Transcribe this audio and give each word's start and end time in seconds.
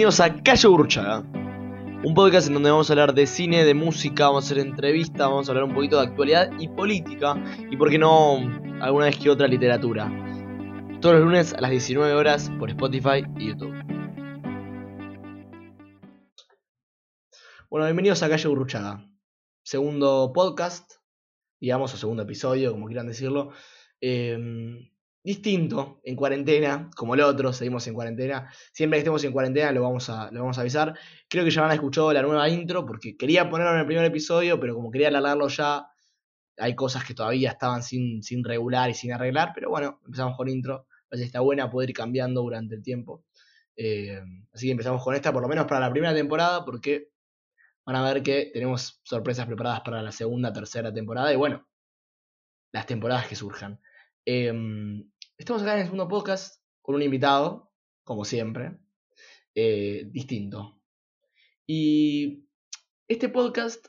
Bienvenidos 0.00 0.20
a 0.20 0.42
Calle 0.42 0.66
Burchaga, 0.66 1.18
un 1.18 2.14
podcast 2.14 2.48
en 2.48 2.54
donde 2.54 2.70
vamos 2.70 2.88
a 2.88 2.94
hablar 2.94 3.12
de 3.12 3.26
cine, 3.26 3.66
de 3.66 3.74
música, 3.74 4.28
vamos 4.28 4.44
a 4.44 4.46
hacer 4.46 4.58
entrevistas, 4.58 5.28
vamos 5.28 5.46
a 5.46 5.52
hablar 5.52 5.64
un 5.64 5.74
poquito 5.74 6.00
de 6.00 6.06
actualidad 6.06 6.50
y 6.58 6.68
política, 6.68 7.34
y 7.70 7.76
por 7.76 7.90
qué 7.90 7.98
no, 7.98 8.38
alguna 8.80 9.04
vez 9.04 9.18
que 9.18 9.28
otra 9.28 9.46
literatura. 9.46 10.10
Todos 11.02 11.16
los 11.16 11.24
lunes 11.26 11.52
a 11.52 11.60
las 11.60 11.70
19 11.70 12.14
horas 12.14 12.50
por 12.58 12.70
Spotify 12.70 13.26
y 13.36 13.48
YouTube. 13.48 13.74
Bueno, 17.68 17.84
bienvenidos 17.84 18.22
a 18.22 18.30
Calle 18.30 18.48
Burruchaga, 18.48 19.06
segundo 19.62 20.32
podcast, 20.32 20.92
digamos, 21.60 21.92
o 21.92 21.98
segundo 21.98 22.22
episodio, 22.22 22.72
como 22.72 22.86
quieran 22.86 23.06
decirlo. 23.06 23.52
Em, 24.00 24.89
distinto 25.22 26.00
en 26.04 26.16
cuarentena, 26.16 26.90
como 26.96 27.14
el 27.14 27.20
otro, 27.20 27.52
seguimos 27.52 27.86
en 27.86 27.94
cuarentena. 27.94 28.52
Siempre 28.72 28.96
que 28.96 29.00
estemos 29.00 29.22
en 29.24 29.32
cuarentena 29.32 29.72
lo 29.72 29.82
vamos 29.82 30.08
a, 30.10 30.30
lo 30.30 30.40
vamos 30.40 30.58
a 30.58 30.62
avisar. 30.62 30.98
Creo 31.28 31.44
que 31.44 31.50
ya 31.50 31.62
van 31.62 31.70
a 31.70 31.74
escuchado 31.74 32.12
la 32.12 32.22
nueva 32.22 32.48
intro 32.48 32.86
porque 32.86 33.16
quería 33.16 33.48
ponerlo 33.50 33.74
en 33.74 33.80
el 33.80 33.86
primer 33.86 34.04
episodio, 34.04 34.58
pero 34.58 34.74
como 34.74 34.90
quería 34.90 35.08
alargarlo 35.08 35.48
ya, 35.48 35.86
hay 36.56 36.74
cosas 36.74 37.04
que 37.04 37.14
todavía 37.14 37.50
estaban 37.50 37.82
sin, 37.82 38.22
sin 38.22 38.44
regular 38.44 38.90
y 38.90 38.94
sin 38.94 39.12
arreglar. 39.12 39.52
Pero 39.54 39.70
bueno, 39.70 40.00
empezamos 40.04 40.36
con 40.36 40.48
intro. 40.48 40.86
Que 41.10 41.24
está 41.24 41.40
buena 41.40 41.68
poder 41.68 41.90
ir 41.90 41.96
cambiando 41.96 42.42
durante 42.42 42.76
el 42.76 42.82
tiempo. 42.82 43.24
Eh, 43.76 44.22
así 44.52 44.66
que 44.66 44.72
empezamos 44.72 45.02
con 45.02 45.14
esta, 45.14 45.32
por 45.32 45.42
lo 45.42 45.48
menos 45.48 45.66
para 45.66 45.80
la 45.80 45.90
primera 45.90 46.14
temporada, 46.14 46.64
porque 46.64 47.10
van 47.84 47.96
a 47.96 48.02
ver 48.04 48.22
que 48.22 48.50
tenemos 48.52 49.00
sorpresas 49.02 49.46
preparadas 49.46 49.80
para 49.80 50.02
la 50.02 50.12
segunda, 50.12 50.52
tercera 50.52 50.92
temporada 50.92 51.32
y 51.32 51.36
bueno, 51.36 51.66
las 52.72 52.86
temporadas 52.86 53.26
que 53.26 53.34
surjan. 53.34 53.80
Em, 54.26 55.10
estamos 55.38 55.62
acá 55.62 55.74
en 55.74 55.80
el 55.80 55.84
segundo 55.86 56.08
podcast 56.08 56.62
con 56.82 56.94
un 56.94 57.02
invitado, 57.02 57.72
como 58.04 58.24
siempre, 58.24 58.78
eh, 59.54 60.04
distinto. 60.10 60.78
Y 61.66 62.46
este 63.08 63.28
podcast 63.28 63.86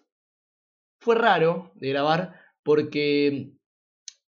fue 1.00 1.16
raro 1.16 1.72
de 1.76 1.90
grabar 1.90 2.40
porque 2.64 3.28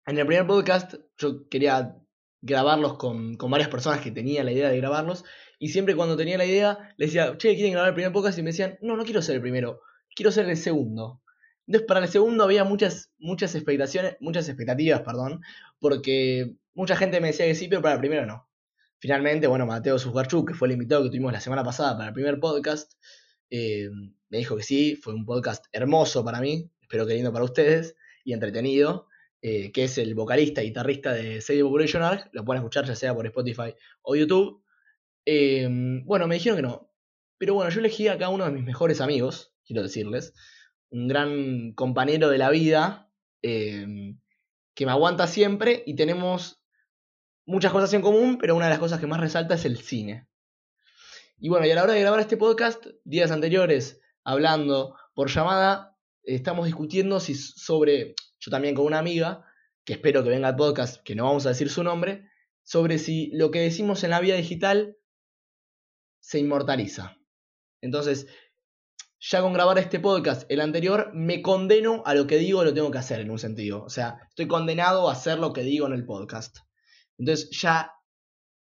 en 0.06 0.18
el 0.18 0.26
primer 0.26 0.46
podcast 0.46 0.94
yo 1.18 1.48
quería 1.48 1.96
grabarlos 2.40 2.96
con, 2.96 3.36
con, 3.36 3.50
varias 3.50 3.68
personas 3.68 4.00
que 4.00 4.10
tenían 4.10 4.46
la 4.46 4.52
idea 4.52 4.70
de 4.70 4.78
grabarlos 4.78 5.24
y 5.58 5.68
siempre 5.68 5.94
cuando 5.94 6.16
tenía 6.16 6.38
la 6.38 6.46
idea 6.46 6.94
les 6.96 7.12
decía, 7.12 7.36
che, 7.36 7.54
¿quieren 7.54 7.72
grabar 7.72 7.90
el 7.90 7.94
primer 7.94 8.12
podcast? 8.12 8.38
Y 8.38 8.42
me 8.42 8.50
decían, 8.50 8.78
no, 8.80 8.96
no 8.96 9.04
quiero 9.04 9.20
ser 9.20 9.36
el 9.36 9.42
primero, 9.42 9.82
quiero 10.14 10.32
ser 10.32 10.48
el 10.48 10.56
segundo. 10.56 11.19
Entonces 11.70 11.86
para 11.86 12.00
el 12.00 12.08
segundo 12.08 12.42
había 12.42 12.64
muchas, 12.64 13.12
muchas 13.16 13.54
expectaciones, 13.54 14.16
muchas 14.18 14.48
expectativas, 14.48 15.02
perdón, 15.02 15.40
porque 15.78 16.56
mucha 16.74 16.96
gente 16.96 17.20
me 17.20 17.28
decía 17.28 17.46
que 17.46 17.54
sí, 17.54 17.68
pero 17.68 17.80
para 17.80 17.94
el 17.94 18.00
primero 18.00 18.26
no. 18.26 18.48
Finalmente, 18.98 19.46
bueno, 19.46 19.66
Mateo 19.66 19.96
Sugarchuk, 19.96 20.48
que 20.48 20.54
fue 20.54 20.66
el 20.66 20.72
invitado 20.72 21.04
que 21.04 21.10
tuvimos 21.10 21.32
la 21.32 21.40
semana 21.40 21.62
pasada 21.62 21.96
para 21.96 22.08
el 22.08 22.12
primer 22.12 22.40
podcast, 22.40 22.94
eh, 23.50 23.88
me 24.30 24.38
dijo 24.38 24.56
que 24.56 24.64
sí, 24.64 24.96
fue 24.96 25.14
un 25.14 25.24
podcast 25.24 25.64
hermoso 25.70 26.24
para 26.24 26.40
mí, 26.40 26.68
espero 26.80 27.06
que 27.06 27.14
lindo 27.14 27.32
para 27.32 27.44
ustedes 27.44 27.94
y 28.24 28.32
entretenido, 28.32 29.06
eh, 29.40 29.70
que 29.70 29.84
es 29.84 29.96
el 29.98 30.16
vocalista 30.16 30.64
y 30.64 30.70
guitarrista 30.70 31.12
de 31.12 31.40
Say 31.40 31.62
Population 31.62 32.02
Arc, 32.02 32.30
lo 32.32 32.44
pueden 32.44 32.62
escuchar 32.62 32.84
ya 32.84 32.96
sea 32.96 33.14
por 33.14 33.26
Spotify 33.26 33.76
o 34.02 34.16
YouTube. 34.16 34.60
Eh, 35.24 35.68
bueno, 36.04 36.26
me 36.26 36.34
dijeron 36.34 36.56
que 36.56 36.62
no, 36.62 36.90
pero 37.38 37.54
bueno, 37.54 37.70
yo 37.70 37.78
elegí 37.78 38.08
acá 38.08 38.28
uno 38.28 38.44
de 38.44 38.50
mis 38.50 38.64
mejores 38.64 39.00
amigos, 39.00 39.54
quiero 39.64 39.84
decirles, 39.84 40.34
un 40.90 41.08
gran 41.08 41.72
compañero 41.72 42.28
de 42.28 42.38
la 42.38 42.50
vida, 42.50 43.10
eh, 43.42 44.14
que 44.74 44.86
me 44.86 44.92
aguanta 44.92 45.26
siempre 45.26 45.82
y 45.86 45.94
tenemos 45.94 46.62
muchas 47.46 47.72
cosas 47.72 47.92
en 47.94 48.02
común, 48.02 48.38
pero 48.38 48.54
una 48.54 48.66
de 48.66 48.70
las 48.70 48.78
cosas 48.78 49.00
que 49.00 49.06
más 49.06 49.20
resalta 49.20 49.54
es 49.54 49.64
el 49.64 49.78
cine. 49.78 50.28
Y 51.38 51.48
bueno, 51.48 51.66
y 51.66 51.70
a 51.70 51.74
la 51.74 51.82
hora 51.82 51.94
de 51.94 52.00
grabar 52.00 52.20
este 52.20 52.36
podcast, 52.36 52.86
días 53.04 53.30
anteriores, 53.30 54.00
hablando 54.24 54.96
por 55.14 55.30
llamada, 55.30 55.96
estamos 56.22 56.66
discutiendo 56.66 57.18
si 57.18 57.34
sobre, 57.34 58.14
yo 58.38 58.50
también 58.50 58.74
con 58.74 58.84
una 58.84 58.98
amiga, 58.98 59.44
que 59.84 59.94
espero 59.94 60.22
que 60.22 60.30
venga 60.30 60.48
al 60.48 60.56
podcast, 60.56 61.02
que 61.02 61.14
no 61.14 61.24
vamos 61.24 61.46
a 61.46 61.50
decir 61.50 61.70
su 61.70 61.82
nombre, 61.82 62.28
sobre 62.62 62.98
si 62.98 63.30
lo 63.32 63.50
que 63.50 63.60
decimos 63.60 64.04
en 64.04 64.10
la 64.10 64.20
vida 64.20 64.36
digital 64.36 64.96
se 66.20 66.38
inmortaliza. 66.38 67.16
Entonces, 67.80 68.26
ya 69.20 69.42
con 69.42 69.52
grabar 69.52 69.78
este 69.78 70.00
podcast, 70.00 70.50
el 70.50 70.62
anterior, 70.62 71.10
me 71.12 71.42
condeno 71.42 72.02
a 72.06 72.14
lo 72.14 72.26
que 72.26 72.38
digo, 72.38 72.64
lo 72.64 72.72
tengo 72.72 72.90
que 72.90 72.98
hacer 72.98 73.20
en 73.20 73.30
un 73.30 73.38
sentido. 73.38 73.84
O 73.84 73.90
sea, 73.90 74.18
estoy 74.30 74.48
condenado 74.48 75.08
a 75.08 75.12
hacer 75.12 75.38
lo 75.38 75.52
que 75.52 75.62
digo 75.62 75.86
en 75.86 75.92
el 75.92 76.06
podcast. 76.06 76.58
Entonces 77.18 77.50
ya 77.50 77.92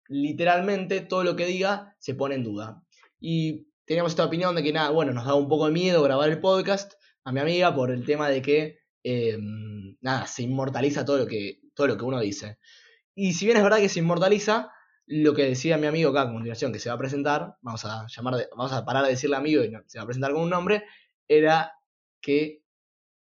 literalmente 0.08 1.00
todo 1.00 1.22
lo 1.22 1.36
que 1.36 1.46
diga 1.46 1.94
se 2.00 2.14
pone 2.14 2.34
en 2.34 2.42
duda. 2.42 2.82
Y 3.20 3.68
teníamos 3.84 4.12
esta 4.12 4.24
opinión 4.24 4.56
de 4.56 4.64
que 4.64 4.72
nada, 4.72 4.90
bueno, 4.90 5.12
nos 5.12 5.26
daba 5.26 5.36
un 5.36 5.48
poco 5.48 5.66
de 5.66 5.72
miedo 5.72 6.02
grabar 6.02 6.28
el 6.28 6.40
podcast 6.40 6.94
a 7.22 7.30
mi 7.30 7.38
amiga 7.38 7.72
por 7.72 7.92
el 7.92 8.04
tema 8.04 8.28
de 8.28 8.42
que, 8.42 8.78
em, 9.04 9.96
nada, 10.00 10.26
se 10.26 10.42
inmortaliza 10.42 11.04
todo 11.04 11.18
lo, 11.18 11.26
que, 11.26 11.60
todo 11.74 11.86
lo 11.86 11.96
que 11.96 12.04
uno 12.04 12.18
dice. 12.18 12.58
Y 13.14 13.34
si 13.34 13.44
bien 13.44 13.58
es 13.58 13.62
verdad 13.62 13.78
que 13.78 13.88
se 13.88 14.00
inmortaliza, 14.00 14.72
lo 15.08 15.34
que 15.34 15.44
decía 15.44 15.78
mi 15.78 15.86
amigo 15.86 16.10
acá 16.10 16.22
a 16.22 16.32
continuación, 16.32 16.72
que 16.72 16.78
se 16.78 16.90
va 16.90 16.94
a 16.94 16.98
presentar, 16.98 17.56
vamos 17.62 17.84
a 17.84 18.06
llamar, 18.08 18.48
vamos 18.56 18.72
a 18.72 18.84
parar 18.84 19.04
de 19.04 19.10
decirle 19.10 19.36
amigo 19.36 19.64
y 19.64 19.72
se 19.86 19.98
va 19.98 20.04
a 20.04 20.06
presentar 20.06 20.32
con 20.32 20.42
un 20.42 20.50
nombre, 20.50 20.84
era 21.26 21.72
que 22.20 22.62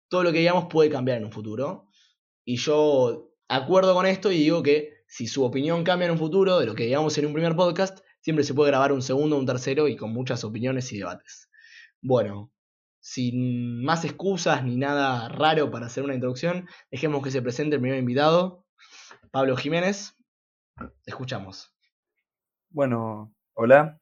todo 0.10 0.24
lo 0.24 0.32
que 0.32 0.40
digamos 0.40 0.66
puede 0.70 0.90
cambiar 0.90 1.18
en 1.18 1.26
un 1.26 1.32
futuro. 1.32 1.88
Y 2.44 2.58
yo 2.58 3.32
acuerdo 3.48 3.94
con 3.94 4.06
esto 4.06 4.32
y 4.32 4.40
digo 4.40 4.64
que 4.64 4.94
si 5.08 5.28
su 5.28 5.44
opinión 5.44 5.84
cambia 5.84 6.06
en 6.06 6.12
un 6.12 6.18
futuro 6.18 6.60
de 6.60 6.66
lo 6.66 6.76
que 6.76 6.86
digamos 6.86 7.18
en 7.18 7.28
un 7.28 7.34
primer 7.34 7.56
podcast, 7.56 8.00
siempre 8.22 8.44
se 8.44 8.54
puede 8.54 8.72
grabar 8.72 8.92
un 8.92 9.02
segundo, 9.02 9.38
un 9.38 9.46
tercero 9.46 9.88
y 9.88 9.96
con 9.96 10.12
muchas 10.12 10.44
opiniones 10.44 10.92
y 10.92 10.98
debates. 10.98 11.50
Bueno, 12.02 12.52
sin 13.00 13.84
más 13.84 14.04
excusas 14.04 14.64
ni 14.64 14.78
nada 14.78 15.30
raro 15.30 15.70
para 15.72 15.86
hacer 15.86 16.04
una 16.04 16.16
introducción, 16.16 16.68
dejemos 16.92 17.24
que 17.24 17.32
se 17.32 17.42
presente 17.42 17.76
el 17.76 17.82
primer 17.82 18.00
invitado, 18.00 18.66
Pablo 19.32 19.56
Jiménez. 19.56 20.17
Escuchamos. 21.06 21.74
Bueno, 22.70 23.34
hola, 23.54 23.98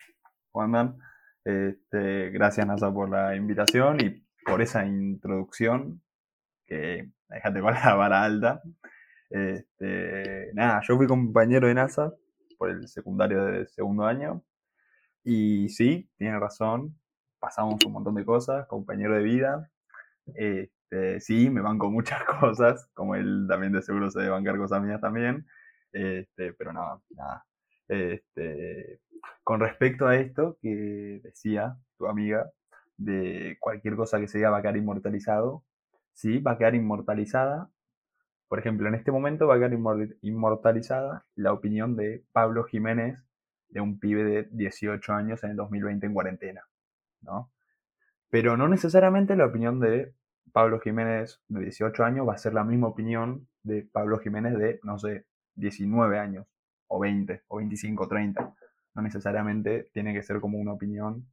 Juan 0.51 0.97
este, 1.43 2.31
gracias, 2.31 2.65
NASA, 2.65 2.91
por 2.91 3.09
la 3.09 3.35
invitación 3.35 3.97
y 4.01 4.25
por 4.43 4.61
esa 4.61 4.85
introducción 4.85 6.01
que 6.65 7.11
déjate 7.29 7.61
con 7.61 7.73
la 7.73 7.93
vara 7.95 8.23
alta. 8.23 8.61
Este, 9.29 10.51
nada, 10.53 10.81
yo 10.87 10.97
fui 10.97 11.07
compañero 11.07 11.67
de 11.67 11.75
NASA 11.75 12.11
por 12.57 12.71
el 12.71 12.87
secundario 12.87 13.45
de 13.45 13.67
segundo 13.67 14.05
año. 14.05 14.43
Y 15.23 15.69
sí, 15.69 16.09
tiene 16.17 16.39
razón, 16.39 16.99
pasamos 17.39 17.83
un 17.85 17.93
montón 17.93 18.15
de 18.15 18.25
cosas, 18.25 18.67
compañero 18.67 19.15
de 19.15 19.23
vida. 19.23 19.71
Este, 20.33 21.19
sí, 21.21 21.49
me 21.49 21.61
banco 21.61 21.91
muchas 21.91 22.23
cosas, 22.39 22.89
como 22.93 23.15
él 23.15 23.45
también 23.47 23.71
de 23.71 23.81
seguro 23.81 24.09
se 24.09 24.19
debe 24.19 24.31
bancar 24.31 24.57
cosas 24.57 24.81
mías 24.81 24.99
también. 24.99 25.45
Este, 25.95 26.51
pero 26.53 26.73
nada, 26.73 26.99
nada. 27.11 27.45
Este, 27.87 28.99
con 29.45 29.61
respecto 29.61 30.07
a 30.07 30.17
esto 30.17 30.57
que 30.61 31.21
decía 31.23 31.77
tu 31.97 32.07
amiga, 32.07 32.51
de 32.97 33.57
cualquier 33.61 33.95
cosa 33.95 34.19
que 34.19 34.27
se 34.27 34.39
diga 34.39 34.49
va 34.49 34.57
a 34.57 34.61
quedar 34.61 34.75
inmortalizado, 34.75 35.63
sí, 36.13 36.39
va 36.39 36.51
a 36.51 36.57
quedar 36.57 36.75
inmortalizada. 36.75 37.69
Por 38.49 38.59
ejemplo, 38.59 38.89
en 38.89 38.95
este 38.95 39.11
momento 39.11 39.47
va 39.47 39.55
a 39.55 39.57
quedar 39.57 39.73
inmortalizada 40.21 41.25
la 41.35 41.53
opinión 41.53 41.95
de 41.95 42.25
Pablo 42.33 42.65
Jiménez, 42.65 43.25
de 43.69 43.79
un 43.79 43.97
pibe 43.99 44.23
de 44.25 44.47
18 44.51 45.13
años 45.13 45.43
en 45.45 45.51
el 45.51 45.55
2020 45.55 46.05
en 46.07 46.13
cuarentena, 46.13 46.61
¿no? 47.21 47.51
Pero 48.29 48.57
no 48.57 48.67
necesariamente 48.67 49.35
la 49.37 49.45
opinión 49.45 49.79
de 49.79 50.13
Pablo 50.51 50.79
Jiménez 50.81 51.41
de 51.47 51.61
18 51.61 52.03
años 52.03 52.27
va 52.27 52.33
a 52.33 52.37
ser 52.37 52.53
la 52.53 52.65
misma 52.65 52.87
opinión 52.87 53.47
de 53.63 53.87
Pablo 53.91 54.19
Jiménez 54.19 54.57
de, 54.57 54.79
no 54.83 54.99
sé, 54.99 55.25
19 55.55 56.19
años, 56.19 56.45
o 56.87 56.99
20, 56.99 57.43
o 57.47 57.57
25, 57.57 58.07
30. 58.07 58.55
No 58.95 59.01
necesariamente 59.01 59.89
tiene 59.93 60.13
que 60.13 60.23
ser 60.23 60.39
como 60.39 60.57
una 60.57 60.73
opinión 60.73 61.27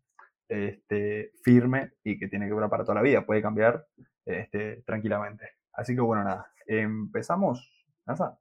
este, 0.49 1.33
firme 1.43 1.93
y 2.05 2.19
que 2.19 2.29
tiene 2.29 2.47
que 2.47 2.53
durar 2.53 2.71
para 2.71 2.85
toda 2.85 2.97
la 2.97 3.03
vida. 3.03 3.25
Puede 3.25 3.43
cambiar 3.43 3.87
este, 4.25 4.83
tranquilamente. 4.85 5.51
Así 5.73 5.95
que 5.95 6.01
bueno, 6.01 6.25
nada. 6.25 6.47
Empezamos, 6.67 7.71
NASA. 8.07 8.39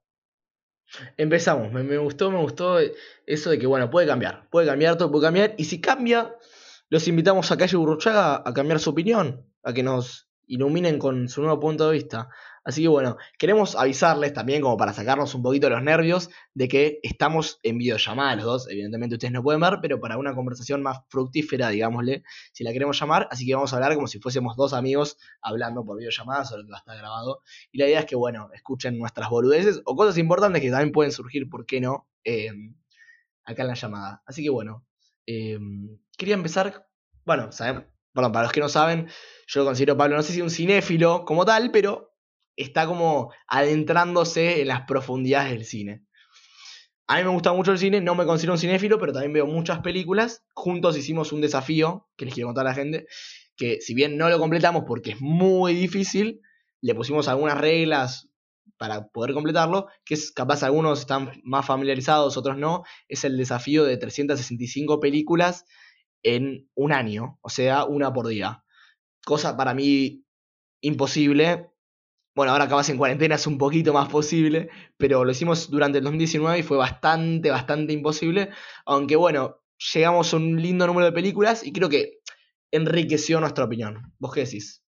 Empezamos. 1.16 1.72
Me, 1.72 1.82
me, 1.82 1.98
gustó, 1.98 2.30
me 2.30 2.38
gustó 2.38 2.78
eso 3.26 3.50
de 3.50 3.58
que, 3.58 3.66
bueno, 3.66 3.90
puede 3.90 4.06
cambiar. 4.06 4.48
Puede 4.50 4.66
cambiar, 4.66 4.96
todo 4.96 5.10
puede 5.10 5.26
cambiar. 5.26 5.54
Y 5.56 5.64
si 5.64 5.80
cambia, 5.80 6.34
los 6.88 7.08
invitamos 7.08 7.50
a 7.50 7.56
Calle 7.56 7.76
Burruchaga 7.76 8.42
a 8.44 8.52
cambiar 8.52 8.78
su 8.78 8.90
opinión, 8.90 9.46
a 9.62 9.72
que 9.72 9.82
nos 9.82 10.28
iluminen 10.46 10.98
con 10.98 11.28
su 11.28 11.40
nuevo 11.40 11.58
punto 11.58 11.86
de 11.86 11.94
vista. 11.94 12.28
Así 12.64 12.82
que 12.82 12.88
bueno, 12.88 13.16
queremos 13.38 13.76
avisarles 13.76 14.32
también, 14.32 14.62
como 14.62 14.76
para 14.76 14.92
sacarnos 14.92 15.34
un 15.34 15.42
poquito 15.42 15.68
los 15.68 15.82
nervios, 15.82 16.30
de 16.54 16.68
que 16.68 17.00
estamos 17.02 17.58
en 17.62 17.78
videollamada 17.78 18.36
los 18.36 18.44
dos. 18.44 18.70
Evidentemente 18.70 19.16
ustedes 19.16 19.32
no 19.32 19.42
pueden 19.42 19.60
ver, 19.60 19.78
pero 19.82 20.00
para 20.00 20.16
una 20.18 20.34
conversación 20.34 20.82
más 20.82 21.00
fructífera, 21.08 21.68
digámosle, 21.68 22.22
si 22.52 22.64
la 22.64 22.72
queremos 22.72 22.98
llamar. 23.00 23.28
Así 23.30 23.46
que 23.46 23.54
vamos 23.54 23.72
a 23.72 23.76
hablar 23.76 23.94
como 23.94 24.06
si 24.06 24.18
fuésemos 24.20 24.56
dos 24.56 24.72
amigos 24.72 25.18
hablando 25.40 25.84
por 25.84 25.98
videollamada 25.98 26.44
sobre 26.44 26.62
lo 26.62 26.66
que 26.66 26.72
va 26.72 26.78
a 26.78 26.80
estar 26.80 26.96
grabado. 26.96 27.42
Y 27.72 27.78
la 27.78 27.86
idea 27.86 28.00
es 28.00 28.06
que, 28.06 28.16
bueno, 28.16 28.48
escuchen 28.54 28.98
nuestras 28.98 29.28
boludeces 29.30 29.82
o 29.84 29.96
cosas 29.96 30.18
importantes 30.18 30.62
que 30.62 30.70
también 30.70 30.92
pueden 30.92 31.12
surgir, 31.12 31.48
¿por 31.48 31.66
qué 31.66 31.80
no? 31.80 32.08
Em, 32.24 32.76
acá 33.44 33.62
en 33.62 33.68
la 33.68 33.74
llamada. 33.74 34.22
Así 34.26 34.42
que 34.42 34.50
bueno, 34.50 34.86
Em, 35.26 35.98
quería 36.16 36.34
empezar, 36.34 36.88
bueno, 37.24 37.50
para 38.12 38.42
los 38.42 38.52
que 38.52 38.60
no 38.60 38.68
saben, 38.68 39.08
yo 39.46 39.60
lo 39.60 39.66
considero 39.66 39.96
Pablo, 39.96 40.16
no 40.16 40.22
sé 40.22 40.32
si 40.32 40.40
un 40.40 40.50
cinéfilo 40.50 41.24
como 41.24 41.44
tal, 41.44 41.70
pero 41.70 42.11
está 42.56 42.86
como 42.86 43.32
adentrándose 43.46 44.60
en 44.60 44.68
las 44.68 44.82
profundidades 44.82 45.52
del 45.52 45.64
cine. 45.64 46.04
A 47.06 47.18
mí 47.18 47.24
me 47.24 47.30
gusta 47.30 47.52
mucho 47.52 47.72
el 47.72 47.78
cine, 47.78 48.00
no 48.00 48.14
me 48.14 48.24
considero 48.24 48.54
un 48.54 48.58
cinéfilo, 48.58 48.98
pero 48.98 49.12
también 49.12 49.32
veo 49.32 49.46
muchas 49.46 49.80
películas. 49.80 50.44
Juntos 50.54 50.96
hicimos 50.96 51.32
un 51.32 51.40
desafío 51.40 52.08
que 52.16 52.24
les 52.24 52.34
quiero 52.34 52.48
contar 52.48 52.66
a 52.66 52.70
la 52.70 52.74
gente, 52.74 53.06
que 53.56 53.80
si 53.80 53.94
bien 53.94 54.16
no 54.16 54.28
lo 54.28 54.38
completamos 54.38 54.84
porque 54.86 55.12
es 55.12 55.20
muy 55.20 55.74
difícil, 55.74 56.40
le 56.80 56.94
pusimos 56.94 57.28
algunas 57.28 57.58
reglas 57.58 58.30
para 58.78 59.08
poder 59.08 59.34
completarlo, 59.34 59.88
que 60.04 60.14
es 60.14 60.32
capaz 60.32 60.62
algunos 60.62 61.00
están 61.00 61.40
más 61.44 61.66
familiarizados, 61.66 62.36
otros 62.36 62.56
no, 62.56 62.82
es 63.08 63.24
el 63.24 63.36
desafío 63.36 63.84
de 63.84 63.96
365 63.96 64.98
películas 64.98 65.64
en 66.22 66.68
un 66.74 66.92
año, 66.92 67.38
o 67.42 67.48
sea, 67.48 67.84
una 67.84 68.12
por 68.12 68.28
día. 68.28 68.64
Cosa 69.24 69.56
para 69.56 69.74
mí 69.74 70.24
imposible. 70.80 71.71
Bueno, 72.34 72.52
ahora 72.52 72.64
acabas 72.64 72.88
en 72.88 72.96
cuarentena, 72.96 73.34
es 73.34 73.46
un 73.46 73.58
poquito 73.58 73.92
más 73.92 74.08
posible, 74.08 74.70
pero 74.96 75.24
lo 75.24 75.30
hicimos 75.30 75.70
durante 75.70 75.98
el 75.98 76.04
2019 76.04 76.58
y 76.58 76.62
fue 76.62 76.78
bastante, 76.78 77.50
bastante 77.50 77.92
imposible. 77.92 78.48
Aunque 78.86 79.16
bueno, 79.16 79.58
llegamos 79.92 80.32
a 80.32 80.38
un 80.38 80.60
lindo 80.60 80.86
número 80.86 81.06
de 81.06 81.12
películas 81.12 81.66
y 81.66 81.72
creo 81.72 81.90
que 81.90 82.20
enriqueció 82.70 83.38
nuestra 83.38 83.64
opinión. 83.64 84.14
¿Vos 84.18 84.32
qué 84.32 84.40
decís? 84.40 84.82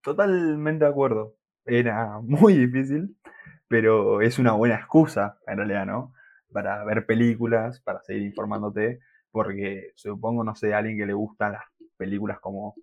Totalmente 0.00 0.84
de 0.84 0.90
acuerdo. 0.90 1.34
Era 1.64 2.20
muy 2.22 2.56
difícil, 2.56 3.16
pero 3.66 4.20
es 4.20 4.38
una 4.38 4.52
buena 4.52 4.76
excusa, 4.76 5.38
en 5.48 5.56
realidad, 5.56 5.86
¿no? 5.86 6.12
Para 6.52 6.84
ver 6.84 7.04
películas, 7.04 7.80
para 7.80 8.00
seguir 8.02 8.22
informándote, 8.22 9.00
porque 9.32 9.90
supongo, 9.96 10.44
no 10.44 10.54
sé, 10.54 10.72
a 10.72 10.78
alguien 10.78 10.98
que 10.98 11.06
le 11.06 11.14
gustan 11.14 11.52
las 11.52 11.64
películas 11.96 12.38
como 12.38 12.76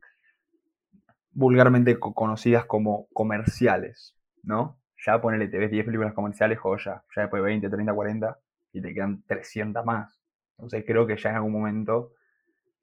vulgarmente 1.32 2.00
conocidas 2.00 2.66
como 2.66 3.08
comerciales, 3.14 4.16
¿no? 4.44 4.80
Ya 5.06 5.20
ponele, 5.22 5.48
te 5.48 5.58
ves 5.58 5.72
10 5.72 5.86
películas 5.86 6.14
comerciales, 6.14 6.60
joya, 6.60 7.04
ya 7.16 7.22
después 7.24 7.42
20, 7.42 7.70
30, 7.70 7.94
40 7.94 8.40
y 8.74 8.82
te 8.82 8.94
quedan 8.94 9.24
300 9.26 9.86
más. 9.86 10.22
Entonces 10.58 10.84
creo 10.86 11.08
que 11.08 11.18
ya 11.18 11.32
en 11.32 11.38
algún 11.38 11.54
momento, 11.54 12.14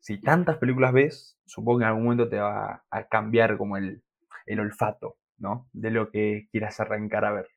si 0.00 0.20
tantas 0.20 0.58
películas 0.58 0.92
ves, 0.92 1.38
supongo 1.46 1.78
que 1.78 1.84
en 1.84 1.88
algún 1.88 2.04
momento 2.04 2.28
te 2.28 2.38
va 2.38 2.84
a 2.90 3.04
cambiar 3.04 3.56
como 3.56 3.76
el, 3.76 4.02
el 4.46 4.60
olfato, 4.60 5.16
¿no? 5.38 5.68
De 5.72 5.90
lo 5.90 6.10
que 6.10 6.48
quieras 6.50 6.80
arrancar 6.80 7.24
a 7.24 7.32
ver. 7.32 7.48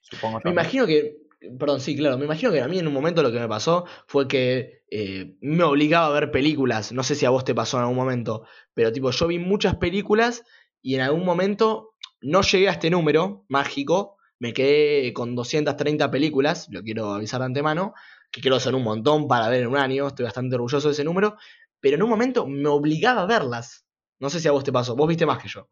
Supongo 0.00 0.40
me 0.44 0.50
imagino 0.50 0.86
que, 0.86 1.16
perdón, 1.58 1.80
sí, 1.80 1.96
claro, 1.96 2.18
me 2.18 2.24
imagino 2.24 2.52
que 2.52 2.60
a 2.60 2.68
mí 2.68 2.78
en 2.78 2.86
un 2.86 2.92
momento 2.92 3.22
lo 3.22 3.32
que 3.32 3.40
me 3.40 3.48
pasó 3.48 3.84
fue 4.06 4.28
que 4.28 4.84
eh, 4.90 5.36
me 5.40 5.62
obligaba 5.64 6.06
a 6.06 6.20
ver 6.20 6.30
películas, 6.30 6.92
no 6.92 7.02
sé 7.02 7.14
si 7.14 7.26
a 7.26 7.30
vos 7.30 7.44
te 7.44 7.54
pasó 7.54 7.76
en 7.76 7.82
algún 7.82 7.96
momento, 7.96 8.46
pero 8.74 8.92
tipo, 8.92 9.10
yo 9.10 9.26
vi 9.26 9.38
muchas 9.38 9.76
películas 9.76 10.44
y 10.82 10.94
en 10.94 11.00
algún 11.00 11.24
momento 11.24 11.94
no 12.20 12.42
llegué 12.42 12.68
a 12.68 12.72
este 12.72 12.90
número 12.90 13.44
mágico, 13.48 14.16
me 14.38 14.52
quedé 14.52 15.12
con 15.12 15.34
230 15.34 16.10
películas, 16.10 16.68
lo 16.70 16.82
quiero 16.82 17.12
avisar 17.12 17.40
de 17.40 17.46
antemano, 17.46 17.94
que 18.30 18.40
creo 18.40 18.58
son 18.60 18.74
un 18.74 18.84
montón 18.84 19.28
para 19.28 19.48
ver 19.48 19.62
en 19.62 19.68
un 19.68 19.76
año, 19.76 20.08
estoy 20.08 20.24
bastante 20.24 20.56
orgulloso 20.56 20.88
de 20.88 20.92
ese 20.92 21.04
número, 21.04 21.36
pero 21.80 21.96
en 21.96 22.02
un 22.02 22.10
momento 22.10 22.46
me 22.46 22.68
obligaba 22.68 23.22
a 23.22 23.26
verlas. 23.26 23.86
No 24.18 24.30
sé 24.30 24.40
si 24.40 24.48
a 24.48 24.52
vos 24.52 24.64
te 24.64 24.72
pasó, 24.72 24.96
vos 24.96 25.08
viste 25.08 25.26
más 25.26 25.42
que 25.42 25.48
yo. 25.48 25.68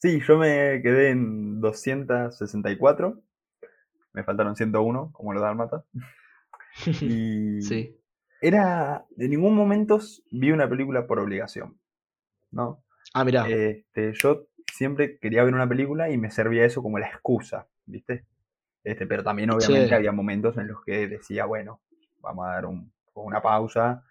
Sí, 0.00 0.20
yo 0.26 0.38
me 0.38 0.80
quedé 0.82 1.10
en 1.10 1.60
264. 1.60 3.22
Me 4.12 4.24
faltaron 4.24 4.56
101, 4.56 5.12
como 5.12 5.32
los 5.32 5.42
dálmatas. 5.42 5.84
Y 7.02 7.62
sí. 7.62 7.98
era. 8.40 9.04
De 9.10 9.28
ningún 9.28 9.56
momento 9.56 9.98
vi 10.30 10.52
una 10.52 10.68
película 10.68 11.06
por 11.06 11.18
obligación. 11.18 11.78
¿No? 12.52 12.84
Ah, 13.12 13.24
mira. 13.24 13.48
Este, 13.48 14.12
yo 14.14 14.46
siempre 14.72 15.18
quería 15.18 15.42
ver 15.44 15.54
una 15.54 15.68
película 15.68 16.10
y 16.10 16.16
me 16.16 16.30
servía 16.30 16.64
eso 16.64 16.80
como 16.80 16.98
la 16.98 17.08
excusa, 17.08 17.66
¿viste? 17.86 18.24
Este, 18.84 19.06
pero 19.06 19.22
también 19.22 19.50
obviamente 19.50 19.94
había 19.94 20.12
momentos 20.12 20.56
en 20.56 20.68
los 20.68 20.82
que 20.84 21.06
decía, 21.08 21.44
bueno, 21.44 21.80
vamos 22.20 22.46
a 22.46 22.52
dar 22.52 22.66
una 23.14 23.42
pausa, 23.42 24.04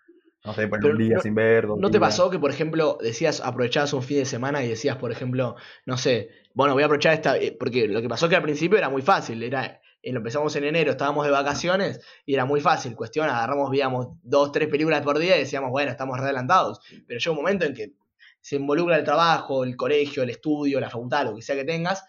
no 0.45 0.53
sé, 0.53 0.67
por 0.67 0.83
un 0.85 0.97
día 0.97 1.19
sin 1.19 1.35
ver. 1.35 1.67
¿No 1.67 1.91
te 1.91 1.99
pasó 1.99 2.29
que, 2.29 2.39
por 2.39 2.51
ejemplo, 2.51 2.97
decías, 3.01 3.41
aprovechabas 3.41 3.93
un 3.93 4.03
fin 4.03 4.19
de 4.19 4.25
semana 4.25 4.63
y 4.63 4.69
decías, 4.69 4.97
por 4.97 5.11
ejemplo, 5.11 5.55
no 5.85 5.97
sé, 5.97 6.29
bueno, 6.53 6.73
voy 6.73 6.83
a 6.83 6.85
aprovechar 6.85 7.13
esta. 7.13 7.37
Eh, 7.37 7.55
porque 7.59 7.87
lo 7.87 8.01
que 8.01 8.09
pasó 8.09 8.29
que 8.29 8.35
al 8.35 8.43
principio 8.43 8.77
era 8.77 8.89
muy 8.89 9.01
fácil, 9.01 9.41
era. 9.43 9.81
Eh, 10.01 10.11
empezamos 10.11 10.55
en 10.55 10.63
enero, 10.65 10.91
estábamos 10.91 11.25
de 11.25 11.31
vacaciones 11.31 12.01
y 12.25 12.33
era 12.33 12.45
muy 12.45 12.61
fácil. 12.61 12.95
Cuestión, 12.95 13.29
agarramos, 13.29 13.69
veíamos 13.69 14.07
dos, 14.23 14.51
tres 14.51 14.67
películas 14.69 15.01
por 15.01 15.19
día 15.19 15.35
y 15.35 15.39
decíamos, 15.39 15.71
bueno, 15.71 15.91
estamos 15.91 16.19
adelantados. 16.19 16.79
Pero 17.07 17.19
llega 17.19 17.31
un 17.31 17.37
momento 17.37 17.65
en 17.65 17.73
que 17.73 17.93
se 18.41 18.55
involucra 18.55 18.97
el 18.97 19.03
trabajo, 19.03 19.63
el 19.63 19.75
colegio, 19.75 20.23
el 20.23 20.29
estudio, 20.29 20.79
la 20.79 20.89
facultad, 20.89 21.25
lo 21.25 21.35
que 21.35 21.41
sea 21.41 21.55
que 21.55 21.65
tengas, 21.65 22.05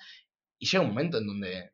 y 0.58 0.66
llega 0.66 0.82
un 0.82 0.90
momento 0.90 1.19
en 1.19 1.26
donde 1.26 1.72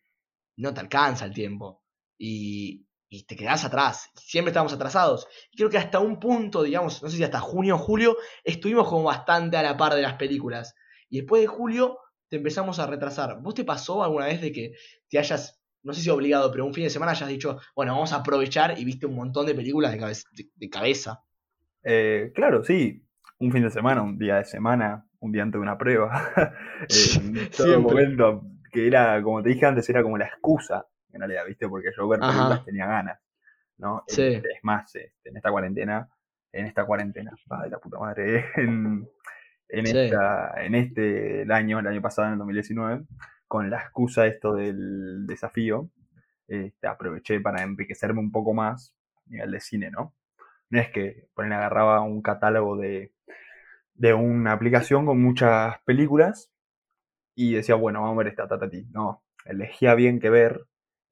no 0.57 0.73
te 0.73 0.81
alcanza 0.81 1.25
el 1.27 1.35
tiempo. 1.35 1.83
Y, 2.19 2.87
y 3.09 3.25
te 3.25 3.37
quedás 3.37 3.65
atrás. 3.65 4.11
Siempre 4.15 4.51
estábamos 4.51 4.73
atrasados. 4.73 5.27
Creo 5.55 5.71
que 5.71 5.79
hasta 5.79 6.01
un 6.01 6.19
punto, 6.19 6.63
digamos, 6.63 7.03
no 7.03 7.11
sé 7.11 7.17
si 7.17 7.25
hasta 7.25 7.41
junio 7.41 7.77
o 7.77 7.79
julio, 7.79 8.17
estuvimos 8.45 8.89
como 8.89 9.05
bastante 9.05 9.57
a 9.57 9.63
la 9.63 9.77
par 9.77 9.95
de 9.95 10.03
las 10.03 10.15
películas. 10.15 10.75
Y 11.09 11.19
después 11.19 11.43
de 11.43 11.47
julio 11.47 11.99
te 12.29 12.37
empezamos 12.37 12.79
a 12.79 12.87
retrasar. 12.87 13.41
¿Vos 13.41 13.55
te 13.55 13.65
pasó 13.65 14.03
alguna 14.03 14.27
vez 14.27 14.41
de 14.41 14.53
que 14.53 14.73
te 15.09 15.19
hayas, 15.19 15.61
no 15.87 15.93
sé 15.93 16.03
si 16.03 16.11
obligado, 16.11 16.51
pero 16.51 16.67
un 16.67 16.75
fin 16.75 16.85
de 16.85 16.91
semana 16.91 17.13
hayas 17.13 17.29
dicho, 17.29 17.59
bueno, 17.75 17.93
vamos 17.93 18.13
a 18.13 18.17
aprovechar 18.17 18.79
y 18.79 18.85
viste 18.85 19.07
un 19.07 19.15
montón 19.15 19.47
de 19.47 19.55
películas 19.55 19.93
de 19.93 20.69
cabeza? 20.69 21.23
Eh, 21.85 22.33
claro, 22.35 22.65
sí. 22.65 23.03
Un 23.39 23.53
fin 23.53 23.63
de 23.63 23.71
semana, 23.71 24.03
un 24.03 24.19
día 24.19 24.37
de 24.37 24.45
semana, 24.45 25.07
un 25.21 25.31
día 25.31 25.45
antes 25.45 25.59
de 25.59 25.63
una 25.63 25.79
prueba. 25.79 26.33
en 27.21 27.51
todo 27.57 27.81
momento, 27.81 28.43
que 28.73 28.87
era, 28.87 29.23
como 29.23 29.43
te 29.43 29.51
dije 29.51 29.65
antes, 29.67 29.89
era 29.89 30.03
como 30.03 30.19
la 30.19 30.27
excusa 30.27 30.87
en 31.13 31.21
realidad, 31.21 31.47
¿viste? 31.47 31.69
Porque 31.69 31.91
yo 31.97 32.09
ver 32.09 32.21
películas 32.21 32.65
tenía 32.65 32.87
ganas, 32.87 33.21
¿no? 33.79 34.03
Sí. 34.09 34.23
Este, 34.23 34.49
es 34.53 34.59
más, 34.63 34.95
este, 34.95 35.29
en 35.29 35.37
esta 35.37 35.51
cuarentena, 35.51 36.09
en 36.53 36.67
esta 36.67 36.85
cuarentena, 36.85 37.33
de 37.63 37.71
la 37.71 37.79
puta 37.79 37.99
madre, 37.99 38.47
en, 38.57 39.09
en, 39.69 39.87
esta, 39.87 40.55
en 40.57 40.75
este 40.75 41.43
el 41.43 41.53
año, 41.53 41.79
el 41.79 41.87
año 41.87 42.03
pasado, 42.03 42.29
en 42.29 42.33
el 42.35 42.39
2019, 42.39 43.05
con 43.47 43.71
la 43.71 43.81
excusa 43.81 44.27
esto 44.27 44.55
del 44.55 45.27
desafío, 45.27 45.91
este, 46.49 46.87
aproveché 46.87 47.41
para 47.41 47.63
enriquecerme 47.63 48.21
un 48.21 48.33
poco 48.33 48.55
más 48.55 48.95
a 49.27 49.31
nivel 49.31 49.51
de 49.51 49.61
cine, 49.61 49.91
¿no? 49.91 50.15
No 50.71 50.81
es 50.81 50.91
que 50.91 51.29
ponen 51.35 51.53
agarraba 51.53 52.01
un 52.01 52.23
catálogo 52.23 52.77
de, 52.77 53.13
de 53.95 54.15
una 54.15 54.53
aplicación 54.53 55.07
con 55.07 55.21
muchas 55.23 55.77
películas 55.85 56.51
y 57.35 57.55
decía, 57.55 57.75
bueno, 57.75 58.01
vamos 58.01 58.17
a 58.17 58.19
ver 58.19 58.29
esta 58.29 58.49
tatati. 58.49 58.87
No, 58.91 59.23
elegía 59.45 59.95
bien 59.95 60.21
que 60.21 60.31
ver 60.31 60.67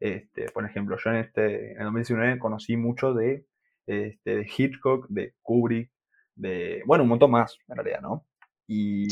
este, 0.05 0.51
por 0.51 0.67
ejemplo, 0.67 0.99
yo 1.03 1.11
en, 1.11 1.17
este, 1.17 1.73
en 1.73 1.79
el 1.79 1.85
2019 1.85 2.39
conocí 2.39 2.77
mucho 2.77 3.15
de, 3.15 3.47
este, 3.87 4.37
de 4.37 4.47
Hitchcock, 4.47 5.07
de 5.09 5.35
Kubrick, 5.41 5.91
de, 6.35 6.83
bueno, 6.85 7.05
un 7.05 7.11
montón 7.11 7.31
más, 7.31 7.57
en 7.69 7.77
realidad, 7.77 8.01
¿no? 8.03 8.27
Y, 8.67 9.09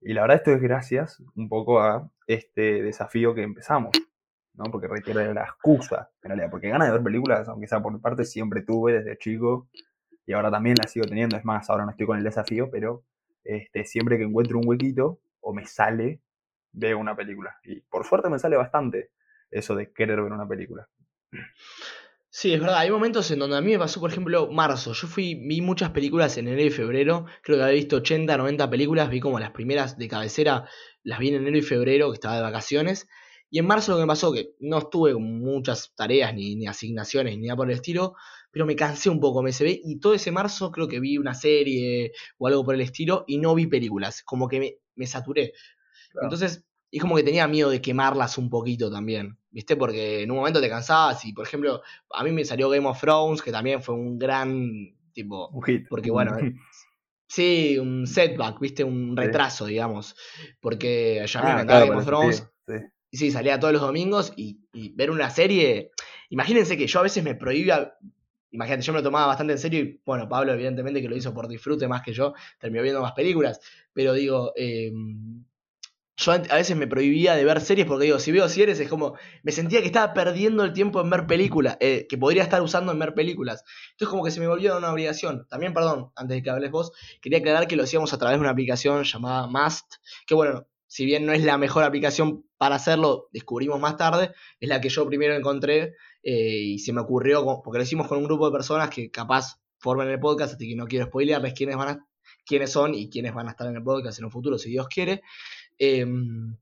y 0.00 0.12
la 0.14 0.22
verdad 0.22 0.38
esto 0.38 0.52
es 0.52 0.60
gracias 0.60 1.22
un 1.34 1.48
poco 1.48 1.80
a 1.80 2.10
este 2.26 2.82
desafío 2.82 3.34
que 3.34 3.42
empezamos, 3.42 3.90
¿no? 4.54 4.64
Porque 4.70 4.88
requiere 4.88 5.32
la 5.34 5.42
excusa, 5.42 6.10
en 6.22 6.30
realidad, 6.30 6.50
porque 6.50 6.68
ganas 6.68 6.88
de 6.88 6.94
ver 6.94 7.02
películas, 7.02 7.48
aunque 7.48 7.66
sea 7.66 7.80
por 7.80 7.92
mi 7.92 7.98
parte, 7.98 8.24
siempre 8.24 8.62
tuve 8.62 8.94
desde 8.94 9.18
chico 9.18 9.68
y 10.26 10.32
ahora 10.32 10.50
también 10.50 10.76
la 10.80 10.88
sigo 10.88 11.06
teniendo, 11.06 11.36
es 11.36 11.44
más, 11.44 11.68
ahora 11.68 11.84
no 11.84 11.90
estoy 11.90 12.06
con 12.06 12.18
el 12.18 12.24
desafío, 12.24 12.70
pero 12.70 13.04
este, 13.44 13.84
siempre 13.84 14.16
que 14.16 14.24
encuentro 14.24 14.58
un 14.58 14.66
huequito 14.66 15.20
o 15.40 15.52
me 15.52 15.66
sale, 15.66 16.20
veo 16.72 16.98
una 16.98 17.16
película. 17.16 17.58
Y 17.64 17.80
por 17.80 18.06
suerte 18.06 18.30
me 18.30 18.38
sale 18.38 18.56
bastante 18.56 19.10
eso 19.50 19.74
de 19.74 19.92
querer 19.92 20.22
ver 20.22 20.32
una 20.32 20.46
película. 20.46 20.88
Sí, 22.32 22.52
es 22.52 22.60
verdad, 22.60 22.78
hay 22.78 22.90
momentos 22.90 23.28
en 23.32 23.40
donde 23.40 23.56
a 23.56 23.60
mí 23.60 23.72
me 23.72 23.78
pasó, 23.78 23.98
por 23.98 24.10
ejemplo, 24.10 24.48
marzo. 24.52 24.92
Yo 24.92 25.08
fui, 25.08 25.34
vi 25.34 25.60
muchas 25.60 25.90
películas 25.90 26.36
en 26.38 26.46
enero 26.46 26.68
y 26.68 26.70
febrero, 26.70 27.26
creo 27.42 27.58
que 27.58 27.64
había 27.64 27.74
visto 27.74 27.96
80, 27.96 28.36
90 28.36 28.70
películas, 28.70 29.10
vi 29.10 29.18
como 29.18 29.40
las 29.40 29.50
primeras 29.50 29.98
de 29.98 30.06
cabecera, 30.08 30.68
las 31.02 31.18
vi 31.18 31.28
en 31.28 31.34
enero 31.36 31.58
y 31.58 31.62
febrero, 31.62 32.10
que 32.10 32.14
estaba 32.14 32.36
de 32.36 32.42
vacaciones. 32.42 33.08
Y 33.50 33.58
en 33.58 33.66
marzo 33.66 33.92
lo 33.92 33.98
que 33.98 34.02
me 34.04 34.06
pasó, 34.06 34.32
que 34.32 34.50
no 34.60 34.78
estuve 34.78 35.12
con 35.12 35.24
muchas 35.40 35.92
tareas, 35.96 36.32
ni, 36.32 36.54
ni 36.54 36.68
asignaciones, 36.68 37.36
ni 37.36 37.48
nada 37.48 37.56
por 37.56 37.68
el 37.68 37.74
estilo, 37.76 38.14
pero 38.52 38.64
me 38.64 38.76
cansé 38.76 39.10
un 39.10 39.18
poco 39.20 39.42
me 39.42 39.50
ve 39.50 39.80
y 39.82 39.98
todo 39.98 40.14
ese 40.14 40.30
marzo 40.30 40.70
creo 40.70 40.86
que 40.86 41.00
vi 41.00 41.18
una 41.18 41.34
serie 41.34 42.12
o 42.38 42.46
algo 42.46 42.64
por 42.64 42.76
el 42.76 42.80
estilo 42.80 43.24
y 43.26 43.38
no 43.38 43.54
vi 43.56 43.66
películas, 43.66 44.22
como 44.22 44.46
que 44.46 44.60
me, 44.60 44.76
me 44.94 45.06
saturé. 45.08 45.52
Entonces, 46.22 46.64
y 46.90 47.00
como 47.00 47.16
que 47.16 47.24
tenía 47.24 47.48
miedo 47.48 47.70
de 47.70 47.82
quemarlas 47.82 48.38
un 48.38 48.50
poquito 48.50 48.90
también, 48.90 49.39
¿viste? 49.50 49.76
Porque 49.76 50.22
en 50.22 50.30
un 50.30 50.38
momento 50.38 50.60
te 50.60 50.68
cansabas 50.68 51.24
y, 51.24 51.32
por 51.32 51.46
ejemplo, 51.46 51.82
a 52.10 52.24
mí 52.24 52.32
me 52.32 52.44
salió 52.44 52.68
Game 52.68 52.86
of 52.86 53.00
Thrones, 53.00 53.42
que 53.42 53.52
también 53.52 53.82
fue 53.82 53.94
un 53.94 54.18
gran, 54.18 54.94
tipo... 55.12 55.48
Un 55.48 55.62
hit. 55.62 55.86
Porque, 55.88 56.10
bueno, 56.10 56.32
sí, 57.26 57.78
un 57.78 58.06
setback, 58.06 58.60
¿viste? 58.60 58.84
Un 58.84 59.16
retraso, 59.16 59.66
digamos. 59.66 60.16
Porque 60.60 61.24
ya 61.26 61.42
me 61.42 61.48
ah, 61.48 61.52
encantaba 61.52 61.86
Game 61.86 61.96
of 61.96 62.06
Thrones. 62.06 62.50
Sí, 62.66 62.74
Y 63.10 63.16
sí, 63.16 63.30
salía 63.30 63.58
todos 63.58 63.72
los 63.72 63.82
domingos 63.82 64.32
y, 64.36 64.60
y, 64.72 64.94
ver 64.94 65.10
una 65.10 65.30
serie... 65.30 65.90
Imagínense 66.30 66.76
que 66.76 66.86
yo 66.86 67.00
a 67.00 67.02
veces 67.02 67.24
me 67.24 67.34
prohibía 67.34 67.94
imagínate, 68.52 68.82
yo 68.82 68.92
me 68.92 68.98
lo 68.98 69.02
tomaba 69.02 69.26
bastante 69.26 69.52
en 69.52 69.58
serio 69.58 69.80
y 69.80 70.00
bueno, 70.04 70.28
Pablo 70.28 70.52
evidentemente 70.52 71.00
que 71.00 71.08
lo 71.08 71.16
hizo 71.16 71.32
por 71.32 71.48
disfrute 71.48 71.86
más 71.86 72.02
que 72.02 72.12
yo, 72.12 72.34
terminó 72.58 72.82
viendo 72.82 73.00
más 73.00 73.12
películas, 73.12 73.60
pero 73.92 74.12
digo, 74.12 74.52
eh, 74.56 74.92
yo 76.20 76.32
a 76.32 76.38
veces 76.38 76.76
me 76.76 76.86
prohibía 76.86 77.34
de 77.34 77.44
ver 77.44 77.62
series 77.62 77.86
porque 77.86 78.04
digo, 78.04 78.18
si 78.18 78.30
veo 78.30 78.46
series 78.48 78.78
es 78.78 78.88
como, 78.88 79.14
me 79.42 79.52
sentía 79.52 79.80
que 79.80 79.86
estaba 79.86 80.12
perdiendo 80.12 80.64
el 80.64 80.74
tiempo 80.74 81.00
en 81.00 81.08
ver 81.08 81.26
películas, 81.26 81.78
eh, 81.80 82.06
que 82.08 82.18
podría 82.18 82.42
estar 82.42 82.60
usando 82.60 82.92
en 82.92 82.98
ver 82.98 83.14
películas. 83.14 83.64
Entonces 83.92 84.10
como 84.10 84.22
que 84.22 84.30
se 84.30 84.38
me 84.38 84.46
volvió 84.46 84.76
una 84.76 84.92
obligación. 84.92 85.46
También, 85.48 85.72
perdón, 85.72 86.12
antes 86.14 86.36
de 86.36 86.42
que 86.42 86.50
hables 86.50 86.70
vos, 86.70 86.92
quería 87.22 87.38
aclarar 87.38 87.66
que 87.66 87.74
lo 87.74 87.84
hacíamos 87.84 88.12
a 88.12 88.18
través 88.18 88.36
de 88.36 88.40
una 88.42 88.50
aplicación 88.50 89.02
llamada 89.04 89.46
Must, 89.46 89.94
que 90.26 90.34
bueno, 90.34 90.66
si 90.86 91.06
bien 91.06 91.24
no 91.24 91.32
es 91.32 91.42
la 91.42 91.56
mejor 91.56 91.84
aplicación 91.84 92.44
para 92.58 92.74
hacerlo, 92.74 93.28
descubrimos 93.32 93.80
más 93.80 93.96
tarde, 93.96 94.32
es 94.58 94.68
la 94.68 94.80
que 94.82 94.90
yo 94.90 95.06
primero 95.06 95.34
encontré 95.34 95.94
eh, 96.22 96.58
y 96.58 96.78
se 96.80 96.92
me 96.92 97.00
ocurrió, 97.00 97.62
porque 97.64 97.78
lo 97.78 97.84
hicimos 97.84 98.08
con 98.08 98.18
un 98.18 98.24
grupo 98.24 98.44
de 98.44 98.52
personas 98.52 98.90
que 98.90 99.10
capaz 99.10 99.60
forman 99.78 100.08
el 100.08 100.20
podcast, 100.20 100.54
así 100.54 100.68
que 100.68 100.76
no 100.76 100.86
quiero 100.86 101.06
spoilearles 101.06 101.54
quiénes, 101.54 101.76
van 101.76 101.88
a, 101.88 102.06
quiénes 102.44 102.70
son 102.70 102.94
y 102.94 103.08
quiénes 103.08 103.32
van 103.32 103.48
a 103.48 103.52
estar 103.52 103.66
en 103.68 103.76
el 103.76 103.82
podcast 103.82 104.18
en 104.18 104.26
un 104.26 104.30
futuro, 104.30 104.58
si 104.58 104.68
Dios 104.68 104.88
quiere. 104.88 105.22
Em, 105.80 106.56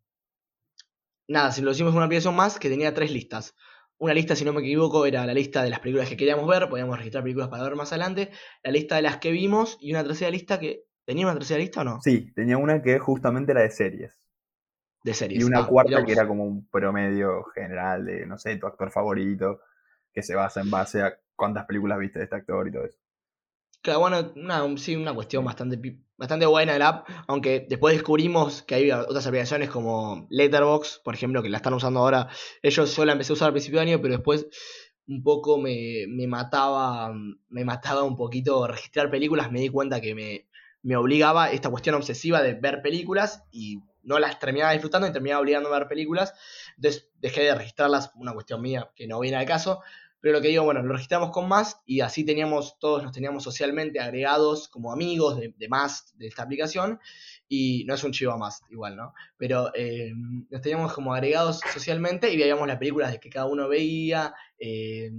nada, 1.28 1.52
si 1.52 1.60
lo 1.60 1.72
hicimos 1.72 1.94
una 1.94 2.04
aplicación 2.04 2.36
más 2.36 2.58
que 2.58 2.68
tenía 2.68 2.94
tres 2.94 3.10
listas. 3.10 3.54
Una 3.98 4.14
lista, 4.14 4.36
si 4.36 4.44
no 4.44 4.52
me 4.52 4.60
equivoco, 4.60 5.06
era 5.06 5.26
la 5.26 5.34
lista 5.34 5.62
de 5.62 5.70
las 5.70 5.80
películas 5.80 6.08
que 6.08 6.16
queríamos 6.16 6.46
ver, 6.46 6.68
podíamos 6.68 6.96
registrar 6.96 7.24
películas 7.24 7.48
para 7.48 7.64
ver 7.64 7.74
más 7.74 7.90
adelante, 7.92 8.30
la 8.62 8.70
lista 8.70 8.94
de 8.96 9.02
las 9.02 9.16
que 9.18 9.32
vimos 9.32 9.76
y 9.80 9.90
una 9.90 10.04
tercera 10.04 10.30
lista 10.30 10.58
que... 10.60 10.84
¿Tenía 11.04 11.26
una 11.26 11.34
tercera 11.34 11.58
lista 11.58 11.80
o 11.80 11.84
no? 11.84 12.00
Sí, 12.02 12.32
tenía 12.34 12.58
una 12.58 12.82
que 12.82 12.98
justamente 12.98 13.52
era 13.52 13.62
de 13.62 13.70
series. 13.70 14.20
De 15.02 15.14
series. 15.14 15.40
Y 15.40 15.44
una 15.44 15.60
Ah, 15.60 15.66
cuarta 15.66 15.88
digamos, 15.88 16.06
que 16.06 16.12
era 16.12 16.28
como 16.28 16.44
un 16.44 16.68
promedio 16.68 17.44
general 17.54 18.04
de, 18.04 18.26
no 18.26 18.38
sé, 18.38 18.56
tu 18.56 18.66
actor 18.66 18.90
favorito, 18.90 19.62
que 20.12 20.22
se 20.22 20.34
basa 20.34 20.60
en 20.60 20.70
base 20.70 21.02
a 21.02 21.18
cuántas 21.34 21.64
películas 21.64 21.98
viste 21.98 22.18
de 22.18 22.24
este 22.26 22.36
actor 22.36 22.68
y 22.68 22.72
todo 22.72 22.84
eso. 22.84 22.98
Claro, 23.82 24.00
bueno, 24.00 24.32
una, 24.36 24.76
sí, 24.76 24.96
una 24.96 25.14
cuestión 25.14 25.44
bastante, 25.44 25.78
bastante 26.16 26.46
buena 26.46 26.72
del 26.72 26.82
app, 26.82 27.08
aunque 27.28 27.64
después 27.68 27.94
descubrimos 27.94 28.62
que 28.62 28.74
hay 28.74 28.90
otras 28.90 29.26
aplicaciones 29.26 29.70
como 29.70 30.26
Letterboxd, 30.30 31.02
por 31.02 31.14
ejemplo, 31.14 31.42
que 31.42 31.48
la 31.48 31.58
están 31.58 31.74
usando 31.74 32.00
ahora. 32.00 32.28
Ellos 32.62 32.94
yo 32.96 33.04
la 33.04 33.12
empecé 33.12 33.32
a 33.32 33.34
usar 33.34 33.46
al 33.46 33.52
principio 33.52 33.78
de 33.80 33.86
año, 33.86 34.02
pero 34.02 34.14
después 34.14 34.46
un 35.06 35.22
poco 35.22 35.58
me, 35.58 36.04
me 36.08 36.26
mataba, 36.26 37.12
me 37.48 37.64
mataba 37.64 38.02
un 38.02 38.16
poquito 38.16 38.66
registrar 38.66 39.10
películas, 39.10 39.50
me 39.50 39.60
di 39.60 39.68
cuenta 39.70 40.00
que 40.00 40.14
me, 40.14 40.48
me 40.82 40.96
obligaba 40.96 41.50
esta 41.50 41.70
cuestión 41.70 41.94
obsesiva 41.94 42.42
de 42.42 42.54
ver 42.54 42.82
películas 42.82 43.44
y 43.52 43.80
no 44.02 44.18
las 44.18 44.38
terminaba 44.38 44.72
disfrutando 44.72 45.06
y 45.06 45.12
terminaba 45.12 45.40
obligando 45.40 45.72
a 45.72 45.78
ver 45.78 45.88
películas. 45.88 46.34
Entonces 46.76 47.10
dejé 47.20 47.42
de 47.42 47.54
registrarlas, 47.54 48.10
una 48.16 48.32
cuestión 48.32 48.60
mía 48.60 48.90
que 48.96 49.06
no 49.06 49.20
viene 49.20 49.36
al 49.36 49.46
caso. 49.46 49.80
Pero 50.20 50.34
lo 50.34 50.42
que 50.42 50.48
digo, 50.48 50.64
bueno, 50.64 50.82
lo 50.82 50.92
registramos 50.92 51.30
con 51.30 51.48
Mast 51.48 51.80
y 51.86 52.00
así 52.00 52.24
teníamos, 52.24 52.78
todos 52.78 53.02
nos 53.02 53.12
teníamos 53.12 53.44
socialmente 53.44 54.00
agregados 54.00 54.68
como 54.68 54.92
amigos 54.92 55.38
de, 55.38 55.54
de 55.56 55.68
Mast, 55.68 56.14
de 56.14 56.26
esta 56.26 56.42
aplicación. 56.42 56.98
Y 57.48 57.84
no 57.86 57.94
es 57.94 58.04
un 58.04 58.12
chivo 58.12 58.32
a 58.32 58.36
Mast, 58.36 58.64
igual, 58.70 58.96
¿no? 58.96 59.14
Pero 59.36 59.70
eh, 59.74 60.12
nos 60.50 60.60
teníamos 60.60 60.92
como 60.92 61.14
agregados 61.14 61.60
socialmente 61.72 62.32
y 62.32 62.36
veíamos 62.36 62.66
las 62.66 62.78
películas 62.78 63.12
de 63.12 63.20
que 63.20 63.30
cada 63.30 63.46
uno 63.46 63.68
veía, 63.68 64.34
eh, 64.58 65.10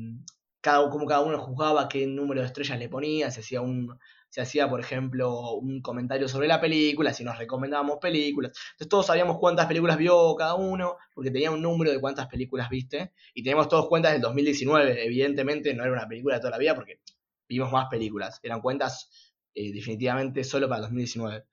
cada, 0.62 0.90
cómo 0.90 1.06
cada 1.06 1.22
uno 1.22 1.40
juzgaba, 1.40 1.88
qué 1.88 2.06
número 2.06 2.42
de 2.42 2.48
estrellas 2.48 2.78
le 2.78 2.90
ponía, 2.90 3.32
se 3.32 3.40
hacía 3.40 3.62
un, 3.62 3.98
se 4.30 4.42
hacía, 4.42 4.70
por 4.70 4.80
ejemplo, 4.80 5.54
un 5.54 5.82
comentario 5.82 6.28
sobre 6.28 6.48
la 6.48 6.62
película, 6.62 7.14
si 7.14 7.24
nos 7.24 7.38
recomendábamos 7.38 7.98
películas. 8.00 8.52
Entonces 8.72 8.90
todos 8.90 9.08
sabíamos 9.08 9.38
cuántas 9.40 9.66
películas 9.66 9.98
vio 9.98 10.36
cada 10.36 10.56
uno, 10.56 10.98
porque 11.14 11.32
tenía 11.32 11.52
un 11.52 11.62
número 11.62 11.92
de 11.92 12.00
cuántas 12.00 12.28
películas 12.28 12.70
viste. 12.70 13.14
Y 13.34 13.44
teníamos 13.44 13.68
todos 13.68 13.88
cuentas 13.88 14.14
del 14.14 14.22
2019. 14.22 15.06
Evidentemente 15.06 15.74
no 15.74 15.84
era 15.84 15.94
una 15.94 16.08
película 16.08 16.36
de 16.36 16.42
toda 16.42 16.52
la 16.52 16.58
vida, 16.58 16.76
porque 16.76 17.02
vimos 17.48 17.72
más 17.72 17.88
películas. 17.90 18.40
Eran 18.44 18.62
cuentas 18.62 19.34
eh, 19.56 19.74
definitivamente 19.74 20.44
solo 20.44 20.70
para 20.70 20.78
el 20.78 20.84
2019. 20.84 21.46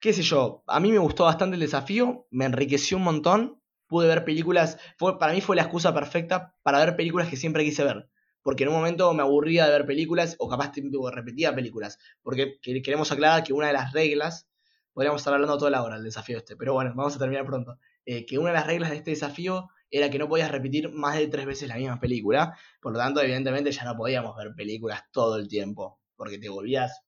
Qué 0.00 0.12
sé 0.12 0.22
yo, 0.22 0.64
a 0.66 0.80
mí 0.80 0.90
me 0.90 0.98
gustó 0.98 1.24
bastante 1.24 1.54
el 1.54 1.60
desafío, 1.60 2.26
me 2.30 2.44
enriqueció 2.44 2.96
un 2.96 3.04
montón. 3.04 3.62
Pude 3.86 4.08
ver 4.08 4.24
películas, 4.24 4.78
fue, 4.96 5.18
para 5.18 5.34
mí 5.34 5.42
fue 5.42 5.54
la 5.54 5.62
excusa 5.62 5.92
perfecta 5.94 6.56
para 6.62 6.78
ver 6.78 6.96
películas 6.96 7.28
que 7.28 7.36
siempre 7.36 7.62
quise 7.62 7.84
ver 7.84 8.08
porque 8.42 8.64
en 8.64 8.70
un 8.70 8.76
momento 8.76 9.12
me 9.14 9.22
aburría 9.22 9.66
de 9.66 9.72
ver 9.72 9.86
películas 9.86 10.36
o 10.38 10.48
capaz 10.48 10.72
repetía 11.12 11.54
películas, 11.54 11.98
porque 12.22 12.58
que- 12.60 12.82
queremos 12.82 13.10
aclarar 13.12 13.42
que 13.44 13.52
una 13.52 13.68
de 13.68 13.72
las 13.74 13.92
reglas, 13.92 14.48
podríamos 14.92 15.20
estar 15.20 15.34
hablando 15.34 15.56
toda 15.58 15.70
la 15.70 15.82
hora 15.82 15.94
del 15.96 16.04
desafío 16.04 16.38
este, 16.38 16.56
pero 16.56 16.74
bueno, 16.74 16.92
vamos 16.94 17.16
a 17.16 17.18
terminar 17.18 17.46
pronto, 17.46 17.78
eh, 18.04 18.26
que 18.26 18.38
una 18.38 18.50
de 18.50 18.54
las 18.56 18.66
reglas 18.66 18.90
de 18.90 18.96
este 18.96 19.10
desafío 19.10 19.68
era 19.90 20.10
que 20.10 20.18
no 20.18 20.28
podías 20.28 20.50
repetir 20.50 20.90
más 20.90 21.16
de 21.18 21.28
tres 21.28 21.46
veces 21.46 21.68
la 21.68 21.76
misma 21.76 22.00
película, 22.00 22.56
por 22.80 22.92
lo 22.92 22.98
tanto, 22.98 23.20
evidentemente 23.22 23.70
ya 23.72 23.84
no 23.84 23.96
podíamos 23.96 24.36
ver 24.36 24.54
películas 24.54 25.02
todo 25.12 25.36
el 25.36 25.48
tiempo, 25.48 26.00
porque 26.16 26.38
te 26.38 26.48
volvías, 26.48 27.02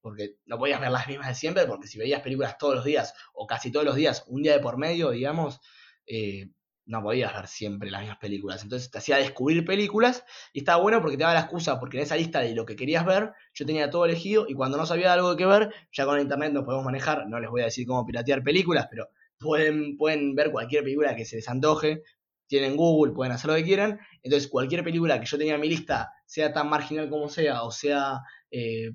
porque 0.00 0.36
no 0.46 0.58
podías 0.58 0.80
ver 0.80 0.90
las 0.90 1.06
mismas 1.08 1.28
de 1.28 1.34
siempre, 1.34 1.66
porque 1.66 1.86
si 1.88 1.98
veías 1.98 2.22
películas 2.22 2.56
todos 2.58 2.74
los 2.76 2.84
días, 2.84 3.14
o 3.34 3.46
casi 3.46 3.70
todos 3.70 3.84
los 3.86 3.96
días, 3.96 4.24
un 4.28 4.42
día 4.42 4.52
de 4.54 4.60
por 4.60 4.78
medio, 4.78 5.10
digamos, 5.10 5.60
eh, 6.06 6.50
no 6.86 7.02
podías 7.02 7.32
ver 7.34 7.46
siempre 7.46 7.90
las 7.90 8.00
mismas 8.00 8.18
películas. 8.18 8.62
Entonces 8.62 8.90
te 8.90 8.98
hacía 8.98 9.16
descubrir 9.16 9.64
películas 9.64 10.24
y 10.52 10.60
estaba 10.60 10.82
bueno 10.82 11.00
porque 11.00 11.16
te 11.16 11.22
daba 11.22 11.34
la 11.34 11.40
excusa, 11.40 11.78
porque 11.78 11.98
en 11.98 12.02
esa 12.02 12.16
lista 12.16 12.40
de 12.40 12.54
lo 12.54 12.66
que 12.66 12.76
querías 12.76 13.06
ver, 13.06 13.32
yo 13.54 13.66
tenía 13.66 13.90
todo 13.90 14.04
elegido 14.04 14.46
y 14.48 14.54
cuando 14.54 14.76
no 14.76 14.86
sabía 14.86 15.12
algo 15.12 15.36
que 15.36 15.46
ver, 15.46 15.72
ya 15.92 16.04
con 16.04 16.20
internet 16.20 16.52
nos 16.52 16.64
podemos 16.64 16.84
manejar, 16.84 17.28
no 17.28 17.38
les 17.40 17.50
voy 17.50 17.62
a 17.62 17.66
decir 17.66 17.86
cómo 17.86 18.04
piratear 18.04 18.42
películas, 18.42 18.88
pero 18.90 19.08
pueden, 19.38 19.96
pueden 19.96 20.34
ver 20.34 20.50
cualquier 20.50 20.82
película 20.82 21.14
que 21.14 21.24
se 21.24 21.36
les 21.36 21.48
antoje, 21.48 22.02
tienen 22.46 22.76
Google, 22.76 23.12
pueden 23.12 23.32
hacer 23.32 23.50
lo 23.50 23.56
que 23.56 23.64
quieran, 23.64 24.00
entonces 24.22 24.48
cualquier 24.48 24.82
película 24.82 25.20
que 25.20 25.26
yo 25.26 25.38
tenía 25.38 25.54
en 25.54 25.60
mi 25.60 25.68
lista, 25.68 26.12
sea 26.26 26.52
tan 26.52 26.68
marginal 26.68 27.08
como 27.08 27.28
sea, 27.28 27.62
o 27.62 27.70
sea 27.70 28.20
eh, 28.50 28.90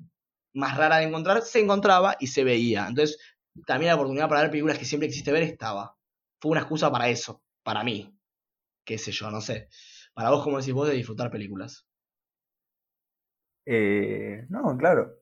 más 0.52 0.76
rara 0.76 0.98
de 0.98 1.04
encontrar, 1.04 1.42
se 1.42 1.60
encontraba 1.60 2.16
y 2.20 2.26
se 2.26 2.44
veía. 2.44 2.86
Entonces 2.88 3.18
también 3.66 3.88
la 3.88 3.94
oportunidad 3.94 4.28
para 4.28 4.42
ver 4.42 4.50
películas 4.50 4.78
que 4.78 4.84
siempre 4.84 5.08
quisiste 5.08 5.32
ver 5.32 5.42
estaba. 5.42 5.96
Fue 6.40 6.50
una 6.50 6.60
excusa 6.60 6.90
para 6.90 7.08
eso 7.08 7.42
para 7.66 7.82
mí. 7.82 8.16
Qué 8.84 8.96
sé 8.96 9.10
yo, 9.10 9.28
no 9.28 9.40
sé. 9.40 9.68
Para 10.14 10.30
vos, 10.30 10.44
¿cómo 10.44 10.58
decís 10.58 10.72
vos 10.72 10.88
de 10.88 10.94
disfrutar 10.94 11.32
películas? 11.32 11.84
Eh, 13.66 14.46
no, 14.48 14.76
claro. 14.78 15.16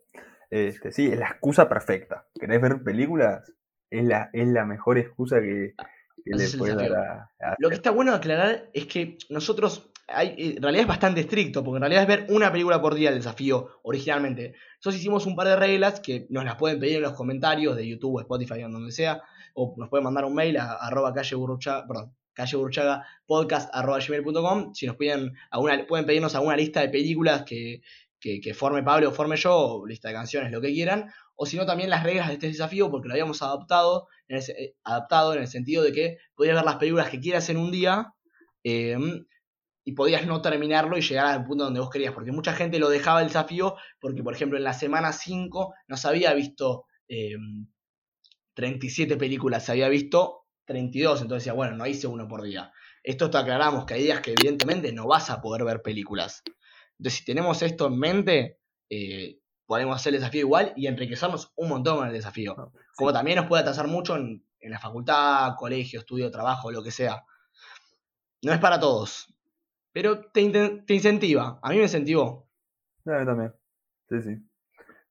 Este, 0.51 0.93
sí, 0.93 1.07
es 1.07 1.19
la 1.19 1.29
excusa 1.29 1.71
perfecta. 1.71 2.29
¿Querés 2.39 2.61
ver 2.61 2.83
películas? 2.85 3.51
Es 3.89 4.05
la, 4.05 4.29
es 4.35 4.47
la 4.47 4.67
mejor 4.67 4.99
excusa 4.99 5.41
que, 5.41 5.75
le 6.27 6.49
puedes 6.59 6.77
dar 6.77 6.93
a, 6.93 7.31
a 7.41 7.57
Lo 7.59 7.71
que 7.71 7.77
está 7.77 7.91
bueno 7.91 8.13
aclarar 8.13 8.69
es 8.75 8.87
que 8.87 9.17
nosotros, 9.31 9.91
hay, 10.07 10.35
en 10.57 10.63
realidad 10.63 10.83
es 10.83 10.89
bastante 10.89 11.23
estricto, 11.23 11.65
porque 11.65 11.77
en 11.77 11.83
realidad 11.83 12.03
es 12.03 12.09
ver 12.09 12.27
una 12.29 12.53
película 12.53 12.83
por 12.83 12.95
día 12.95 13.09
el 13.09 13.17
desafío 13.17 13.81
originalmente. 13.85 14.55
Nosotros 14.77 14.97
hicimos 14.97 15.25
un 15.25 15.35
par 15.35 15.47
de 15.47 15.57
reglas 15.57 16.01
que 16.01 16.27
nos 16.29 16.45
las 16.45 16.57
pueden 16.57 16.79
pedir 16.79 16.97
en 16.97 17.03
los 17.05 17.15
comentarios 17.15 17.75
de 17.75 17.89
YouTube, 17.89 18.21
Spotify, 18.21 18.65
o 18.65 18.69
donde 18.69 18.93
sea, 18.93 19.23
o 19.55 19.75
nos 19.79 19.89
pueden 19.89 20.05
mandar 20.05 20.27
un 20.27 20.35
mail 20.35 20.59
a 20.59 20.75
arroba 20.75 21.15
calle 21.15 21.37
burruchaga, 21.37 21.87
perdón, 21.87 22.15
calle 22.35 22.57
burruchaga 22.57 23.07
podcast 23.27 23.71
arroba 23.73 23.99
gmail.com. 24.01 24.75
Si 24.75 24.87
nos 24.87 24.97
piden 24.97 25.33
pueden 25.89 26.07
pedirnos 26.07 26.35
alguna 26.35 26.57
lista 26.57 26.81
de 26.81 26.89
películas 26.89 27.45
que, 27.45 27.81
que, 28.21 28.55
forme 28.55 28.83
Pablo 28.83 29.09
o 29.09 29.13
forme 29.13 29.37
yo, 29.37 29.57
o 29.57 29.87
lista 29.87 30.09
de 30.09 30.15
canciones, 30.15 30.51
lo 30.51 30.61
que 30.61 30.73
quieran, 30.73 31.13
o 31.37 31.47
si 31.47 31.57
no 31.57 31.67
también 31.67 31.91
las 31.91 32.03
reglas 32.03 32.29
de 32.29 32.35
este 32.35 32.47
desafío, 32.47 32.91
porque 32.91 33.09
lo 33.09 33.15
habíamos 33.15 33.43
adaptado 33.43 34.09
en, 34.29 34.37
el, 34.39 34.43
eh, 34.51 34.75
adaptado 34.85 35.35
en 35.35 35.41
el 35.41 35.49
sentido 35.49 35.83
de 35.83 35.93
que 35.93 36.19
podías 36.35 36.57
ver 36.57 36.65
las 36.65 36.77
películas 36.77 37.11
que 37.11 37.21
quieras 37.21 37.49
en 37.51 37.59
un 37.59 37.71
día 37.71 38.15
eh, 38.63 38.97
y 39.85 39.93
podías 39.93 40.27
no 40.27 40.41
terminarlo 40.41 40.97
y 40.97 41.03
llegar 41.03 41.27
al 41.27 41.45
punto 41.45 41.65
donde 41.65 41.81
vos 41.81 41.91
querías, 41.91 42.15
porque 42.15 42.33
mucha 42.33 42.55
gente 42.55 42.79
lo 42.79 42.89
dejaba 42.89 43.21
el 43.21 43.29
desafío 43.29 43.77
porque, 44.01 44.23
por 44.23 44.35
ejemplo, 44.35 44.57
en 44.57 44.65
la 44.65 44.73
semana 44.73 45.13
5 45.13 45.75
no 45.89 45.97
se 45.97 46.09
había 46.09 46.33
visto 46.33 46.87
eh, 47.09 47.37
37 48.55 49.17
películas, 49.17 49.67
se 49.67 49.73
había 49.73 49.89
visto 49.89 50.44
32, 50.65 51.23
entonces 51.23 51.45
decía, 51.45 51.53
bueno, 51.53 51.77
no 51.77 51.87
hice 51.87 52.07
uno 52.07 52.27
por 52.29 52.43
día. 52.43 52.73
Esto 53.03 53.31
te 53.31 53.39
aclaramos 53.39 53.85
que 53.85 53.95
hay 53.95 54.03
días 54.05 54.21
que 54.21 54.33
evidentemente 54.33 54.93
no 54.93 55.07
vas 55.07 55.31
a 55.31 55.41
poder 55.41 55.65
ver 55.65 55.83
películas. 55.83 56.43
Entonces, 56.99 57.19
si 57.19 57.25
tenemos 57.25 57.63
esto 57.63 57.87
en 57.89 57.99
mente, 57.99 58.59
eh, 58.89 59.41
podemos 59.67 59.97
hacer 59.97 60.15
el 60.15 60.21
desafío 60.21 60.41
igual 60.41 60.73
y 60.77 60.87
enriquecernos 60.87 61.53
un 61.57 61.69
montón 61.69 61.99
con 61.99 62.07
el 62.07 62.13
desafío. 62.13 62.55
Sí. 62.57 62.79
Como 62.97 63.13
también 63.13 63.37
nos 63.37 63.47
puede 63.47 63.63
atrasar 63.63 63.89
mucho 63.89 64.17
en, 64.17 64.45
en, 64.61 64.71
la 64.71 64.79
facultad, 64.79 65.55
colegio, 65.57 66.01
estudio, 66.01 66.31
trabajo, 66.31 66.71
lo 66.71 66.83
que 66.83 66.91
sea. 66.91 67.25
No 68.43 68.53
es 68.53 68.59
para 68.59 68.79
todos, 68.79 69.35
pero 69.93 70.31
te, 70.31 70.51
te 70.87 70.95
incentiva. 70.95 71.59
A 71.63 71.71
mí 71.71 71.77
me 71.77 71.83
incentivó. 71.83 72.49
A 73.07 73.19
mí 73.19 73.27
también. 73.27 73.55
Sí, 74.09 74.23
sí. 74.23 74.49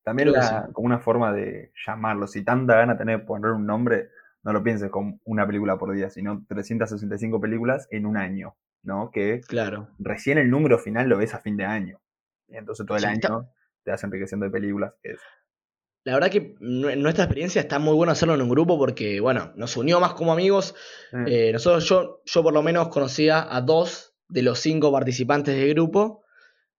También 0.04 0.32
la, 0.32 0.66
sí. 0.66 0.74
como 0.74 0.86
una 0.86 1.00
forma 1.00 1.32
de 1.32 1.72
llamarlo. 1.86 2.28
Si 2.28 2.44
tanta 2.44 2.76
gana 2.76 2.98
tener 2.98 3.26
poner 3.26 3.52
un 3.52 3.66
nombre, 3.66 4.10
no 4.44 4.54
lo 4.54 4.64
pienses 4.64 4.90
como 4.90 5.20
una 5.24 5.48
película 5.48 5.78
por 5.78 5.94
día, 5.94 6.10
sino 6.10 6.46
365 6.48 7.40
películas 7.40 7.88
en 7.92 8.06
un 8.06 8.18
año, 8.18 8.56
¿no? 8.84 9.10
Que 9.12 9.42
claro. 9.42 9.90
recién 10.00 10.38
el 10.38 10.50
número 10.50 10.78
final 10.78 11.08
lo 11.08 11.18
ves 11.18 11.34
a 11.34 11.40
fin 11.40 11.58
de 11.58 11.66
año. 11.66 12.02
Y 12.48 12.58
entonces 12.58 12.86
todo 12.86 12.98
el 12.98 13.04
sí, 13.04 13.08
año 13.08 13.16
está... 13.16 13.52
te 13.84 13.92
vas 13.92 14.04
enriqueciendo 14.04 14.46
de 14.46 14.52
películas. 14.52 14.94
Que 15.02 15.12
es... 15.12 15.20
La 16.04 16.16
verdad 16.16 16.30
que 16.30 16.56
nuestra 16.60 17.24
experiencia 17.24 17.62
está 17.62 17.80
muy 17.80 17.96
bueno 17.96 18.12
hacerlo 18.12 18.36
en 18.36 18.42
un 18.42 18.50
grupo 18.50 18.78
porque, 18.78 19.22
bueno, 19.22 19.54
nos 19.56 19.78
unió 19.78 20.02
más 20.02 20.14
como 20.14 20.34
amigos. 20.34 20.76
Mm. 21.14 21.26
Eh, 21.28 21.52
nosotros, 21.54 21.88
yo, 21.88 22.22
yo 22.26 22.44
por 22.44 22.54
lo 22.54 22.62
menos 22.62 22.90
conocía 22.90 23.48
a 23.50 23.62
dos 23.62 24.14
de 24.28 24.44
los 24.44 24.60
cinco 24.60 24.92
participantes 24.92 25.56
del 25.56 25.74
grupo. 25.74 26.24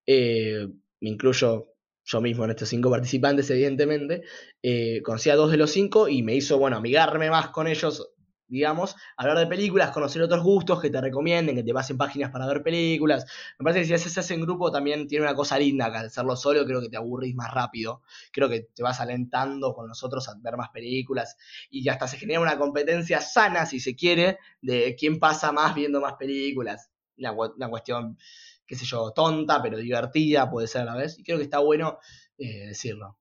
eh, 0.07 0.69
me 1.01 1.11
incluyo 1.11 1.74
yo 2.05 2.21
mismo 2.21 2.45
en 2.45 2.51
estos 2.51 2.69
cinco 2.69 2.91
participantes, 2.91 3.49
evidentemente, 3.51 4.23
eh, 4.63 5.01
conocí 5.03 5.31
a 5.31 5.37
dos 5.37 5.51
de 5.51 5.57
los 5.57 5.71
cinco 5.71 6.09
y 6.09 6.23
me 6.23 6.35
hizo, 6.35 6.59
bueno, 6.59 6.77
amigarme 6.77 7.31
más 7.31 7.49
con 7.49 7.67
ellos, 7.67 8.11
digamos, 8.47 8.95
hablar 9.17 9.39
de 9.39 9.47
películas, 9.47 9.91
conocer 9.91 10.21
otros 10.21 10.45
gustos 10.45 10.81
que 10.83 10.91
te 10.91 11.01
recomienden, 11.01 11.57
que 11.57 11.63
te 11.63 11.73
pasen 11.73 11.97
páginas 11.97 12.31
para 12.31 12.47
ver 12.47 12.63
películas. 12.63 13.25
Me 13.59 13.65
parece 13.65 13.81
que 13.81 13.87
si 13.87 13.95
haces 13.95 14.17
eso 14.19 14.35
en 14.35 14.43
grupo 14.43 14.71
también 14.71 15.09
tiene 15.09 15.25
una 15.25 15.35
cosa 15.35 15.59
linda, 15.59 15.91
que 15.91 15.97
al 15.97 16.07
hacerlo 16.07 16.37
solo 16.37 16.65
creo 16.67 16.83
que 16.83 16.91
te 16.91 16.99
aburrís 16.99 17.35
más 17.35 17.53
rápido, 17.53 18.03
creo 18.33 18.51
que 18.51 18.69
te 18.75 18.83
vas 18.83 19.01
alentando 19.01 19.73
con 19.73 19.89
nosotros 19.89 20.29
a 20.29 20.35
ver 20.43 20.59
más 20.59 20.69
películas 20.69 21.37
y 21.71 21.89
hasta 21.89 22.07
se 22.07 22.19
genera 22.19 22.41
una 22.41 22.59
competencia 22.59 23.21
sana, 23.23 23.65
si 23.65 23.81
se 23.81 23.97
quiere, 23.97 24.39
de 24.61 24.95
quién 24.99 25.19
pasa 25.19 25.53
más 25.53 25.75
viendo 25.75 26.01
más 26.03 26.15
películas. 26.15 26.91
Una, 27.17 27.33
una 27.33 27.71
cuestión 27.71 28.19
qué 28.67 28.77
sé 28.77 28.85
yo, 28.85 29.13
tonta, 29.13 29.63
pero 29.63 29.79
divertida 29.79 30.51
puede 30.51 30.67
ser 30.67 30.83
a 30.83 30.87
la 30.87 30.97
vez. 30.97 31.19
Y 31.19 31.25
creo 31.25 31.39
que 31.39 31.45
está 31.45 31.59
bueno 31.59 31.99
eh, 32.39 32.69
decirlo. 32.69 33.19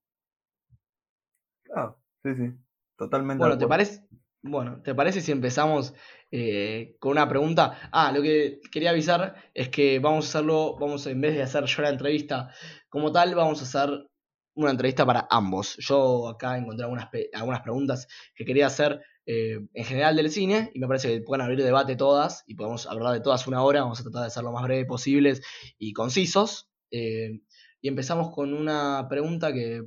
Ah, 1.75 1.95
sí, 2.23 2.35
sí, 2.35 2.53
totalmente. 2.97 3.39
Bueno, 3.39 3.57
¿te 3.57 3.67
parece? 3.67 4.07
Bueno, 4.45 4.81
¿te 4.83 4.93
parece 4.93 5.21
si 5.21 5.31
empezamos 5.31 5.93
eh, 6.29 6.97
con 7.00 7.13
una 7.13 7.29
pregunta? 7.29 7.89
Ah, 7.91 8.12
lo 8.12 8.21
que 8.21 8.59
quería 8.71 8.89
avisar 8.89 9.35
es 9.53 9.69
que 9.69 10.00
vamos 10.00 10.25
a 10.25 10.29
hacerlo, 10.29 10.77
vamos 10.77 11.07
en 11.07 11.21
vez 11.21 11.35
de 11.35 11.43
hacer 11.43 11.63
yo 11.63 11.81
la 11.81 11.89
entrevista 11.89 12.50
como 12.89 13.12
tal, 13.12 13.33
vamos 13.35 13.62
a 13.62 13.63
hacer 13.63 14.09
una 14.55 14.71
entrevista 14.71 15.05
para 15.05 15.27
ambos. 15.29 15.77
Yo 15.77 16.27
acá 16.27 16.57
encontré 16.57 16.83
algunas, 16.83 17.09
algunas 17.33 17.62
preguntas 17.62 18.07
que 18.35 18.43
quería 18.43 18.67
hacer 18.67 19.01
eh, 19.25 19.60
en 19.74 19.86
general 19.86 20.15
del 20.15 20.30
cine 20.30 20.70
y 20.74 20.80
me 20.80 20.88
parece 20.88 21.08
que 21.08 21.22
pueden 21.22 21.42
abrir 21.42 21.63
debate 21.63 21.96
todas 21.96 22.44
y 22.46 22.56
podemos 22.56 22.88
hablar 22.88 23.13
de 23.13 23.22
todas 23.22 23.48
una 23.48 23.63
hora, 23.63 23.82
vamos 23.82 24.00
a 24.00 24.03
tratar 24.03 24.24
de 24.24 24.30
ser 24.30 24.44
lo 24.44 24.51
más 24.51 24.63
breve 24.63 24.86
posibles 24.86 25.42
y 25.77 25.94
concisos. 25.94 26.70
Eh, 26.92 27.42
y 27.82 27.88
empezamos 27.88 28.32
con 28.34 28.53
una 28.53 29.08
pregunta 29.10 29.53
que 29.53 29.84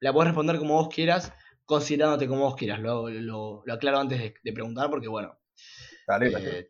la 0.00 0.12
puedes 0.12 0.28
responder 0.28 0.58
como 0.58 0.74
vos 0.74 0.88
quieras, 0.92 1.32
considerándote 1.64 2.26
como 2.26 2.42
vos 2.42 2.56
quieras. 2.56 2.80
Lo, 2.80 3.08
lo, 3.08 3.64
aclaro 3.72 3.98
antes 3.98 4.34
de, 4.42 4.52
preguntar 4.52 4.90
porque, 4.90 5.08
bueno. 5.08 5.38
Dale, 6.06 6.68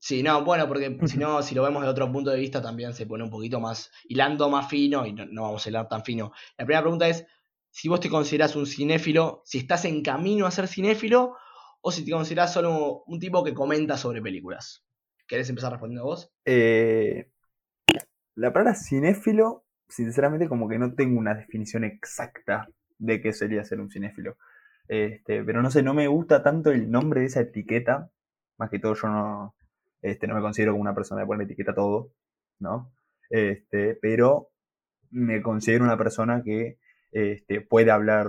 Sí, 0.00 0.22
no, 0.22 0.44
bueno, 0.44 0.68
porque 0.68 0.98
si 1.06 1.16
no, 1.16 1.42
si 1.42 1.54
lo 1.54 1.62
vemos 1.62 1.82
de 1.82 1.88
otro 1.88 2.12
punto 2.12 2.30
de 2.30 2.38
vista, 2.38 2.60
también 2.60 2.92
se 2.92 3.06
pone 3.06 3.24
un 3.24 3.30
poquito 3.30 3.58
más, 3.58 3.90
hilando 4.06 4.50
más 4.50 4.68
fino 4.68 5.06
y 5.06 5.14
no, 5.14 5.24
no 5.24 5.42
vamos 5.42 5.64
a 5.64 5.68
hilar 5.70 5.88
tan 5.88 6.04
fino. 6.04 6.30
La 6.58 6.66
primera 6.66 6.82
pregunta 6.82 7.08
es, 7.08 7.26
si 7.74 7.88
vos 7.88 7.98
te 7.98 8.08
considerás 8.08 8.54
un 8.54 8.66
cinéfilo, 8.66 9.42
si 9.44 9.58
estás 9.58 9.84
en 9.84 10.00
camino 10.00 10.46
a 10.46 10.52
ser 10.52 10.68
cinéfilo, 10.68 11.34
o 11.80 11.90
si 11.90 12.04
te 12.04 12.12
considerás 12.12 12.52
solo 12.52 13.02
un 13.08 13.18
tipo 13.18 13.42
que 13.42 13.52
comenta 13.52 13.96
sobre 13.96 14.22
películas. 14.22 14.86
¿Querés 15.26 15.50
empezar 15.50 15.72
respondiendo 15.72 16.04
vos? 16.04 16.32
Eh, 16.44 17.32
la 18.36 18.52
palabra 18.52 18.76
cinéfilo, 18.76 19.64
sinceramente, 19.88 20.48
como 20.48 20.68
que 20.68 20.78
no 20.78 20.94
tengo 20.94 21.18
una 21.18 21.34
definición 21.34 21.82
exacta 21.82 22.68
de 22.98 23.20
qué 23.20 23.32
sería 23.32 23.64
ser 23.64 23.80
un 23.80 23.90
cinéfilo. 23.90 24.36
Este, 24.86 25.42
pero 25.42 25.60
no 25.60 25.68
sé, 25.68 25.82
no 25.82 25.94
me 25.94 26.06
gusta 26.06 26.44
tanto 26.44 26.70
el 26.70 26.88
nombre 26.88 27.22
de 27.22 27.26
esa 27.26 27.40
etiqueta. 27.40 28.08
Más 28.56 28.70
que 28.70 28.78
todo, 28.78 28.94
yo 28.94 29.08
no, 29.08 29.56
este, 30.00 30.28
no 30.28 30.36
me 30.36 30.42
considero 30.42 30.72
como 30.72 30.82
una 30.82 30.94
persona 30.94 31.22
que 31.22 31.26
pone 31.26 31.42
etiqueta 31.42 31.74
todo, 31.74 32.12
¿no? 32.60 32.92
Este, 33.30 33.98
pero 34.00 34.50
me 35.10 35.42
considero 35.42 35.82
una 35.82 35.98
persona 35.98 36.40
que 36.44 36.78
este, 37.14 37.60
puede 37.60 37.92
hablar, 37.92 38.28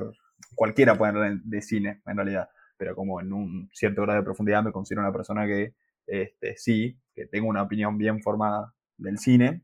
cualquiera 0.53 0.95
puede 0.95 1.11
hablar 1.11 1.39
de 1.43 1.61
cine 1.61 2.01
en 2.05 2.15
realidad, 2.15 2.49
pero 2.77 2.95
como 2.95 3.19
en 3.19 3.33
un 3.33 3.69
cierto 3.73 4.03
grado 4.03 4.19
de 4.19 4.25
profundidad 4.25 4.63
me 4.63 4.71
considero 4.71 5.01
una 5.01 5.11
persona 5.11 5.47
que 5.47 5.73
este, 6.05 6.55
sí, 6.55 6.99
que 7.15 7.25
tengo 7.25 7.49
una 7.49 7.63
opinión 7.63 7.97
bien 7.97 8.21
formada 8.21 8.73
del 8.97 9.17
cine. 9.17 9.63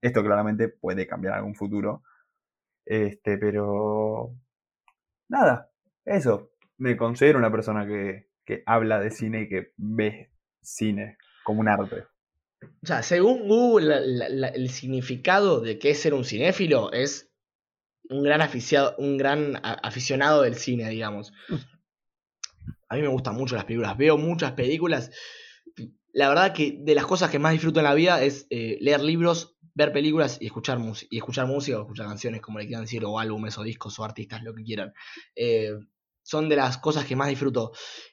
Esto 0.00 0.24
claramente 0.24 0.68
puede 0.68 1.06
cambiar 1.06 1.34
en 1.34 1.38
algún 1.40 1.54
futuro. 1.54 2.02
Este, 2.86 3.36
pero 3.36 4.34
nada, 5.28 5.70
eso. 6.04 6.50
Me 6.78 6.96
considero 6.96 7.38
una 7.38 7.52
persona 7.52 7.86
que, 7.86 8.30
que 8.44 8.62
habla 8.64 8.98
de 9.00 9.10
cine 9.10 9.42
y 9.42 9.48
que 9.48 9.72
ve 9.76 10.32
cine 10.62 11.18
como 11.44 11.60
un 11.60 11.68
arte. 11.68 12.04
O 12.82 12.86
sea, 12.86 13.02
según 13.02 13.46
Google, 13.46 13.94
el 14.54 14.70
significado 14.70 15.60
de 15.60 15.78
qué 15.78 15.90
es 15.90 16.00
ser 16.00 16.14
un 16.14 16.24
cinéfilo 16.24 16.92
es 16.92 17.31
un 18.12 18.22
gran, 18.22 18.42
aficionado, 18.42 18.94
un 18.98 19.16
gran 19.16 19.60
aficionado 19.62 20.42
del 20.42 20.54
cine, 20.56 20.88
digamos. 20.90 21.32
A 22.88 22.96
mí 22.96 23.02
me 23.02 23.08
gustan 23.08 23.34
mucho 23.34 23.54
las 23.54 23.64
películas, 23.64 23.96
veo 23.96 24.18
muchas 24.18 24.52
películas. 24.52 25.10
La 26.12 26.28
verdad 26.28 26.52
que 26.52 26.78
de 26.78 26.94
las 26.94 27.06
cosas 27.06 27.30
que 27.30 27.38
más 27.38 27.52
disfruto 27.52 27.80
en 27.80 27.84
la 27.84 27.94
vida 27.94 28.22
es 28.22 28.46
eh, 28.50 28.76
leer 28.80 29.00
libros, 29.00 29.56
ver 29.74 29.92
películas 29.92 30.36
y 30.40 30.46
escuchar, 30.46 30.78
y 31.08 31.16
escuchar 31.16 31.46
música 31.46 31.78
o 31.78 31.82
escuchar 31.82 32.06
canciones, 32.06 32.42
como 32.42 32.58
le 32.58 32.66
quieran 32.66 32.84
decir, 32.84 33.02
o 33.04 33.18
álbumes 33.18 33.56
o 33.56 33.62
discos 33.62 33.98
o 33.98 34.04
artistas, 34.04 34.42
lo 34.42 34.54
que 34.54 34.62
quieran. 34.62 34.92
Eh, 35.34 35.72
son 36.22 36.50
de 36.50 36.56
las 36.56 36.76
cosas 36.78 37.06
que 37.06 37.16
más 37.16 37.28
disfruto. 37.28 37.72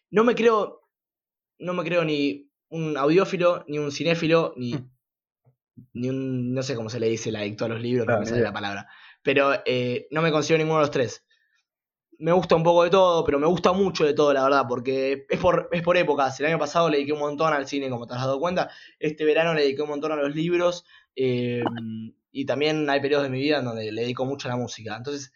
No 0.10 0.24
me 0.24 0.34
creo, 0.34 0.88
no 1.60 1.74
me 1.74 1.84
creo 1.84 2.06
ni 2.06 2.50
un 2.70 2.96
audiófilo, 2.96 3.66
ni 3.68 3.80
un 3.80 3.92
cinéfilo, 3.92 4.54
ni, 4.56 4.76
mm. 4.76 4.92
ni 5.94 6.10
un, 6.10 6.54
no 6.54 6.64
sé 6.64 6.76
cómo 6.76 6.90
se 6.90 7.02
le 7.02 7.10
dice, 7.10 7.30
el 7.30 7.36
adicto 7.36 7.66
a 7.66 7.70
los 7.70 7.82
libros, 7.82 8.08
no 8.08 8.18
me 8.18 8.26
sale 8.26 8.42
la 8.42 8.54
palabra 8.54 8.88
pero 9.22 9.54
eh, 9.66 10.08
no 10.12 10.22
me 10.22 10.32
considero 10.32 10.60
ninguno 10.60 10.80
de 10.80 10.84
los 10.84 10.92
tres. 10.92 11.26
Me 12.18 12.34
gusta 12.34 12.56
un 12.56 12.64
poco 12.64 12.84
de 12.84 12.90
todo, 12.90 13.24
pero 13.24 13.40
me 13.40 13.48
gusta 13.48 13.72
mucho 13.72 14.06
de 14.06 14.14
todo, 14.14 14.34
la 14.34 14.44
verdad, 14.44 14.66
porque 14.68 15.26
es 15.30 15.40
por, 15.40 15.70
es 15.72 15.82
por 15.82 15.96
épocas. 15.96 16.40
El 16.40 16.48
año 16.48 16.60
pasado 16.60 16.90
le 16.90 16.98
dediqué 16.98 17.14
un 17.14 17.20
montón 17.20 17.54
al 17.54 17.68
cine, 17.68 17.90
como 17.90 18.08
te 18.08 18.14
has 18.14 18.20
dado 18.22 18.40
cuenta. 18.40 18.70
Este 19.00 19.24
verano 19.24 19.54
le 19.54 19.62
dediqué 19.62 19.82
un 19.84 19.90
montón 19.90 20.12
a 20.12 20.16
los 20.18 20.36
libros. 20.36 20.84
Eh, 21.16 21.64
y 22.32 22.46
también 22.46 22.90
hay 22.90 23.00
periodos 23.02 23.24
de 23.24 23.30
mi 23.30 23.40
vida 23.40 23.60
en 23.60 23.66
donde 23.66 23.92
le 23.92 24.02
dedico 24.02 24.26
mucho 24.26 24.48
a 24.48 24.52
la 24.52 24.58
música. 24.58 24.98
Entonces, 24.98 25.32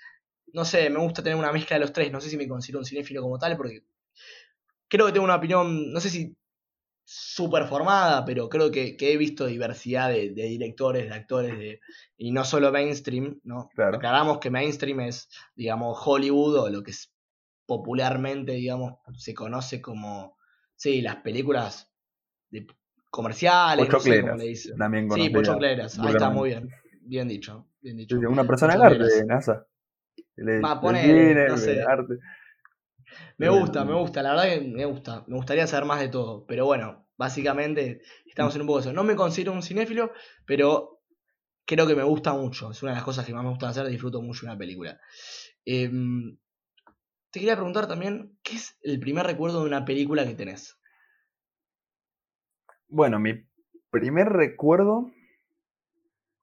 no 0.52 0.66
sé, 0.66 0.90
me 0.90 1.00
gusta 1.00 1.24
tener 1.24 1.38
una 1.38 1.52
mezcla 1.52 1.78
de 1.78 1.82
los 1.82 1.94
tres. 1.94 2.12
No 2.12 2.20
sé 2.20 2.30
si 2.30 2.38
me 2.38 2.48
considero 2.48 2.80
un 2.80 2.86
cinéfilo 2.86 3.22
como 3.22 3.40
tal, 3.40 3.56
porque 3.56 3.84
creo 4.88 5.08
que 5.08 5.14
tengo 5.14 5.26
una 5.26 5.36
opinión, 5.36 5.92
no 5.92 6.00
sé 6.00 6.10
si 6.10 6.36
súper 7.06 7.66
formada, 7.66 8.24
pero 8.26 8.50
creo 8.50 8.72
que, 8.72 8.96
he 9.00 9.18
visto 9.18 9.46
diversidad 9.46 10.10
de, 10.10 10.30
directores, 10.30 11.10
de 11.10 11.14
actores, 11.14 11.58
de, 11.58 11.80
y 12.18 12.32
no 12.32 12.46
solo 12.46 12.72
mainstream, 12.72 13.40
¿no? 13.44 13.70
Aclaramos 13.78 14.40
que 14.40 14.50
mainstream 14.50 15.02
es, 15.02 15.30
digamos, 15.56 15.98
Hollywood 16.04 16.60
o 16.60 16.70
lo 16.70 16.84
que 16.84 16.92
es 16.92 17.12
popularmente, 17.66 18.54
digamos, 18.54 18.94
se 19.18 19.34
conoce 19.34 19.82
como, 19.82 20.38
sí, 20.76 21.02
las 21.02 21.18
películas 21.18 21.92
de, 22.50 22.68
comerciales, 23.10 23.88
no 23.90 24.00
sé 24.00 24.24
le 24.24 24.44
dicen. 24.46 24.78
También 24.78 25.12
sí, 25.12 25.30
pochocleras, 25.30 26.00
ahí 26.00 26.14
está, 26.14 26.30
muy 26.30 26.50
bien, 26.50 26.70
bien 27.02 27.28
dicho, 27.28 27.68
bien 27.82 27.98
dicho. 27.98 28.18
Una 28.18 28.46
persona 28.46 28.76
de 28.76 28.84
arte, 28.84 29.26
NASA. 29.26 29.68
Va 30.40 30.82
no 30.82 31.58
sé. 31.58 31.82
Arte. 31.84 32.18
Me 33.38 33.50
gusta, 33.50 33.86
me 33.86 33.94
gusta, 33.94 34.22
la 34.22 34.32
verdad 34.32 34.50
que 34.50 34.62
me 34.62 34.86
gusta. 34.86 35.24
Me 35.28 35.36
gustaría 35.36 35.68
saber 35.68 35.86
más 35.86 36.00
de 36.00 36.10
todo. 36.10 36.46
Pero 36.46 36.66
bueno, 36.66 37.08
básicamente 37.18 38.02
estamos 38.26 38.56
en 38.56 38.62
un 38.62 38.68
poco 38.68 38.80
de 38.80 38.82
eso. 38.84 38.94
No 38.94 39.04
me 39.04 39.16
considero 39.16 39.54
un 39.54 39.64
cinéfilo, 39.64 40.12
pero 40.46 41.02
creo 41.66 41.88
que 41.88 41.96
me 41.96 42.04
gusta 42.04 42.34
mucho. 42.34 42.72
Es 42.72 42.82
una 42.84 42.92
de 42.92 42.98
las 42.98 43.06
cosas 43.06 43.26
que 43.26 43.34
más 43.34 43.44
me 43.44 43.50
gusta 43.50 43.70
hacer, 43.70 43.88
disfruto 43.88 44.22
mucho 44.22 44.46
una 44.46 44.58
película. 44.58 45.00
Em, 45.66 46.38
te 47.32 47.40
quería 47.40 47.56
preguntar 47.56 47.88
también, 47.88 48.38
¿qué 48.44 48.56
es 48.56 48.78
el 48.82 49.00
primer 49.00 49.26
recuerdo 49.26 49.62
de 49.62 49.68
una 49.68 49.86
película 49.86 50.26
que 50.26 50.36
tenés? 50.36 50.78
Bueno, 52.88 53.20
mi 53.20 53.46
primer 53.90 54.28
recuerdo 54.28 55.12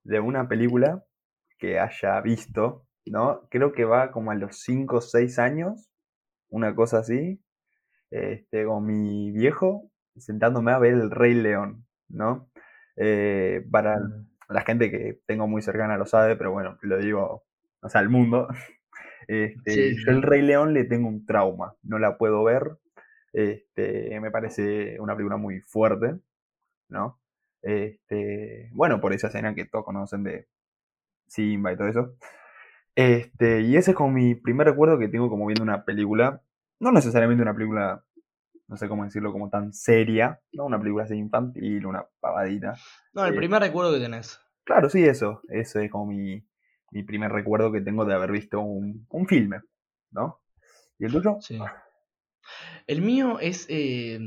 de 0.03 0.21
una 0.21 0.49
película 0.49 1.05
que 1.59 1.79
haya 1.79 2.21
visto, 2.23 2.87
¿no? 3.07 3.47
Creo 3.51 3.73
que 3.73 3.85
va 3.85 4.11
como 4.11 4.31
a 4.31 4.35
los 4.35 4.61
5 4.61 4.97
o 4.97 5.01
6 5.01 5.39
años 5.39 5.90
una 6.51 6.75
cosa 6.75 6.99
así, 6.99 7.41
este, 8.11 8.65
con 8.65 8.87
mi 8.87 9.31
viejo, 9.33 9.91
sentándome 10.17 10.73
a 10.73 10.79
ver 10.79 10.95
el 10.95 11.11
Rey 11.11 11.35
León, 11.35 11.87
¿no? 12.09 12.51
Eh, 12.97 13.65
para 13.71 13.99
la 14.49 14.63
gente 14.63 14.91
que 14.91 15.21
tengo 15.27 15.47
muy 15.47 15.63
cercana 15.63 15.97
lo 15.97 16.07
sabe, 16.07 16.37
pero 16.37 16.53
bueno, 16.53 16.79
lo 16.83 16.99
digo, 16.99 17.45
o 17.81 17.89
sea, 17.89 18.01
al 18.01 18.09
mundo. 18.09 18.49
Este, 19.29 19.95
Yo 19.95 20.11
el 20.11 20.23
Rey 20.23 20.43
León 20.43 20.75
le 20.75 20.83
tengo 20.83 21.07
un 21.07 21.25
trauma, 21.25 21.77
no 21.85 22.01
la 22.01 22.19
puedo 22.19 22.43
ver. 22.43 22.79
Este, 23.33 24.19
me 24.19 24.33
parece 24.33 24.99
una 24.99 25.15
película 25.15 25.37
muy 25.37 25.61
fuerte, 25.61 26.19
¿no? 26.89 27.21
Este, 27.63 28.71
bueno, 28.73 29.01
por 29.01 29.13
esa 29.13 29.29
escena 29.29 29.55
que 29.55 29.67
todos 29.67 29.85
conocen 29.85 30.25
de 30.25 30.49
Simba 31.29 31.73
y 31.73 31.77
todo 31.77 31.87
eso. 31.89 32.17
Este, 32.95 33.63
y 33.63 33.77
ese 33.77 33.93
es 33.93 33.97
como 33.97 34.11
mi 34.11 34.35
primer 34.35 34.67
recuerdo 34.67 34.99
que 34.99 35.09
tengo 35.09 35.29
como 35.29 35.47
viendo 35.47 35.63
una 35.63 35.85
película. 35.85 36.43
No 36.79 36.93
necesariamente 36.93 37.43
una 37.43 37.55
película, 37.55 38.05
no 38.69 38.77
sé 38.77 38.89
cómo 38.89 39.05
decirlo, 39.05 39.33
como 39.33 39.51
tan 39.51 39.73
seria, 39.73 40.41
¿no? 40.53 40.65
Una 40.65 40.79
película 40.79 41.05
así 41.05 41.15
infantil, 41.15 41.87
una 41.87 42.05
pavadita. 42.21 42.75
No, 43.13 43.25
el 43.25 43.35
eh, 43.35 43.37
primer 43.37 43.61
recuerdo 43.61 43.93
que 43.93 44.01
tenés. 44.01 44.41
Claro, 44.65 44.89
sí, 44.89 45.05
eso. 45.05 45.43
Ese 45.49 45.85
es 45.85 45.91
como 45.91 46.07
mi, 46.07 46.47
mi 46.91 47.03
primer 47.03 47.33
recuerdo 47.33 47.73
que 47.73 47.81
tengo 47.81 48.05
de 48.05 48.15
haber 48.15 48.33
visto 48.33 48.61
un, 48.61 49.07
un 49.11 49.27
filme, 49.27 49.61
¿no? 50.11 50.41
¿Y 50.99 51.05
el 51.07 51.13
tuyo? 51.13 51.39
Sí. 51.41 51.59
El 52.87 53.03
mío 53.03 53.39
es, 53.41 53.67
eh, 53.69 54.19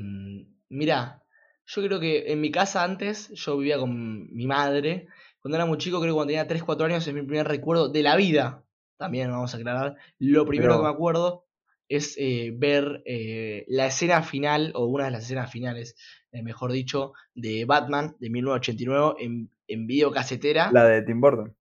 mira, 0.70 1.24
yo 1.66 1.84
creo 1.84 2.00
que 2.00 2.32
en 2.32 2.42
mi 2.42 2.52
casa 2.52 2.84
antes 2.84 3.30
yo 3.30 3.58
vivía 3.58 3.78
con 3.78 4.34
mi 4.34 4.48
madre 4.48 5.08
cuando 5.44 5.58
era 5.58 5.66
muy 5.66 5.78
chico, 5.78 6.00
creo 6.00 6.14
que 6.14 6.16
cuando 6.16 6.30
tenía 6.32 6.48
3, 6.48 6.64
4 6.64 6.86
años, 6.86 7.06
es 7.06 7.14
mi 7.14 7.22
primer 7.22 7.46
recuerdo 7.48 7.90
de 7.90 8.02
la 8.02 8.16
vida. 8.16 8.64
También 8.98 9.30
vamos 9.30 9.54
a 9.54 9.58
aclarar. 9.58 9.98
Lo 10.18 10.46
primero 10.46 10.72
Pero- 10.72 10.82
que 10.82 10.88
me 10.88 10.94
acuerdo 10.94 11.46
es 11.90 12.16
eh, 12.18 12.54
ver 12.56 13.04
eh, 13.06 13.66
la 13.68 13.88
escena 13.88 14.24
final, 14.24 14.72
o 14.74 14.86
una 14.86 15.04
de 15.06 15.12
las 15.12 15.26
escenas 15.26 15.52
finales, 15.52 15.98
eh, 16.32 16.42
mejor 16.42 16.72
dicho, 16.72 17.12
de 17.36 17.66
Batman 17.66 18.16
de 18.20 18.30
1989 18.30 19.16
en, 19.20 19.50
en 19.68 19.86
videocasetera, 19.86 20.72
la, 20.72 20.84
La 20.86 20.90
de 20.90 21.02
Tim 21.02 21.20
Burton. 21.20 21.54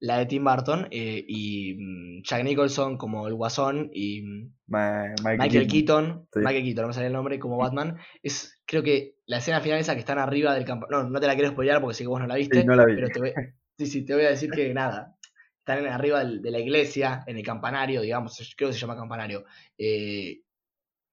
De 0.00 0.26
Tim 0.26 0.44
Burton, 0.44 0.86
eh, 0.90 1.24
y 1.26 1.74
mm, 1.74 2.22
Jack 2.22 2.44
Nicholson 2.44 2.96
como 2.96 3.26
el 3.26 3.34
Guasón, 3.34 3.90
y 3.92 4.22
mm, 4.22 4.52
Ma- 4.68 5.08
Michael, 5.24 5.38
Michael 5.38 5.66
Keaton. 5.66 5.68
Keaton, 5.68 6.28
Sí. 6.32 6.40
Michael 6.40 6.64
Keaton, 6.64 6.82
no 6.82 6.88
me 6.88 6.94
sale 6.94 7.06
el 7.08 7.12
nombre, 7.12 7.38
como 7.38 7.56
Batman, 7.56 7.98
es 8.22 8.54
creo 8.66 8.82
que 8.82 9.16
la 9.26 9.38
escena 9.38 9.60
final 9.60 9.78
esa 9.80 9.94
que 9.94 10.00
están 10.00 10.18
arriba 10.18 10.54
del 10.54 10.64
campo, 10.64 10.86
no, 10.90 11.04
no 11.08 11.20
te 11.20 11.26
la 11.26 11.34
quiero 11.34 11.50
spoilear 11.50 11.80
porque 11.80 11.94
sé 11.94 12.04
que 12.04 12.08
vos 12.08 12.20
no 12.20 12.26
la 12.26 12.36
viste, 12.36 12.60
Sí, 12.60 12.66
no 12.66 12.74
la 12.76 12.84
vi. 12.84 12.94
pero 12.94 13.08
te 13.08 13.18
voy, 13.20 13.32
sí, 13.78 13.86
sí, 13.86 14.04
te 14.04 14.14
voy 14.14 14.24
a 14.24 14.30
decir 14.30 14.50
que 14.50 14.72
nada, 14.74 15.16
están 15.58 15.86
arriba 15.86 16.20
del- 16.20 16.40
de 16.42 16.50
la 16.50 16.58
iglesia, 16.60 17.24
en 17.26 17.36
el 17.36 17.42
campanario, 17.44 18.00
digamos, 18.00 18.38
creo 18.56 18.68
que 18.70 18.74
se 18.74 18.80
llama 18.80 18.96
campanario, 18.96 19.44
eh, 19.76 20.40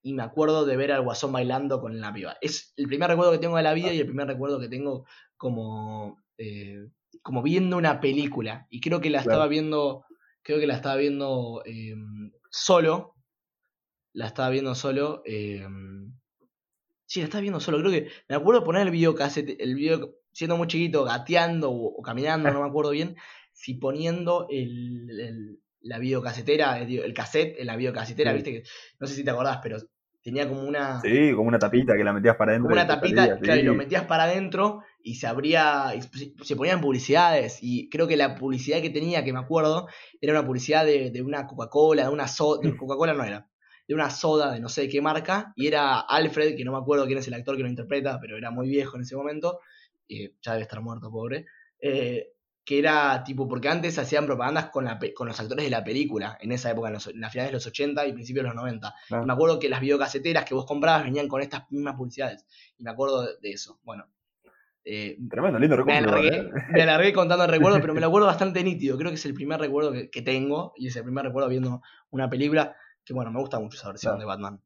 y 0.04 0.13
me 0.13 0.24
acuerdo 0.24 0.65
de 0.65 0.78
ver 0.78 0.91
al 0.91 1.02
Guasón 1.04 1.32
bailando 1.32 1.82
con 1.82 2.00
la 2.00 2.13
piba. 2.13 2.38
Es 2.41 2.74
el 2.78 2.88
primer 2.88 3.10
recuerdo 3.10 3.32
que 3.32 3.39
tengo 3.39 3.58
de 3.58 3.63
la 3.63 3.74
vida 3.74 3.91
y 3.91 4.00
el 4.00 4.06
primer 4.06 4.28
recuerdo 4.28 4.60
que 4.60 4.69
tengo 4.69 5.06
como, 5.36 6.21
eh, 6.38 6.86
como 7.26 7.42
viendo 7.42 7.76
una 7.76 8.00
película, 8.00 8.68
y 8.70 8.80
creo 8.82 9.02
que 9.02 9.10
la 9.10 9.24
Claro. 9.24 9.32
estaba 9.32 9.48
viendo, 9.48 10.06
creo 10.44 10.60
que 10.60 10.68
la 10.68 10.76
estaba 10.76 10.96
viendo 10.96 11.64
eh, 11.66 11.96
solo, 12.52 13.16
la 14.14 14.28
estaba 14.28 14.52
viendo 14.52 14.76
solo. 14.76 15.24
eh, 15.26 15.66
sí, 17.08 17.22
la 17.22 17.26
estaba 17.26 17.42
viendo 17.42 17.60
solo. 17.60 17.80
Creo 17.80 17.92
que 17.92 18.10
me 18.30 18.36
acuerdo 18.36 18.64
poner 18.64 18.84
el 18.84 18.92
videocasete, 18.92 19.62
el 19.64 19.74
video 19.74 20.14
siendo 20.34 20.56
muy 20.56 20.68
chiquito, 20.68 21.04
gateando 21.04 21.72
o, 21.72 22.00
o 22.00 22.02
caminando, 22.04 22.52
no 22.54 22.62
me 22.62 22.70
acuerdo 22.70 22.92
bien. 22.92 23.16
Si 23.54 23.74
poniendo 23.74 24.46
el, 24.52 25.10
el- 25.20 25.60
la 25.82 25.98
videocasetera, 25.98 26.80
el, 26.80 27.00
el 27.00 27.14
cassette 27.16 27.60
en 27.60 27.66
la 27.68 27.76
videocasetera, 27.76 28.32
Sí. 28.32 28.36
viste 28.36 28.52
que 28.52 28.64
no 29.00 29.08
sé 29.08 29.16
si 29.16 29.24
te 29.24 29.32
acordás, 29.32 29.60
pero 29.64 29.78
tenía 30.26 30.50
como 30.50 30.64
una 30.64 31.02
Sí, 31.02 31.32
como 31.34 31.48
una 31.50 31.60
tapita 31.60 31.96
que 31.96 32.04
la 32.04 32.12
metías 32.14 32.36
para 32.36 32.52
adentro. 32.52 32.70
como 32.70 32.74
una 32.74 32.88
tapita, 32.88 33.40
claro, 33.42 33.62
y 33.62 33.64
lo 33.64 33.76
metías 33.76 34.06
para 34.06 34.24
adentro 34.24 34.82
y 35.04 35.16
se 35.16 35.28
abría, 35.28 35.94
y 35.96 36.02
se- 36.44 36.56
ponían 36.56 36.82
publicidades. 36.82 37.60
Y 37.62 37.90
creo 37.90 38.08
que 38.08 38.18
la 38.18 38.36
publicidad 38.36 38.82
que 38.82 38.90
tenía, 38.90 39.24
que 39.24 39.34
me 39.34 39.40
acuerdo, 39.40 39.88
era 40.22 40.34
una 40.34 40.46
publicidad 40.46 40.86
de, 40.86 41.12
de 41.12 41.22
una 41.22 41.46
Coca-Cola, 41.46 42.04
de 42.06 42.10
una 42.10 42.28
soda, 42.28 42.62
de 42.64 42.76
Coca-Cola 42.76 43.14
no 43.14 43.24
era, 43.24 43.48
de 43.88 43.94
una 43.94 44.10
soda 44.10 44.52
de 44.54 44.60
no 44.60 44.70
sé 44.70 44.90
qué 44.90 45.02
marca, 45.02 45.54
y 45.56 45.68
era 45.68 46.00
Alfred, 46.00 46.56
que 46.56 46.66
no 46.66 46.72
me 46.72 46.80
acuerdo 46.80 47.06
quién 47.06 47.20
es 47.20 47.28
el 47.28 47.36
actor 47.36 47.56
que 47.58 47.64
lo 47.64 47.70
interpreta, 47.70 48.20
pero 48.20 48.38
era 48.38 48.50
muy 48.52 48.68
viejo 48.70 48.96
en 48.98 49.04
ese 49.04 49.16
momento, 49.16 49.60
eh, 50.10 50.34
ya 50.42 50.54
debe 50.54 50.64
estar 50.64 50.82
muerto, 50.82 51.12
pobre. 51.12 51.46
eh, 51.80 52.30
que 52.65 52.80
era 52.80 53.23
tipo, 53.23 53.47
porque 53.47 53.69
antes 53.69 53.97
hacían 53.99 54.25
propagandas 54.25 54.65
con, 54.71 54.86
la 54.86 54.99
con 55.15 55.28
los 55.28 55.39
actores 55.39 55.65
de 55.65 55.69
la 55.71 55.84
película, 55.84 56.38
en 56.41 56.51
esa 56.51 56.71
época, 56.71 56.88
en, 56.89 56.95
los, 56.95 57.08
en 57.08 57.21
las 57.21 57.32
finales 57.32 57.51
de 57.51 57.58
los 57.58 57.67
80 57.67 58.08
y 58.08 58.13
principios 58.13 58.43
de 58.43 58.47
los 58.49 58.56
90. 58.56 58.93
Ah. 59.12 59.19
Y 59.23 59.25
me 59.25 59.34
acuerdo 59.34 59.60
que 59.60 59.69
las 59.69 59.80
videocaseteras 59.82 60.45
que 60.45 60.56
vos 60.56 60.65
comprabas 60.65 61.04
venían 61.04 61.28
con 61.28 61.41
estas 61.41 61.69
mismas 61.71 61.95
publicidades. 61.95 62.45
Y 62.78 62.84
me 62.84 62.89
acuerdo 62.91 63.23
de, 63.39 63.51
eso. 63.51 63.80
Bueno. 63.84 64.06
eh, 64.84 65.17
Tremendo, 65.30 65.60
lindo 65.60 65.78
me, 65.86 65.99
recuerdo. 66.01 66.10
alargué, 66.17 66.38
¿eh? 66.38 66.51
me 66.71 66.82
alargué 66.82 67.13
contando 67.13 67.45
el 67.45 67.51
recuerdo, 67.51 67.80
pero 67.82 67.93
me 67.93 68.01
lo 68.01 68.08
acuerdo 68.10 68.28
bastante 68.28 68.63
nítido. 68.63 68.97
Creo 68.97 69.12
que 69.12 69.15
es 69.15 69.25
el 69.25 69.34
primer 69.36 69.60
recuerdo 69.60 69.91
que, 69.91 70.10
que 70.10 70.21
tengo. 70.23 70.73
Y 70.75 70.88
es 70.88 70.95
el 70.95 71.04
primer 71.04 71.25
recuerdo 71.25 71.49
viendo 71.49 71.82
una 72.12 72.30
película 72.30 72.75
que, 73.04 73.13
bueno, 73.13 73.32
me 73.32 73.39
gusta 73.39 73.60
mucho 73.60 73.78
esa 73.78 73.89
versión 73.89 74.17
de 74.19 74.25
Batman. 74.25 74.60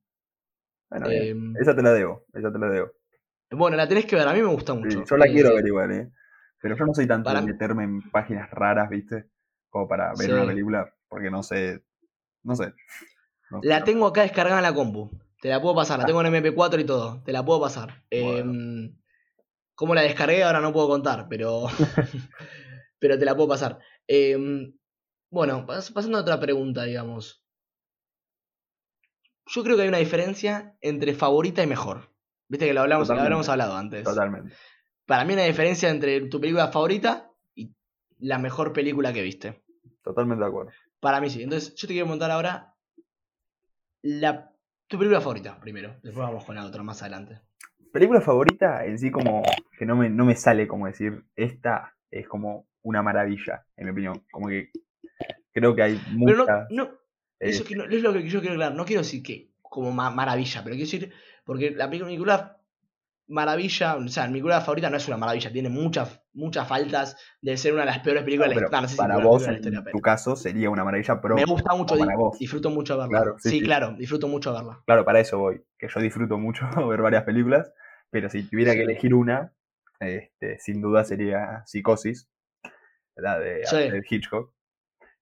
Bueno. 0.90 1.08
Em, 1.10 1.54
Esa 1.58 1.76
te 1.76 1.82
la 1.84 1.92
debo, 1.94 2.26
esa 2.34 2.52
te 2.52 2.58
la 2.60 2.70
debo. 2.70 2.92
bueno, 3.52 3.78
la 3.78 3.88
tenés 3.88 4.06
que 4.06 4.16
ver. 4.16 4.28
A 4.28 4.34
mí 4.34 4.42
me 4.42 4.48
gusta 4.48 4.74
Sí, 4.74 4.80
mucho. 4.80 5.04
yo 5.06 5.18
la 5.18 5.28
Eh, 5.28 5.32
quiero 5.34 5.54
ver 5.56 5.68
igual, 5.68 5.92
¿eh? 5.92 6.10
Pero 6.62 6.76
yo 6.78 6.86
no 6.86 6.94
soy 6.94 7.08
tanto 7.08 7.26
para 7.30 7.42
de 7.42 7.48
meterme 7.48 7.84
en 7.84 8.02
páginas 8.12 8.50
raras, 8.52 8.90
¿viste? 8.90 9.30
Como 9.70 9.88
para 9.88 10.10
ver 10.10 10.28
Sí. 10.28 10.32
una 10.32 10.46
película, 10.46 10.94
porque 11.08 11.30
no 11.32 11.42
sé. 11.44 11.84
No 12.44 12.56
sé. 12.56 12.74
No. 13.50 13.60
La 13.64 13.84
tengo 13.84 14.08
acá 14.08 14.22
descargada 14.22 14.60
en 14.60 14.64
la 14.64 14.74
compu. 14.74 15.10
Te 15.42 15.50
la 15.50 15.62
puedo 15.62 15.76
pasar. 15.76 16.00
La 16.00 16.06
tengo 16.06 16.22
en 16.22 16.28
MP4 16.34 16.80
y 16.82 16.86
todo. 16.86 17.22
Te 17.24 17.32
la 17.32 17.44
puedo 17.46 17.62
pasar. 17.62 18.04
Em, 18.10 18.96
¿Cómo 19.76 19.96
la 19.96 20.02
descargué? 20.02 20.44
Ahora 20.44 20.60
no 20.60 20.74
puedo 20.74 20.88
contar, 20.90 21.28
pero. 21.30 21.66
pero 23.00 23.18
te 23.18 23.26
la 23.26 23.36
puedo 23.36 23.48
pasar. 23.50 23.80
Em, 24.08 24.74
bueno, 25.32 25.66
pas- 25.66 25.94
pasando 25.94 26.18
a 26.18 26.22
otra 26.22 26.40
pregunta, 26.40 26.84
digamos. 26.84 27.44
Yo 29.48 29.64
creo 29.64 29.76
que 29.78 29.84
hay 29.84 29.88
una 29.90 29.98
diferencia 29.98 30.76
entre 30.82 31.14
favorita 31.14 31.64
y 31.64 31.68
mejor. 31.68 32.14
Viste 32.50 32.68
que 32.68 32.74
lo 32.74 32.82
hablamos, 32.82 33.08
lo 33.08 33.20
habíamos 33.20 33.50
hablado 33.50 33.76
antes. 33.78 34.04
Totalmente. 34.04 34.54
Para 35.10 35.26
mí 35.26 35.34
una 35.34 35.42
diferencia 35.46 35.90
entre 35.90 36.22
tu 36.28 36.40
película 36.40 36.68
favorita 36.68 37.32
y 37.56 37.74
la 38.20 38.38
mejor 38.38 38.72
película 38.74 39.12
que 39.12 39.24
viste. 39.24 39.64
Totalmente 40.04 40.44
de 40.44 40.48
acuerdo. 40.50 40.72
Para 41.00 41.20
mí 41.20 41.32
sí. 41.32 41.42
Entonces, 41.42 41.74
yo 41.74 41.88
te 41.88 41.96
quiero 41.96 42.06
preguntar 42.06 42.30
ahora 42.30 42.76
la, 44.04 44.52
tu 44.88 45.00
película 45.00 45.20
favorita 45.20 45.60
primero. 45.60 45.96
Después 46.04 46.18
vamos 46.28 46.46
con 46.46 46.54
la 46.54 46.64
otra 46.64 46.84
más 46.84 47.02
adelante. 47.02 47.42
Película 47.92 48.22
favorita, 48.22 48.86
en 48.86 49.00
sí, 49.00 49.10
como 49.10 49.42
que 49.80 49.86
no 49.88 49.96
me, 49.96 50.12
no 50.12 50.26
me 50.26 50.36
sale 50.36 50.68
como 50.68 50.86
decir, 50.86 51.24
esta 51.36 51.96
es 52.12 52.28
como 52.28 52.68
una 52.84 53.02
maravilla, 53.02 53.66
en 53.78 53.86
mi 53.86 53.92
opinión. 53.92 54.24
Como 54.32 54.48
que 54.48 54.70
creo 55.52 55.74
que 55.76 55.82
hay 55.82 55.96
Pero 56.24 56.38
no, 56.38 56.44
muchas. 56.44 56.68
no, 56.70 56.84
eh, 56.84 57.50
eso 57.50 57.64
que 57.66 57.76
no- 57.76 57.86
es 57.86 58.04
lo 58.04 58.14
que 58.14 58.30
yo 58.30 58.42
quiero 58.42 58.54
aclarar. 58.54 58.76
No 58.76 58.86
quiero 58.86 59.02
decir 59.02 59.24
que 59.24 59.50
como 59.64 59.92
ma- 59.92 60.12
maravilla, 60.12 60.64
pero 60.64 60.76
quiero 60.76 60.86
decir, 60.92 61.12
porque 61.44 61.72
la 61.72 61.90
película 61.90 62.59
maravilla, 63.30 63.96
o 63.96 64.08
sea, 64.08 64.26
mi 64.26 64.34
película 64.34 64.62
favorita 64.62 64.90
no 64.90 64.98
es 64.98 65.08
una 65.08 65.18
maravilla, 65.18 65.52
tiene 65.52 65.70
muchas, 65.70 66.22
muchas 66.34 66.68
faltas 66.68 67.18
de 67.42 67.56
ser 67.58 67.74
una 67.74 67.82
de 67.84 67.88
las 67.88 68.00
peores 68.00 68.24
películas 68.24 68.50
no, 68.50 68.56
de 68.56 68.62
la 68.62 68.66
historia. 68.66 68.82
No 68.82 68.88
sé 68.88 68.94
si 68.94 68.98
para 68.98 69.18
vos, 69.18 69.48
en 69.48 69.54
historia, 69.56 69.84
tu 69.92 70.02
caso, 70.02 70.36
sería 70.36 70.70
una 70.70 70.84
maravilla, 70.84 71.22
pero 71.22 71.36
me 71.36 71.46
gusta 71.46 71.76
mucho, 71.76 71.98
para 71.98 72.12
di- 72.12 72.18
vos. 72.18 72.40
disfruto 72.40 72.70
mucho 72.70 72.98
verla. 72.98 73.10
Claro, 73.10 73.36
sí, 73.40 73.50
sí, 73.50 73.60
sí. 73.60 73.66
claro, 73.66 73.96
disfruto 73.98 74.28
mucho 74.28 74.54
verla. 74.54 74.82
Claro, 74.86 75.06
para 75.06 75.20
eso 75.20 75.38
voy. 75.40 75.62
Que 75.78 75.88
yo 75.88 76.00
disfruto 76.02 76.38
mucho 76.38 76.68
ver 76.90 77.02
varias 77.02 77.24
películas, 77.24 77.72
pero 78.10 78.30
si 78.30 78.44
tuviera 78.44 78.74
que 78.74 78.82
elegir 78.82 79.14
una, 79.14 79.54
este, 80.00 80.60
sin 80.60 80.82
duda 80.82 81.04
sería 81.04 81.64
Psicosis, 81.66 82.30
la 83.16 83.40
de 83.40 83.64
Hitchcock. 84.10 84.54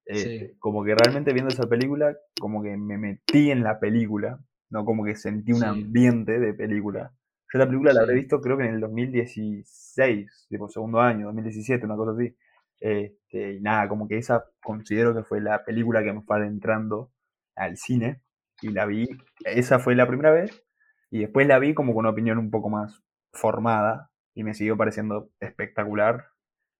Este, 0.05 0.55
Como 0.59 0.85
que 0.85 0.95
realmente 0.95 1.33
viendo 1.33 1.49
esa 1.49 1.67
película, 1.67 2.15
como 2.39 2.63
que 2.63 2.77
me 2.77 2.97
metí 2.97 3.51
en 3.51 3.63
la 3.63 3.79
película, 3.79 4.39
no 4.69 4.85
como 4.85 5.03
que 5.03 5.17
sentí 5.17 5.51
un 5.51 5.63
ambiente 5.65 6.39
de 6.39 6.53
película. 6.53 7.11
Yo 7.51 7.59
la 7.59 7.65
película 7.65 7.93
la 7.93 8.01
habré 8.01 8.15
visto 8.15 8.41
creo 8.41 8.57
que 8.57 8.65
en 8.65 8.75
el 8.75 8.81
2016, 8.81 10.47
tipo 10.49 10.69
segundo 10.69 10.99
año, 10.99 11.27
2017, 11.27 11.85
una 11.85 11.95
cosa 11.95 12.11
así. 12.11 12.35
Este, 12.79 13.53
y 13.53 13.61
nada, 13.61 13.87
como 13.87 14.07
que 14.07 14.17
esa 14.17 14.45
considero 14.61 15.15
que 15.15 15.23
fue 15.23 15.41
la 15.41 15.63
película 15.63 16.03
que 16.03 16.13
me 16.13 16.21
fue 16.21 16.37
adentrando 16.37 17.11
al 17.55 17.77
cine 17.77 18.21
y 18.61 18.69
la 18.69 18.85
vi. 18.85 19.07
Esa 19.45 19.79
fue 19.79 19.95
la 19.95 20.07
primera 20.07 20.31
vez 20.31 20.63
y 21.09 21.19
después 21.19 21.47
la 21.47 21.59
vi 21.59 21.73
como 21.73 21.93
con 21.93 22.01
una 22.01 22.09
opinión 22.09 22.37
un 22.37 22.51
poco 22.51 22.69
más 22.69 23.01
formada 23.31 24.11
y 24.33 24.43
me 24.43 24.53
siguió 24.53 24.77
pareciendo 24.77 25.29
espectacular. 25.39 26.27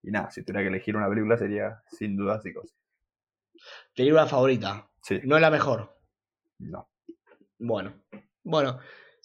Y 0.04 0.12
nada, 0.12 0.30
si 0.32 0.44
tuviera 0.44 0.62
que 0.62 0.68
elegir 0.68 0.96
una 0.96 1.10
película 1.10 1.38
sería 1.38 1.82
sin 1.88 2.16
duda 2.16 2.42
Psicosis. 2.42 2.76
Película 3.96 4.28
favorita, 4.28 4.88
Sí, 5.02 5.20
no 5.24 5.36
es 5.38 5.42
la 5.42 5.50
mejor. 5.50 5.98
no. 6.60 6.90
Bueno, 7.60 7.94
bueno, 8.44 8.80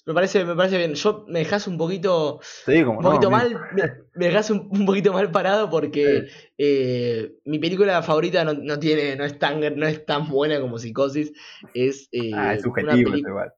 me 0.06 0.14
parece, 0.14 0.44
me 0.44 0.54
parece 0.54 0.78
bien. 0.78 0.94
Yo 0.94 1.24
me 1.28 1.40
dejas 1.40 1.66
un 1.66 1.78
poquito, 1.78 2.40
Sí, 2.42 2.82
como 2.84 2.98
un 2.98 3.04
poquito 3.04 3.30
mal, 3.30 3.52
me, 3.74 3.82
me 4.14 4.26
dejas 4.26 4.50
un, 4.50 4.68
un 4.70 4.86
poquito 4.86 5.12
mal 5.12 5.30
parado 5.30 5.70
porque 5.70 6.28
eh, 6.58 7.32
mi 7.44 7.58
película 7.58 8.02
favorita 8.02 8.44
no, 8.44 8.54
no 8.54 8.78
tiene, 8.78 9.16
no 9.16 9.24
es 9.24 9.38
tan, 9.38 9.60
no 9.76 9.86
es 9.86 10.04
tan 10.04 10.28
buena 10.28 10.60
como 10.60 10.78
Psicosis. 10.78 11.32
Es, 11.74 12.08
eh, 12.12 12.30
Ah, 12.36 12.54
es 12.54 12.62
subjetivo 12.62 13.14
igual. 13.16 13.52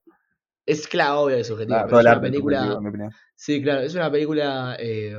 Es 0.67 0.87
claro, 0.89 1.21
obvio, 1.23 1.37
es 1.37 1.47
subjetivo. 1.47 1.77
Claro, 1.77 1.89
pero 1.89 2.01
es 2.01 2.07
una 2.07 2.21
película. 2.21 2.79
en. 2.81 3.11
Sí, 3.37 3.63
claro, 3.63 3.81
es 3.83 3.95
una 3.95 4.11
película 4.11 4.77
eh, 4.79 5.15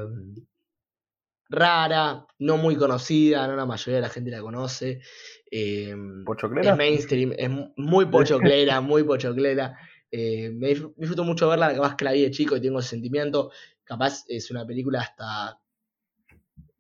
rara, 1.49 2.25
no 2.39 2.57
muy 2.57 2.75
conocida, 2.75 3.47
no 3.47 3.55
la 3.55 3.65
mayoría 3.65 3.95
de 3.97 4.01
la 4.01 4.09
gente 4.09 4.31
la 4.31 4.41
conoce. 4.41 5.01
eh, 5.51 5.95
¿Pochoclera? 6.25 6.71
es 6.71 6.77
mainstream, 6.77 7.33
es 7.38 7.49
mu- 7.49 7.73
muy 7.77 8.05
pochoclera, 8.07 8.81
muy 8.81 9.03
pochoclera. 9.03 9.77
Eh, 10.17 10.49
me 10.51 10.69
disfr- 10.69 10.93
disfruto 10.95 11.23
mucho 11.25 11.49
verla, 11.49 11.73
capaz 11.75 11.95
que 11.97 12.06
la 12.06 12.12
vi 12.13 12.21
de 12.21 12.32
chico 12.32 12.56
y 12.56 12.62
tengo 12.62 12.80
ese 12.80 12.89
sentimiento. 12.91 13.51
Capaz 13.84 14.23
es 14.30 14.49
una 14.51 14.65
película 14.65 15.01
hasta. 15.01 15.60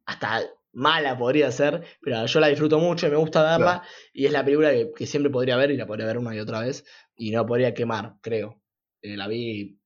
hasta 0.05 0.41
mala 0.73 1.17
podría 1.17 1.51
ser, 1.51 1.83
pero 2.01 2.25
yo 2.25 2.39
la 2.41 2.47
disfruto 2.47 2.79
mucho 2.79 3.07
y 3.07 3.09
me 3.09 3.15
gusta 3.15 3.43
verla. 3.57 3.83
Y 4.13 4.25
es 4.25 4.31
la 4.31 4.43
película 4.43 4.71
que, 4.71 4.91
que 4.95 5.05
siempre 5.05 5.31
podría 5.31 5.55
ver 5.57 5.71
y 5.71 5.77
la 5.77 5.87
podría 5.87 6.05
ver 6.05 6.17
una 6.17 6.35
y 6.35 6.39
otra 6.39 6.59
vez. 6.61 6.85
Y 7.15 7.31
no 7.31 7.45
podría 7.45 7.73
quemar, 7.73 8.15
creo. 8.21 8.61
Eh, 9.01 9.15
la 9.15 9.27
vi 9.27 9.79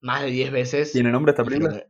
más 0.00 0.22
de 0.22 0.30
10 0.30 0.52
veces. 0.52 0.92
¿Tiene 0.92 1.10
nombre 1.10 1.30
esta 1.32 1.44
película? 1.44 1.72
que- 1.78 1.86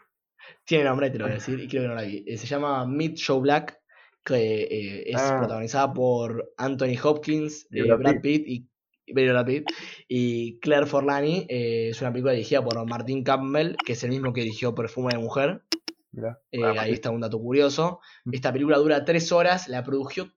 Tiene 0.65 0.85
nombre, 0.85 1.11
te 1.11 1.19
lo 1.19 1.25
voy 1.25 1.33
a 1.33 1.35
decir, 1.37 1.59
y 1.61 1.67
creo 1.69 1.83
que 1.83 1.89
no 1.89 1.95
la 1.95 2.03
vi. 2.03 2.23
Eh, 2.27 2.37
se 2.39 2.47
llama 2.47 2.87
Meet 2.87 3.19
Joe 3.27 3.41
Black, 3.41 3.81
que 4.25 5.03
es 5.07 5.17
Ah. 5.21 5.37
protagonizada 5.41 5.93
por 5.93 6.53
Anthony 6.57 6.97
Hopkins, 7.03 7.67
Brad 7.71 8.21
Pitt 8.23 8.47
y, 8.47 8.69
y 9.07 9.13
Brad 9.13 9.47
Pitt, 9.47 9.65
y 10.09 10.59
Claire 10.61 10.87
Forlani. 10.87 11.47
eh, 11.49 11.89
es 11.91 12.01
una 12.01 12.13
película 12.13 12.33
dirigida 12.33 12.63
por 12.65 12.85
Martin 12.87 13.23
Campbell, 13.25 13.77
que 13.85 13.93
es 13.95 14.03
el 14.05 14.11
mismo 14.11 14.33
que 14.33 14.43
dirigió 14.43 14.75
Perfume 14.75 15.13
de 15.15 15.19
Mujer. 15.19 15.63
Mirá. 16.13 16.39
Eh, 16.53 16.63
Ah, 16.63 16.75
ahí 16.83 16.93
está 16.93 17.11
un 17.11 17.21
dato 17.21 17.39
curioso. 17.41 18.01
Mm. 18.25 18.35
Esta 18.35 18.53
película 18.53 18.79
dura 18.79 19.05
tres 19.05 19.33
horas, 19.33 19.69
la 19.69 19.83
produjo, 19.83 20.29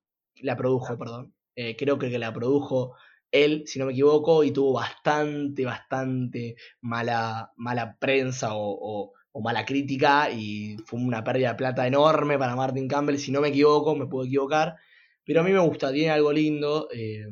la 0.42 0.56
produjo, 0.58 0.98
perdón. 0.98 1.34
Eh, 1.56 1.76
creo 1.76 1.98
que 2.00 2.18
la 2.18 2.34
produjo 2.34 2.94
él, 3.32 3.64
si 3.68 3.78
no 3.78 3.86
me 3.86 3.92
equivoco, 3.92 4.44
y 4.44 4.52
tuvo 4.52 4.74
bastante, 4.74 5.66
bastante 5.66 6.56
mala, 6.82 7.52
mala 7.58 7.98
prensa 8.00 8.56
o, 8.56 8.70
o- 8.72 9.14
o 9.34 9.42
mala 9.42 9.66
crítica, 9.66 10.32
y 10.32 10.78
fue 10.86 11.00
una 11.00 11.24
pérdida 11.24 11.50
de 11.50 11.56
plata 11.56 11.86
enorme 11.86 12.40
para 12.40 12.56
Martin 12.56 12.88
Campbell, 12.88 13.18
si 13.18 13.32
no 13.32 13.42
me 13.42 13.50
equivoco, 13.50 13.96
me 13.96 14.08
puedo 14.08 14.26
equivocar, 14.26 14.78
pero 15.24 15.42
a 15.42 15.44
mí 15.44 15.52
me 15.52 15.60
gusta, 15.60 15.92
tiene 15.92 16.10
algo 16.10 16.32
lindo. 16.34 16.88
eh, 16.92 17.28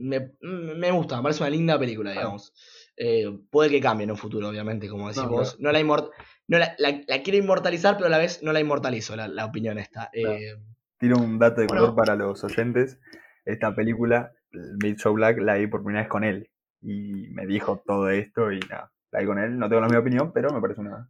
me, 0.00 0.32
me 0.40 0.90
gusta, 0.90 1.16
me 1.16 1.22
parece 1.24 1.42
una 1.42 1.50
linda 1.50 1.78
película, 1.78 2.10
Claro. 2.12 2.26
digamos. 2.28 2.52
Eh, 2.96 3.30
puede 3.50 3.70
que 3.70 3.80
cambie 3.80 4.04
en 4.04 4.10
un 4.10 4.16
futuro, 4.16 4.48
obviamente, 4.48 4.88
como 4.88 5.08
decís 5.08 5.22
No, 5.22 5.30
vos. 5.30 5.56
No 5.60 5.72
la, 5.72 5.80
inmor- 5.80 6.10
no 6.48 6.58
la, 6.58 6.74
la- 6.78 7.02
la 7.06 7.22
quiero 7.22 7.38
inmortalizar, 7.38 7.94
pero 7.96 8.06
a 8.06 8.10
la 8.10 8.18
vez 8.18 8.42
no 8.42 8.52
la 8.52 8.60
inmortalizo, 8.60 9.16
la, 9.16 9.28
la 9.28 9.44
opinión 9.46 9.78
esta. 9.78 10.10
Claro. 10.12 10.36
Eh, 10.36 10.56
Tiro 10.98 11.16
un 11.16 11.38
dato 11.38 11.60
de 11.62 11.66
Bueno. 11.66 11.82
color 11.82 11.96
para 11.96 12.14
los 12.16 12.42
oyentes. 12.44 12.98
Esta 13.46 13.74
película, 13.74 14.32
Made 14.52 14.98
So 14.98 15.12
Black, 15.14 15.38
la 15.38 15.54
vi 15.54 15.66
por 15.66 15.82
primera 15.82 16.02
vez 16.02 16.10
con 16.10 16.24
él. 16.24 16.50
Y 16.82 17.28
me 17.28 17.46
dijo 17.46 17.82
todo 17.86 18.10
esto 18.10 18.52
y 18.52 18.60
nada, 18.60 18.92
la 19.10 19.20
vi 19.20 19.26
con 19.26 19.38
él. 19.38 19.58
No 19.58 19.68
tengo 19.68 19.80
la 19.80 19.86
misma 19.88 20.00
opinión, 20.00 20.32
pero 20.32 20.52
me 20.52 20.60
parece 20.60 20.80
una, 20.82 21.08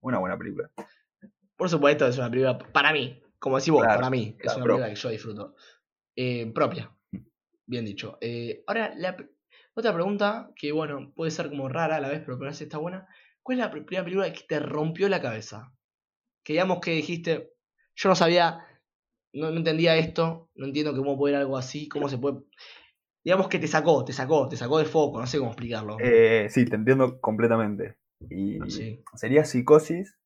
una 0.00 0.18
buena 0.18 0.36
película. 0.36 0.70
por 1.56 1.68
supuesto, 1.68 2.06
es 2.06 2.18
una 2.18 2.30
película 2.30 2.58
para 2.58 2.92
mí, 2.92 3.22
como 3.38 3.58
decís 3.58 3.72
vos, 3.72 3.82
Claro, 3.82 3.98
para 4.00 4.10
mí, 4.10 4.34
es 4.38 4.42
claro, 4.42 4.56
una 4.58 4.64
película 4.64 4.88
que 4.88 4.94
yo 4.96 5.08
disfruto. 5.10 5.54
Eh, 6.16 6.50
propia, 6.52 6.90
bien 7.68 7.84
dicho. 7.86 8.18
Eh, 8.20 8.64
ahora, 8.66 8.92
la 8.96 9.16
otra 9.74 9.94
pregunta 9.94 10.50
que, 10.56 10.72
bueno, 10.72 11.12
puede 11.14 11.30
ser 11.30 11.50
como 11.50 11.68
rara 11.68 11.96
a 11.96 12.00
la 12.00 12.10
vez, 12.10 12.22
pero 12.24 12.38
parece 12.38 12.64
está 12.64 12.78
buena. 12.78 13.06
¿Cuál 13.42 13.60
es 13.60 13.64
la 13.66 13.72
pr- 13.72 13.84
primera 13.86 14.04
película 14.04 14.32
que 14.32 14.42
te 14.48 14.60
rompió 14.60 15.08
la 15.08 15.22
cabeza? 15.22 15.72
Que 16.44 16.54
digamos 16.54 16.80
que 16.80 16.92
dijiste, 16.92 17.50
yo 17.96 18.08
no 18.10 18.16
sabía, 18.16 18.60
no, 19.34 19.50
no 19.50 19.58
entendía 19.58 19.96
esto, 19.96 20.50
no 20.56 20.66
entiendo 20.66 20.96
cómo 20.96 21.18
puede 21.18 21.34
ir 21.34 21.40
algo 21.40 21.56
así, 21.58 21.88
cómo 21.88 22.08
se 22.08 22.18
puede... 22.18 22.38
Digamos 23.24 23.48
que 23.48 23.58
te 23.58 23.68
sacó, 23.68 24.04
te 24.04 24.12
sacó, 24.12 24.48
te 24.48 24.56
sacó 24.56 24.78
de 24.78 24.86
foco, 24.86 25.20
no 25.20 25.26
sé 25.26 25.38
cómo 25.38 25.50
explicarlo. 25.50 25.98
Eh, 26.00 26.48
sí, 26.50 26.64
te 26.64 26.76
entiendo 26.76 27.20
completamente. 27.20 27.96
Y 28.30 28.58
Sí. 28.70 29.02
sería 29.14 29.44
Psicosis, 29.44 30.16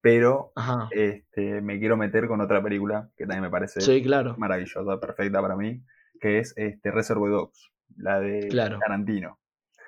pero 0.00 0.52
Ajá. 0.54 0.88
este, 0.92 1.60
me 1.60 1.78
quiero 1.78 1.96
meter 1.96 2.28
con 2.28 2.40
otra 2.40 2.62
película 2.62 3.10
que 3.16 3.24
también 3.24 3.42
me 3.42 3.50
parece 3.50 3.80
Sí, 3.80 4.02
claro. 4.02 4.36
maravillosa, 4.38 5.00
perfecta 5.00 5.40
para 5.40 5.56
mí, 5.56 5.82
que 6.24 6.38
es 6.38 6.54
este, 6.56 6.90
Reservoir 6.90 7.30
Dogs, 7.32 7.70
la 7.98 8.18
de 8.18 8.48
Claro. 8.48 8.78
Tarantino. 8.78 9.38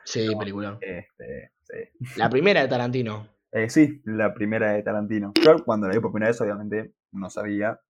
Sí, 0.05 0.29
película. 0.39 0.77
Este, 0.83 1.53
sí. 1.63 2.19
La 2.19 2.29
primera 2.29 2.61
de 2.61 2.69
Tarantino. 2.69 3.27
Eh, 3.53 3.71
sí, 3.71 4.03
la 4.05 4.35
primera 4.35 4.73
de 4.73 4.83
Tarantino. 4.83 5.33
Yo 5.43 5.65
cuando 5.65 5.89
la 5.89 5.95
vi 5.95 6.01
por 6.01 6.13
primera 6.13 6.29
vez, 6.31 6.39
obviamente, 6.43 6.93
no 7.13 7.31
sabía. 7.31 7.81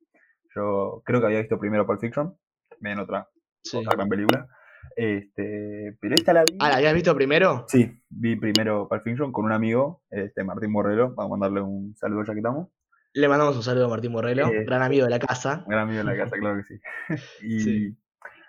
Yo 0.55 1.03
creo 1.05 1.19
que 1.21 1.27
había 1.27 1.41
visto 1.41 1.59
primero 1.59 1.85
Pulp 1.87 2.01
Fiction, 2.01 2.39
también 2.69 3.01
otra, 3.01 3.29
Sí. 3.65 3.79
otra 3.79 3.97
gran 3.97 4.09
película. 4.09 4.47
Este, 4.95 5.97
pero 6.01 6.15
esta 6.15 6.33
la 6.33 6.45
vi. 6.45 6.57
Ah, 6.61 6.69
¿la 6.71 6.77
habías 6.77 6.95
visto 6.95 7.15
primero? 7.17 7.65
Sí, 7.67 8.01
vi 8.09 8.37
primero 8.37 8.89
Pulp 8.89 9.03
Fiction 9.03 9.33
con 9.33 9.45
un 9.45 9.53
amigo, 9.53 10.05
este, 10.11 10.45
Martín 10.45 10.73
Borrero. 10.73 11.15
Vamos 11.17 11.33
a 11.33 11.37
mandarle 11.37 11.61
un 11.63 11.97
saludo 11.97 12.23
ya 12.25 12.33
que 12.33 12.39
estamos. 12.39 12.69
Le 13.13 13.29
mandamos 13.29 13.57
un 13.57 13.63
saludo 13.65 13.87
a 13.87 13.89
Martín 13.89 14.13
Morrelo, 14.13 14.47
Eh, 14.47 14.65
gran 14.65 14.83
amigo 14.83 15.05
de 15.05 15.11
la 15.11 15.19
casa. 15.19 15.65
Gran 15.67 15.81
amigo 15.89 16.01
en 16.01 16.07
la 16.07 16.17
casa, 16.31 16.37
claro 16.39 16.59
que 16.59 16.63
sí. 16.65 16.81
Y 17.43 17.61
Sí. 17.61 17.99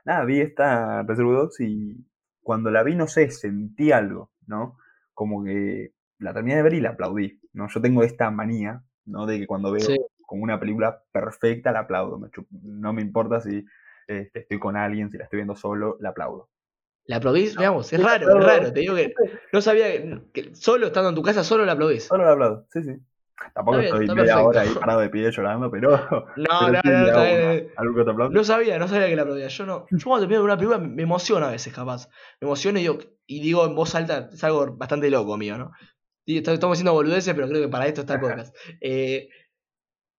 Nada, 0.07 0.23
vi 0.25 0.39
esta 0.39 1.03
Reservoir 1.03 1.37
Dogs 1.37 1.59
y 1.59 1.97
cuando 2.41 2.71
la 2.71 2.81
vi, 2.81 2.95
no 2.95 3.07
sé, 3.07 3.29
sentí 3.29 3.91
algo, 3.91 4.31
¿no? 4.47 4.77
Como 5.13 5.43
que 5.43 5.91
la 6.19 6.33
terminé 6.33 6.55
de 6.55 6.63
ver 6.63 6.73
y 6.75 6.81
la 6.81 6.91
aplaudí, 6.91 7.39
¿no? 7.53 7.67
Yo 7.67 7.81
tengo 7.81 8.03
esta 8.03 8.31
manía, 8.31 8.81
¿no? 9.05 9.25
De 9.25 9.37
que 9.37 9.45
cuando 9.45 9.71
veo 9.71 9.81
Sí. 9.81 9.99
como 10.25 10.43
una 10.43 10.59
película 10.59 11.03
perfecta, 11.11 11.71
la 11.73 11.81
aplaudo. 11.81 12.19
No 12.63 12.93
me 12.93 13.01
importa 13.01 13.41
si 13.41 13.65
este, 14.07 14.39
estoy 14.39 14.59
con 14.59 14.77
alguien, 14.77 15.11
si 15.11 15.17
la 15.17 15.25
estoy 15.25 15.37
viendo 15.37 15.55
solo, 15.57 15.97
la 15.99 16.09
aplaudo. 16.09 16.49
¿La 17.05 17.17
aplaudís? 17.17 17.57
Veamos, 17.57 17.91
es 17.91 17.99
Sí, 17.99 18.05
raro, 18.05 18.29
es 18.29 18.45
raro. 18.45 18.73
Te 18.73 18.79
digo 18.79 18.95
que 18.95 19.13
no 19.51 19.61
sabía 19.61 19.91
que, 19.91 20.21
que 20.33 20.55
solo 20.55 20.87
estando 20.87 21.09
en 21.09 21.15
tu 21.15 21.21
casa 21.21 21.43
solo 21.43 21.65
la 21.65 21.73
aplaudís. 21.73 22.03
Solo 22.05 22.23
la 22.25 22.31
aplaudo, 22.31 22.65
sí, 22.71 22.83
sí. 22.83 22.91
Tampoco 23.53 23.77
bien, 23.77 23.93
estoy 23.93 24.07
media 24.07 24.15
perfecto. 24.35 24.45
hora 24.47 24.61
ahí 24.61 24.69
parado 24.79 24.99
de 25.01 25.09
pie 25.09 25.31
llorando, 25.31 25.69
pero. 25.71 25.91
No, 25.91 26.27
pero 26.35 26.81
no, 26.83 27.05
no, 27.05 27.07
una- 27.11 27.29
eh. 27.29 27.71
No 28.31 28.43
sabía, 28.43 28.79
no 28.79 28.87
sabía 28.87 29.07
que 29.07 29.15
la 29.15 29.21
aplaudía. 29.23 29.47
Yo 29.47 29.65
no. 29.65 29.85
Yo 29.91 29.97
cuando 30.05 30.25
te 30.25 30.29
pido 30.29 30.43
una 30.43 30.57
película 30.57 30.79
me 30.79 31.03
emociona 31.03 31.47
a 31.47 31.51
veces, 31.51 31.73
capaz. 31.73 32.09
Me 32.41 32.45
emociono 32.47 32.79
y 32.79 32.81
digo, 32.81 32.97
y 33.27 33.41
digo 33.41 33.65
en 33.65 33.75
voz 33.75 33.93
alta, 33.95 34.29
es 34.33 34.43
algo 34.43 34.75
bastante 34.75 35.09
loco 35.09 35.37
mío, 35.37 35.57
¿no? 35.57 35.71
Y 36.25 36.37
estamos 36.39 36.75
haciendo 36.77 36.93
boludeces, 36.93 37.33
pero 37.35 37.47
creo 37.47 37.61
que 37.61 37.67
para 37.69 37.87
esto 37.87 38.01
está 38.01 38.15
el 38.15 38.21
podcast. 38.21 38.55
Eh, 38.81 39.29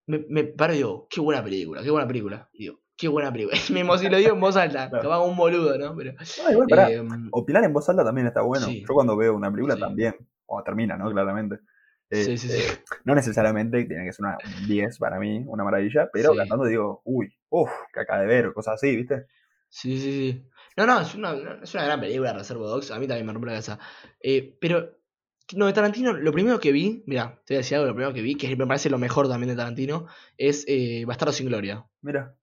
me, 0.07 0.25
me 0.29 0.43
paro 0.45 0.73
y 0.73 0.77
digo, 0.77 1.07
qué 1.09 1.21
buena 1.21 1.43
película, 1.43 1.83
qué 1.83 1.91
buena 1.91 2.07
película. 2.07 2.49
Y 2.53 2.63
digo, 2.63 2.79
qué 2.97 3.07
buena 3.07 3.31
película. 3.31 3.57
me 3.71 3.81
emociono, 3.81 4.11
lo 4.13 4.17
digo 4.17 4.33
en 4.33 4.39
voz 4.39 4.55
alta, 4.55 4.89
Claro. 4.89 5.07
como 5.09 5.25
un 5.25 5.37
boludo, 5.37 5.77
¿no? 5.77 5.95
Pero, 5.95 6.13
No, 6.13 6.51
igual, 6.51 6.91
eh, 6.91 7.03
Opinar 7.31 7.63
en 7.63 7.73
voz 7.73 7.87
alta 7.89 8.03
también 8.03 8.27
está 8.27 8.41
bueno. 8.41 8.65
Sí. 8.65 8.81
Yo 8.87 8.93
cuando 8.93 9.15
veo 9.15 9.35
una 9.35 9.51
película 9.51 9.75
Sí. 9.75 9.81
también, 9.81 10.15
o 10.47 10.63
termina, 10.63 10.97
¿no? 10.97 11.11
Claramente. 11.11 11.59
Sí, 12.11 12.37
sí, 12.37 12.49
Este, 12.49 12.55
sí. 12.61 12.61
No 13.05 13.15
necesariamente 13.15 13.85
tiene 13.85 14.05
que 14.05 14.13
ser 14.13 14.25
una 14.25 14.37
un 14.43 14.67
10 14.67 14.97
para 14.99 15.19
mí, 15.19 15.43
una 15.47 15.63
maravilla, 15.63 16.09
pero 16.11 16.35
cantando 16.35 16.65
digo, 16.65 17.01
uy, 17.05 17.33
uff, 17.49 17.71
que 17.93 18.01
acá 18.01 18.19
de 18.19 18.27
ver, 18.27 18.47
o 18.47 18.53
cosas 18.53 18.75
así, 18.75 18.95
¿viste? 18.95 19.25
Sí, 19.69 19.99
sí, 19.99 20.11
sí. 20.33 20.49
No, 20.77 20.85
no, 20.85 21.01
es 21.01 21.13
una, 21.15 21.59
es 21.61 21.73
una 21.73 21.83
gran 21.85 21.99
película, 21.99 22.33
Reservo 22.33 22.67
Dogs. 22.67 22.91
A 22.91 22.99
mí 22.99 23.07
también 23.07 23.25
me 23.27 23.33
rompe 23.33 23.47
la 23.47 23.53
cabeza. 23.53 23.79
Eh, 24.19 24.57
pero, 24.59 24.97
no, 25.55 25.65
de 25.67 25.73
Tarantino, 25.73 26.13
lo 26.13 26.31
primero 26.31 26.59
que 26.59 26.71
vi, 26.71 27.03
mira, 27.05 27.41
te 27.45 27.53
voy 27.53 27.57
a 27.57 27.59
decir 27.59 27.75
algo, 27.77 27.87
lo 27.87 27.93
primero 27.93 28.13
que 28.13 28.21
vi, 28.21 28.35
que 28.35 28.55
me 28.55 28.65
parece 28.67 28.89
lo 28.89 28.97
mejor 28.97 29.27
también 29.27 29.49
de 29.49 29.55
Tarantino, 29.55 30.07
es 30.37 30.65
eh, 30.67 31.03
Bastardo 31.05 31.33
sin 31.33 31.47
Gloria. 31.47 31.85
Mira. 32.01 32.35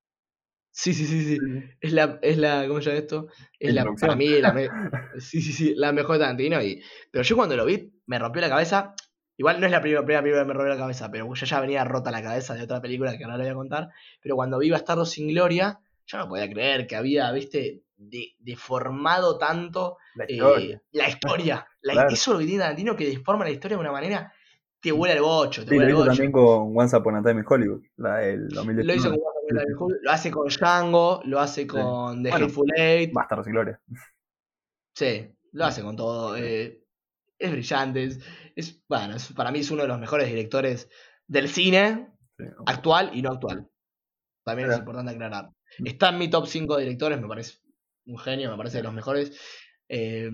Sí, 0.73 0.95
sí, 0.95 1.07
sí, 1.07 1.25
sí. 1.25 1.39
Es 1.81 1.93
la, 1.93 2.19
es 2.23 2.39
la, 2.39 2.67
¿cómo 2.69 2.81
se 2.81 2.91
llama 2.91 2.99
esto? 3.01 3.29
Es 3.59 3.73
la, 3.75 3.87
para 4.01 4.17
mí, 4.17 4.41
la, 4.41 4.53
me- 4.53 4.69
sí, 5.21 5.41
sí, 5.43 5.53
sí, 5.53 5.75
la 5.77 5.93
mejor 5.93 6.17
de 6.17 6.21
Tarantino. 6.25 6.63
Y, 6.63 6.83
pero 7.11 7.25
yo 7.25 7.37
cuando 7.37 7.57
lo 7.57 7.65
vi, 7.67 7.93
me 8.07 8.19
rompió 8.19 8.43
la 8.43 8.49
cabeza. 8.51 8.95
Igual 9.39 9.61
no 9.61 9.67
es 9.67 9.73
la 9.73 9.81
primera, 9.81 10.01
primera 10.03 10.23
película 10.23 10.43
que 10.43 10.49
me 10.49 10.55
rompió 10.55 10.73
la 10.75 10.81
cabeza, 10.81 11.11
pero 11.11 11.33
yo 11.35 11.47
ya 11.47 11.61
venía 11.61 11.85
rota 11.85 12.11
la 12.11 12.23
cabeza 12.23 12.55
de 12.55 12.63
otra 12.63 12.81
película 12.81 13.17
que 13.19 13.25
ahora 13.25 13.37
le 13.37 13.45
voy 13.45 13.53
a 13.53 13.55
contar. 13.55 13.89
Pero 14.23 14.35
cuando 14.37 14.59
vi 14.59 14.71
Bastardo 14.71 15.05
sin 15.05 15.29
Gloria, 15.29 15.79
yo 16.07 16.19
no 16.19 16.29
podía 16.29 16.49
creer 16.51 16.87
que 16.87 16.97
había, 16.97 17.31
viste, 17.33 17.83
de- 17.97 18.35
deformado 18.39 19.37
tanto 19.39 19.99
La 20.15 20.25
eh, 20.25 20.27
historia. 20.35 20.83
la 20.93 21.09
historia. 21.09 21.67
La- 21.83 21.93
Claro. 21.95 22.09
Eso 22.11 22.31
es 22.31 22.35
lo 22.35 22.39
que 22.39 22.47
tiene 22.47 22.63
Tarantino, 22.63 22.97
que 22.97 23.07
deforma 23.07 23.45
la 23.45 23.51
historia 23.51 23.77
de 23.77 23.81
una 23.81 23.93
manera, 23.93 24.33
te 24.81 24.93
vuela 24.93 25.15
el 25.15 25.21
bocho, 25.23 25.65
te 25.65 25.71
Sí, 25.71 25.77
lo 25.77 25.83
el 25.83 25.89
hizo 25.89 25.99
bocho. 25.99 26.09
también 26.11 26.33
con 26.33 26.79
Once 26.79 26.97
Upon 26.97 27.17
a 27.17 27.23
Time 27.23 27.41
in 27.41 27.47
Hollywood, 27.49 27.83
la 27.97 28.17
del 28.19 28.49
2019. 28.49 28.85
Lo 28.85 28.95
hizo 28.95 29.11
con 29.11 29.19
Once 29.19 29.29
Upon 29.29 29.59
a 29.59 29.61
Time 29.61 29.71
in 29.71 29.77
Hollywood, 29.79 29.99
lo 30.03 30.11
hace 30.11 30.31
con 30.31 30.49
Django, 30.49 31.21
lo 31.25 31.41
hace 31.41 31.67
con 31.67 32.23
The 32.23 32.31
Bueno. 32.31 32.45
Hateful 32.47 32.73
Eight. 32.77 33.13
Bastardos 33.13 33.47
y 33.47 33.51
Gloria. 33.51 33.81
Sí, 34.95 35.31
lo 35.53 35.65
hace 35.65 35.83
con 35.83 35.97
todo. 35.97 36.37
eh, 36.37 36.83
es 37.39 37.51
brillante. 37.53 38.05
Es, 38.05 38.21
es- 38.55 38.83
bueno, 38.89 39.17
es- 39.17 39.33
para 39.33 39.51
mí 39.53 39.61
es 39.61 39.71
uno 39.71 39.83
de 39.83 39.89
los 39.89 39.99
mejores 39.99 40.29
directores 40.29 40.89
del 41.27 41.49
cine 41.49 42.09
actual 42.67 43.11
y 43.15 43.23
no 43.23 43.31
actual. 43.33 43.69
También 44.45 44.71
es 44.71 44.79
importante 44.79 45.13
aclarar. 45.13 45.51
Mm. 45.79 45.87
Está 45.87 46.11
en 46.11 46.19
mi 46.19 46.31
top 46.31 46.47
5 46.47 46.77
de 46.77 46.85
directores, 46.85 47.21
me 47.21 47.27
parece 47.29 47.59
un 48.07 48.19
genio, 48.19 48.51
me 48.51 48.57
parece 48.57 48.77
de 48.79 48.83
los 48.85 48.93
mejores. 48.95 49.39
Eh, 49.89 50.31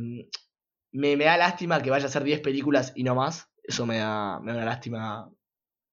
me, 0.94 1.16
me 1.16 1.24
da 1.24 1.36
lástima 1.38 1.80
que 1.80 1.90
vaya 1.90 2.06
a 2.06 2.10
ser 2.10 2.22
10 2.24 2.40
películas 2.40 2.92
y 2.94 3.04
no 3.04 3.14
más. 3.14 3.50
Eso 3.62 3.86
me 3.86 3.98
da, 3.98 4.40
me 4.40 4.52
da 4.52 4.58
una 4.58 4.66
lástima 4.66 5.30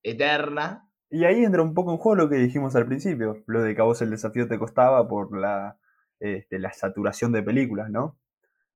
eterna. 0.04 0.89
Y 1.10 1.24
ahí 1.26 1.43
entra 1.43 1.62
un 1.63 1.74
poco 1.74 1.91
en 1.91 1.98
juego 1.98 2.15
lo 2.15 2.30
que 2.30 2.36
dijimos 2.36 2.76
al 2.76 2.86
principio, 2.86 3.43
lo 3.48 3.62
de 3.63 3.74
que 3.76 3.82
a 3.82 3.86
vos 3.86 4.02
el 4.02 4.12
desafío 4.12 4.48
te 4.48 4.60
costaba 4.60 5.08
por 5.08 5.36
la, 5.38 5.80
este, 6.19 6.60
la 6.60 6.72
saturación 6.74 7.32
de 7.32 7.41
películas, 7.43 7.89
¿no? 7.89 8.19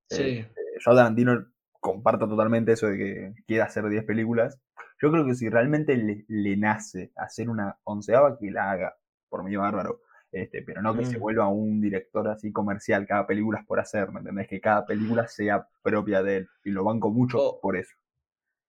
Sí, 0.09 0.21
Eh, 0.39 0.51
yo 0.83 0.91
a 0.91 0.95
Tarantino 0.95 1.52
comparto 1.83 2.27
totalmente 2.27 2.73
eso 2.73 2.87
de 2.87 2.97
que 2.97 3.33
quiera 3.47 3.65
hacer 3.65 3.87
10 3.89 4.05
películas. 4.05 4.59
Yo 5.01 5.11
creo 5.11 5.25
que 5.25 5.35
si 5.35 5.49
realmente 5.49 5.97
le, 5.97 6.25
le 6.29 6.57
nace 6.57 7.11
hacer 7.17 7.49
una 7.49 7.77
onceava, 7.85 8.37
que 8.39 8.51
la 8.51 8.71
haga, 8.71 8.95
por 9.29 9.43
mí 9.43 9.55
bárbaro. 9.55 10.01
Este, 10.31 10.63
pero 10.63 10.81
no 10.81 10.95
que 10.97 11.05
se 11.05 11.19
Mm. 11.19 11.19
vuelva 11.19 11.47
un 11.49 11.81
director 11.81 12.27
así 12.29 12.51
comercial, 12.51 13.05
cada 13.07 13.27
película 13.27 13.59
es 13.59 13.65
por 13.67 13.79
hacer, 13.79 14.11
¿me 14.11 14.19
entendés? 14.19 14.47
Que 14.47 14.61
cada 14.61 14.85
película 14.85 15.27
sea 15.27 15.67
propia 15.83 16.23
de 16.23 16.37
él. 16.37 16.49
Y 16.65 16.71
lo 16.71 16.83
banco 16.85 17.11
mucho 17.11 17.37
Oh. 17.39 17.59
por 17.61 17.77
eso. 17.77 17.93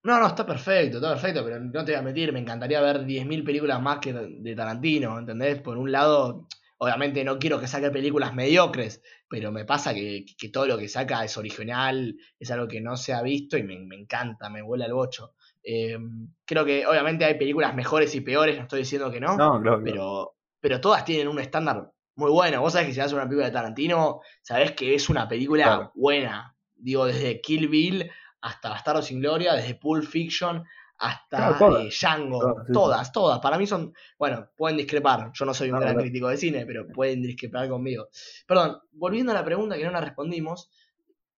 No, 0.05 0.19
no, 0.21 0.27
está 0.27 0.45
perfecto, 0.47 0.99
está 0.99 1.11
perfecto, 1.15 1.43
pero 1.45 1.59
no 1.61 1.85
te 1.85 1.93
voy 1.93 2.01
a 2.01 2.03
mentir, 2.03 2.33
me 2.33 2.39
encantaría 2.41 2.81
ver 2.83 3.05
10.000 3.07 3.43
películas 3.43 3.81
más 3.81 4.01
que 4.01 4.13
de 4.13 4.55
Tarantino, 4.55 5.19
¿entendés? 5.19 5.61
Por 5.63 5.79
un 5.79 5.91
lado, 5.91 6.47
obviamente 6.85 7.25
no 7.25 7.39
quiero 7.39 7.59
que 7.61 7.67
saque 7.67 7.91
películas 7.91 8.35
mediocres, 8.35 9.03
pero 9.29 9.51
me 9.51 9.65
pasa 9.65 9.93
que, 9.95 10.25
que 10.39 10.49
todo 10.49 10.67
lo 10.67 10.79
que 10.79 10.89
saca 10.89 11.25
es 11.25 11.37
original, 11.37 12.17
es 12.39 12.51
algo 12.51 12.69
que 12.69 12.81
no 12.81 12.97
se 12.97 13.13
ha 13.13 13.23
visto 13.23 13.57
y 13.57 13.63
me, 13.63 13.79
me 13.81 13.97
encanta, 13.97 14.49
me 14.51 14.63
vuela 14.63 14.87
el 14.87 14.93
bocho. 14.95 15.35
Eh, 15.63 15.99
creo 16.45 16.65
que 16.65 16.87
obviamente 16.87 17.25
hay 17.25 17.35
películas 17.39 17.75
mejores 17.75 18.15
y 18.15 18.21
peores, 18.21 18.57
no 18.57 18.63
estoy 18.63 18.81
diciendo 18.81 19.11
que 19.11 19.21
no, 19.21 19.37
No, 19.37 19.61
claro, 19.61 19.61
claro. 19.63 19.83
pero, 19.85 20.37
pero 20.61 20.81
todas 20.81 21.05
tienen 21.05 21.29
un 21.29 21.39
estándar 21.41 21.91
muy 22.17 22.31
bueno. 22.31 22.61
Vos 22.61 22.73
sabés 22.75 22.89
que 22.89 22.95
si 22.95 23.01
haces 23.01 23.13
una 23.15 23.25
película 23.25 23.47
de 23.47 23.53
Tarantino, 23.53 24.21
sabés 24.43 24.73
que 24.73 24.95
es 24.95 25.09
una 25.09 25.27
película 25.27 25.65
Claro. 25.65 25.93
buena. 25.95 26.55
Digo, 26.77 27.07
desde 27.07 27.41
Kill 27.41 27.69
Bill 27.69 28.11
hasta 28.43 28.69
Bastardo 28.69 29.01
sin 29.03 29.21
Gloria, 29.21 29.55
desde 29.55 29.75
Pulp 29.75 30.05
Fiction 30.05 30.63
hasta 30.99 31.37
Claro, 31.37 31.59
todas. 31.59 31.85
eh, 31.85 31.89
Django, 31.91 32.41
Todas, 32.41 32.67
sí. 32.67 32.73
todas, 32.73 33.13
todas. 33.13 33.41
Para 33.41 33.59
mí 33.59 33.67
son, 33.67 33.93
bueno, 34.19 34.51
pueden 34.57 34.77
discrepar. 34.79 35.31
Yo 35.35 35.45
no 35.45 35.55
soy 35.55 35.69
un 35.71 35.75
No, 35.75 35.81
gran 35.81 35.97
no. 35.97 36.01
crítico 36.03 36.29
de 36.29 36.37
cine, 36.37 36.67
pero 36.67 36.87
pueden 36.93 37.23
discrepar 37.23 37.69
conmigo. 37.69 38.09
Perdón, 38.47 38.79
volviendo 38.93 39.33
a 39.33 39.35
la 39.35 39.45
pregunta 39.45 39.77
que 39.77 39.85
no 39.85 39.91
la 39.91 40.01
respondimos, 40.01 40.71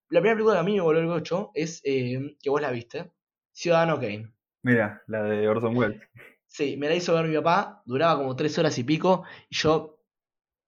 la 0.08 0.20
primera 0.20 0.36
película 0.36 0.54
que 0.56 0.60
a 0.60 0.64
mí 0.64 0.74
me 0.74 0.80
volvió 0.82 1.00
el 1.02 1.08
gocho 1.08 1.50
es, 1.54 1.80
eh, 1.84 2.36
que 2.42 2.50
vos 2.50 2.60
la 2.60 2.70
viste, 2.70 3.12
Ciudadano 3.52 3.98
Kane. 4.00 4.32
Mira, 4.62 5.02
la 5.06 5.22
de 5.22 5.48
Orson 5.48 5.76
Welles. 5.76 6.00
Sí, 6.46 6.76
me 6.76 6.88
la 6.88 6.94
hizo 6.94 7.14
ver 7.14 7.26
mi 7.26 7.34
papá, 7.36 7.82
duraba 7.86 8.18
como 8.18 8.36
tres 8.36 8.58
horas 8.58 8.78
y 8.78 8.84
pico, 8.84 9.24
y 9.50 9.56
yo, 9.56 10.00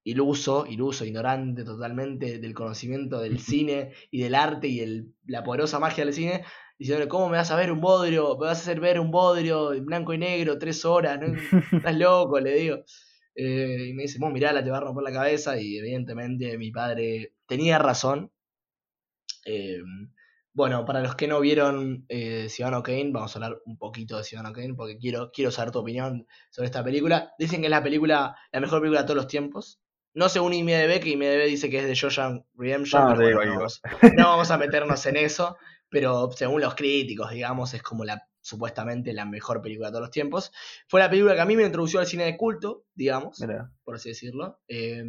iluso, 0.05 0.67
iluso, 0.67 1.05
ignorante 1.05 1.65
totalmente 1.65 2.39
del 2.39 2.55
conocimiento 2.55 3.21
del 3.21 3.39
cine 3.41 3.93
y 4.11 4.23
del 4.23 4.35
arte 4.35 4.69
y 4.69 4.81
el- 4.81 5.15
la 5.27 5.45
poderosa 5.45 5.79
magia 5.79 6.05
del 6.05 6.15
cine, 6.15 6.45
diciéndole, 6.79 7.09
¿cómo 7.09 7.29
me 7.29 7.37
vas 7.37 7.51
a 7.51 7.57
ver 7.57 7.73
un 7.73 7.81
bodrio? 7.81 8.37
¿Me 8.39 8.47
vas 8.47 8.59
a 8.59 8.63
hacer 8.63 8.81
ver 8.81 9.01
un 9.01 9.11
bodrio 9.11 9.73
en 9.73 9.85
blanco 9.85 10.15
y 10.15 10.19
negro 10.19 10.59
tres 10.59 10.85
horas? 10.85 11.19
¿no? 11.21 11.27
Estás 11.73 11.97
loco, 11.97 12.39
le 12.41 12.55
digo. 12.55 12.85
Eh, 13.35 13.89
y 13.91 13.93
me 13.95 14.03
dice, 14.03 14.19
vos 14.19 14.33
mirala, 14.33 14.65
te 14.65 14.71
va 14.71 14.79
a 14.79 14.81
romper 14.81 15.05
la 15.05 15.13
cabeza, 15.13 15.61
y 15.61 15.79
evidentemente 15.79 16.59
mi 16.59 16.71
padre 16.73 17.35
tenía 17.47 17.79
razón. 17.79 18.33
Eh, 19.47 19.79
bueno, 20.53 20.85
para 20.85 21.01
los 21.01 21.15
que 21.15 21.29
no 21.29 21.39
vieron 21.39 22.05
eh, 22.09 22.49
Ciudadano 22.49 22.83
Kane, 22.83 23.11
vamos 23.13 23.35
a 23.35 23.39
hablar 23.39 23.63
un 23.65 23.79
poquito 23.79 24.17
de 24.17 24.25
Ciudadano 24.25 24.53
Kane 24.53 24.75
porque 24.75 24.99
quiero, 24.99 25.31
quiero 25.31 25.53
saber 25.53 25.71
tu 25.71 25.79
opinión 25.79 26.27
sobre 26.51 26.67
esta 26.67 26.83
película. 26.83 27.33
Dicen 27.39 27.61
que 27.61 27.69
es 27.69 27.71
la 27.71 27.83
película, 27.83 28.35
la 28.51 28.61
mejor 28.61 28.81
película 28.81 29.03
de 29.03 29.07
todos 29.07 29.19
los 29.19 29.29
tiempos. 29.29 29.81
No 30.15 30.29
según 30.29 30.55
IMDB, 30.55 30.99
que 30.99 31.11
IMDB 31.11 31.47
dice 31.47 31.71
que 31.71 31.79
es 31.79 31.87
de 31.87 31.95
Shawshank 31.95 32.45
Redemption, 32.55 33.03
Ah, 33.03 33.15
pero 33.17 33.37
bueno, 33.37 33.55
vamos, 33.55 33.81
no 34.17 34.25
vamos 34.25 34.51
a 34.51 34.59
meternos 34.59 35.07
en 35.07 35.17
eso. 35.17 35.57
Pero 35.89 36.31
según 36.33 36.61
los 36.61 36.75
críticos, 36.75 37.31
digamos, 37.31 37.75
es 37.75 37.83
como 37.83 38.05
la 38.05 38.29
supuestamente 38.41 39.13
la 39.13 39.27
mejor 39.27 39.61
película 39.61 39.89
de 39.89 39.93
todos 39.93 40.03
los 40.03 40.11
tiempos. 40.11 40.53
Fue 40.89 41.01
la 41.01 41.11
película 41.11 41.35
que 41.35 41.41
a 41.41 41.45
mí 41.45 41.57
me 41.57 41.65
introdució 41.65 42.01
al 42.01 42.07
cine 42.07 42.25
de 42.25 42.37
culto, 42.37 42.87
digamos 42.95 43.41
Mira, 43.41 43.71
por 43.85 43.97
así 43.97 44.09
decirlo. 44.09 44.61
Eh, 44.69 45.05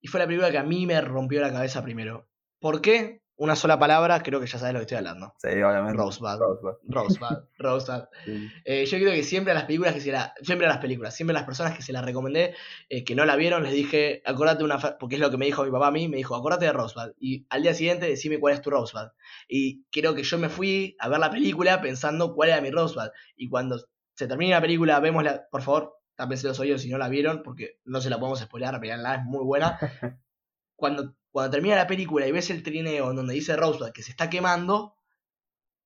y 0.00 0.08
fue 0.08 0.20
la 0.20 0.26
película 0.26 0.50
que 0.50 0.58
a 0.58 0.62
mí 0.62 0.86
me 0.86 1.00
rompió 1.00 1.40
la 1.40 1.52
cabeza 1.52 1.82
primero. 1.82 2.28
¿Por 2.60 2.80
qué? 2.80 3.22
Una 3.38 3.56
sola 3.56 3.78
palabra, 3.78 4.22
creo 4.22 4.40
que 4.40 4.46
ya 4.46 4.58
sabes 4.58 4.74
lo 4.74 4.80
que 4.80 4.82
estoy 4.82 4.98
hablando. 4.98 5.34
sí, 5.38 5.48
obviamente. 5.48 5.96
Rosebud. 5.96 6.38
Rosebud, 6.38 6.74
Rosebud, 6.88 7.38
Rosebud. 7.58 8.04
sí. 8.24 8.50
Eh, 8.64 8.84
yo 8.84 8.98
creo 8.98 9.12
que 9.12 9.22
siempre 9.22 9.52
a 9.52 9.54
las 9.54 9.64
películas 9.64 9.94
que 9.94 10.00
se 10.00 10.12
la, 10.12 10.34
siempre 10.42 10.66
a 10.66 10.70
las 10.70 10.78
películas, 10.78 11.14
siempre 11.14 11.36
a 11.36 11.38
las 11.40 11.46
personas 11.46 11.74
que 11.74 11.82
se 11.82 11.92
las 11.92 12.04
recomendé, 12.04 12.54
eh, 12.88 13.04
que 13.04 13.14
no 13.14 13.24
la 13.24 13.36
vieron, 13.36 13.62
les 13.62 13.72
dije, 13.72 14.22
acordate 14.26 14.64
una, 14.64 14.78
porque 14.98 15.14
es 15.14 15.20
lo 15.20 15.30
que 15.30 15.36
me 15.38 15.46
dijo 15.46 15.64
mi 15.64 15.70
papá 15.70 15.86
a 15.86 15.90
mí, 15.92 16.08
me 16.08 16.16
dijo, 16.18 16.36
acordate 16.36 16.66
de 16.66 16.72
Rosebud. 16.72 17.12
Y 17.18 17.46
al 17.50 17.62
día 17.62 17.74
siguiente 17.74 18.06
decime 18.06 18.38
cuál 18.38 18.54
es 18.54 18.60
tu 18.60 18.70
Rosebud. 18.70 19.08
Y 19.48 19.84
creo 19.90 20.14
que 20.14 20.22
yo 20.22 20.38
me 20.38 20.48
fui 20.48 20.96
a 20.98 21.08
ver 21.08 21.20
la 21.20 21.30
película 21.30 21.80
pensando 21.80 22.34
cuál 22.34 22.50
era 22.50 22.60
mi 22.60 22.70
Rosebud. 22.70 23.10
Y 23.36 23.48
cuando 23.48 23.78
se 24.14 24.26
termine 24.26 24.50
la 24.50 24.60
película, 24.60 24.98
vemos 24.98 25.22
la, 25.22 25.46
por 25.48 25.62
favor, 25.62 25.94
tápense 26.16 26.48
los 26.48 26.58
oídos 26.58 26.82
si 26.82 26.90
no 26.90 26.98
la 26.98 27.08
vieron, 27.08 27.42
porque 27.44 27.78
no 27.84 28.00
se 28.00 28.10
la 28.10 28.18
podemos 28.18 28.40
spoilear, 28.40 28.80
veanla, 28.80 29.14
es 29.14 29.24
muy 29.24 29.44
buena. 29.44 29.78
Cuando, 30.74 31.14
cuando 31.30 31.50
termina 31.50 31.76
la 31.76 31.86
película 31.86 32.26
y 32.26 32.32
ves 32.32 32.50
el 32.50 32.62
trineo 32.62 33.10
en 33.10 33.16
donde 33.16 33.34
dice 33.34 33.56
Rosebud 33.56 33.92
que 33.92 34.02
se 34.02 34.10
está 34.10 34.28
quemando, 34.30 34.94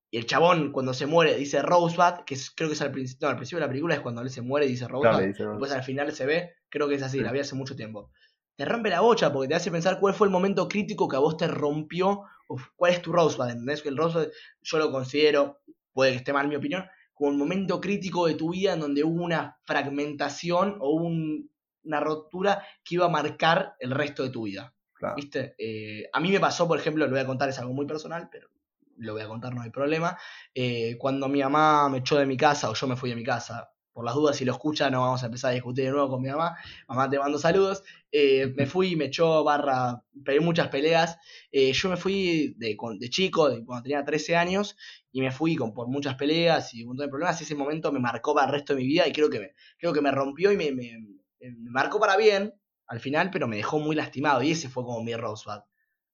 y 0.09 0.17
el 0.17 0.25
chabón 0.27 0.71
cuando 0.71 0.93
se 0.93 1.05
muere 1.07 1.35
dice 1.35 1.61
Rosebud, 1.61 2.23
que 2.25 2.35
es- 2.35 2.51
creo 2.51 2.69
que 2.69 2.75
es 2.75 2.81
al 2.81 2.91
principio, 2.91 3.25
no, 3.27 3.31
al 3.31 3.35
principio 3.37 3.59
de 3.59 3.65
la 3.65 3.69
película 3.69 3.95
es 3.95 4.01
cuando 4.01 4.21
él 4.21 4.29
se 4.29 4.41
muere 4.41 4.65
y 4.65 4.69
dice 4.69 4.87
Rosebud, 4.87 5.33
Claro, 5.33 5.51
después 5.51 5.71
al 5.71 5.83
final 5.83 6.11
se 6.11 6.25
ve, 6.25 6.53
creo 6.69 6.87
que 6.87 6.95
es 6.95 7.03
así, 7.03 7.17
Sí. 7.17 7.23
la 7.23 7.31
vi 7.31 7.39
hace 7.39 7.55
mucho 7.55 7.75
tiempo. 7.75 8.11
Te 8.55 8.65
rompe 8.65 8.89
la 8.89 8.99
bocha 9.01 9.33
porque 9.33 9.47
te 9.49 9.55
hace 9.55 9.71
pensar 9.71 9.99
cuál 9.99 10.13
fue 10.13 10.27
el 10.27 10.31
momento 10.31 10.67
crítico 10.67 11.07
que 11.07 11.15
a 11.15 11.19
vos 11.19 11.37
te 11.37 11.47
rompió, 11.47 12.21
uf, 12.47 12.67
cuál 12.75 12.93
es 12.93 13.01
tu 13.01 13.11
Rosebud, 13.11 13.49
¿entendés? 13.49 13.81
Que 13.81 13.89
el 13.89 13.97
Rosebud 13.97 14.27
yo 14.61 14.77
lo 14.77 14.91
considero, 14.91 15.61
puede 15.91 16.11
que 16.11 16.17
esté 16.17 16.31
mal 16.33 16.47
mi 16.47 16.55
opinión, 16.55 16.85
como 17.15 17.31
un 17.31 17.37
momento 17.37 17.81
crítico 17.81 18.27
de 18.27 18.35
tu 18.35 18.51
vida 18.51 18.73
en 18.73 18.79
donde 18.81 19.03
hubo 19.03 19.23
una 19.23 19.57
fragmentación 19.63 20.77
o 20.79 20.91
un- 20.93 21.49
una 21.83 21.99
ruptura 21.99 22.63
que 22.83 22.95
iba 22.95 23.05
a 23.07 23.09
marcar 23.09 23.75
el 23.79 23.91
resto 23.91 24.23
de 24.23 24.29
tu 24.29 24.43
vida. 24.43 24.72
Claro. 25.03 25.15
¿Viste? 25.15 25.55
Eh, 25.57 26.09
a 26.11 26.19
mí 26.19 26.31
me 26.31 26.39
pasó, 26.39 26.67
por 26.67 26.79
ejemplo, 26.79 27.05
lo 27.05 27.11
voy 27.11 27.19
a 27.19 27.25
contar, 27.25 27.49
es 27.49 27.59
algo 27.59 27.73
muy 27.73 27.85
personal, 27.85 28.29
pero 28.31 28.49
lo 28.97 29.13
voy 29.13 29.21
a 29.21 29.27
contar, 29.27 29.53
no 29.53 29.61
hay 29.61 29.69
problema. 29.69 30.17
Eh, 30.53 30.97
cuando 30.99 31.27
mi 31.27 31.41
mamá 31.41 31.89
me 31.89 31.99
echó 31.99 32.17
de 32.17 32.25
mi 32.25 32.37
casa 32.37 32.69
o 32.69 32.73
yo 32.73 32.87
me 32.87 32.95
fui 32.95 33.09
de 33.09 33.15
mi 33.15 33.23
casa, 33.23 33.69
por 33.91 34.05
las 34.05 34.15
dudas, 34.15 34.35
si 34.37 34.45
lo 34.45 34.53
escucha, 34.53 34.89
no 34.89 35.01
vamos 35.01 35.21
a 35.21 35.27
empezar 35.27 35.51
a 35.51 35.53
discutir 35.53 35.85
de 35.85 35.91
nuevo 35.91 36.09
con 36.09 36.21
mi 36.21 36.29
mamá. 36.29 36.57
Mamá, 36.87 37.09
te 37.09 37.19
mando 37.19 37.37
saludos. 37.37 37.83
Eh, 38.11 38.51
me 38.55 38.65
fui, 38.65 38.95
me 38.95 39.05
echó 39.05 39.43
barra, 39.43 40.03
pegué 40.25 40.39
muchas 40.39 40.69
peleas. 40.69 41.17
Eh, 41.51 41.73
yo 41.73 41.89
me 41.89 41.97
fui 41.97 42.55
de, 42.57 42.75
de 42.99 43.09
chico, 43.09 43.49
de 43.49 43.63
cuando 43.63 43.83
tenía 43.83 44.03
13 44.03 44.35
años, 44.35 44.75
y 45.11 45.21
me 45.21 45.31
fui 45.31 45.55
con, 45.55 45.73
por 45.73 45.87
muchas 45.89 46.15
peleas 46.15 46.73
y 46.73 46.81
un 46.83 46.89
montón 46.89 47.05
de 47.07 47.09
problemas. 47.11 47.39
Ese 47.41 47.55
momento 47.55 47.91
me 47.91 47.99
marcó 47.99 48.33
para 48.33 48.47
el 48.47 48.53
resto 48.53 48.73
de 48.73 48.81
mi 48.81 48.87
vida 48.87 49.07
y 49.07 49.11
creo 49.11 49.29
que 49.29 49.39
me, 49.39 49.53
creo 49.77 49.93
que 49.93 50.01
me 50.01 50.11
rompió 50.11 50.51
y 50.51 50.57
me, 50.57 50.71
me- 50.71 50.97
me 51.39 51.69
marcó 51.69 51.99
para 51.99 52.15
bien 52.17 52.53
al 52.87 52.99
final, 52.99 53.29
pero 53.31 53.47
me 53.47 53.57
dejó 53.57 53.79
muy 53.79 53.95
lastimado. 53.95 54.41
Y 54.41 54.51
ese 54.51 54.69
fue 54.69 54.83
como 54.83 55.03
mi 55.03 55.15
Rosebud. 55.15 55.61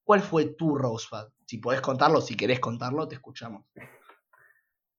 ¿Cuál 0.03 0.21
fue 0.21 0.45
tu 0.45 0.75
Rosebud? 0.75 1.32
Si 1.45 1.58
podés 1.58 1.82
contarlo, 1.82 2.21
si 2.21 2.36
querés 2.36 2.60
contarlo, 2.60 3.08
te 3.08 3.15
escuchamos. 3.15 3.65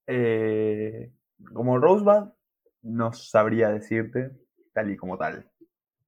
Eh, 0.07 1.11
como 1.53 1.77
Rosebud, 1.77 2.33
no 2.81 3.13
sabría 3.13 3.69
decirte 3.69 4.31
tal 4.73 4.89
y 4.91 4.97
como 4.97 5.17
tal, 5.17 5.49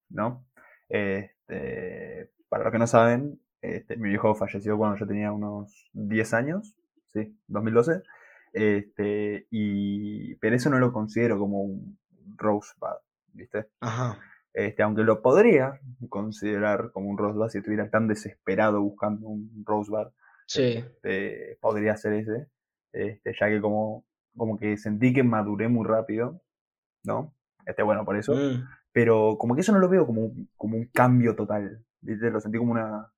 ¿no? 0.09 0.45
Este, 0.89 2.31
para 2.49 2.63
los 2.63 2.71
que 2.71 2.79
no 2.79 2.87
saben, 2.87 3.39
este, 3.61 3.97
mi 3.97 4.09
viejo 4.09 4.35
falleció 4.35 4.77
cuando 4.77 4.97
yo 4.97 5.07
tenía 5.07 5.31
unos 5.31 5.89
10 5.93 6.33
años, 6.33 6.75
sí, 7.13 7.37
2012, 7.47 8.03
este, 8.53 9.47
y, 9.49 10.35
pero 10.35 10.55
eso 10.55 10.69
no 10.69 10.79
lo 10.79 10.91
considero 10.91 11.37
como 11.37 11.61
un 11.61 11.97
Rosebud, 12.35 12.97
¿viste? 13.33 13.67
Ajá. 13.79 14.19
Este, 14.53 14.83
aunque 14.83 15.03
lo 15.03 15.21
podría 15.21 15.79
considerar 16.09 16.91
como 16.91 17.09
un 17.09 17.17
Rosebud 17.17 17.49
si 17.49 17.57
estuviera 17.59 17.89
tan 17.89 18.07
desesperado 18.07 18.81
buscando 18.81 19.27
un 19.27 19.63
Rosebud, 19.65 20.07
Sí. 20.45 20.75
este, 20.77 21.57
podría 21.61 21.95
ser 21.97 22.13
ese, 22.13 22.47
este, 22.91 23.33
ya 23.39 23.47
que 23.49 23.61
como, 23.61 24.05
como 24.37 24.59
que 24.59 24.77
sentí 24.77 25.13
que 25.13 25.23
maduré 25.23 25.67
muy 25.69 25.87
rápido, 25.87 26.41
¿no? 27.03 27.33
Este, 27.65 27.81
bueno, 27.83 28.05
por 28.05 28.17
eso, 28.17 28.33
Mm. 28.35 28.63
pero 28.91 29.37
como 29.39 29.55
que 29.55 29.61
eso 29.61 29.71
no 29.71 29.79
lo 29.79 29.89
veo 29.89 30.05
como, 30.05 30.21
un- 30.25 30.49
como 30.55 30.77
un 30.77 30.85
cambio 30.93 31.35
total, 31.35 31.83
¿viste? 32.01 32.29
Lo 32.29 32.39
sentí 32.39 32.57
como 32.57 32.73
una, 32.73 33.11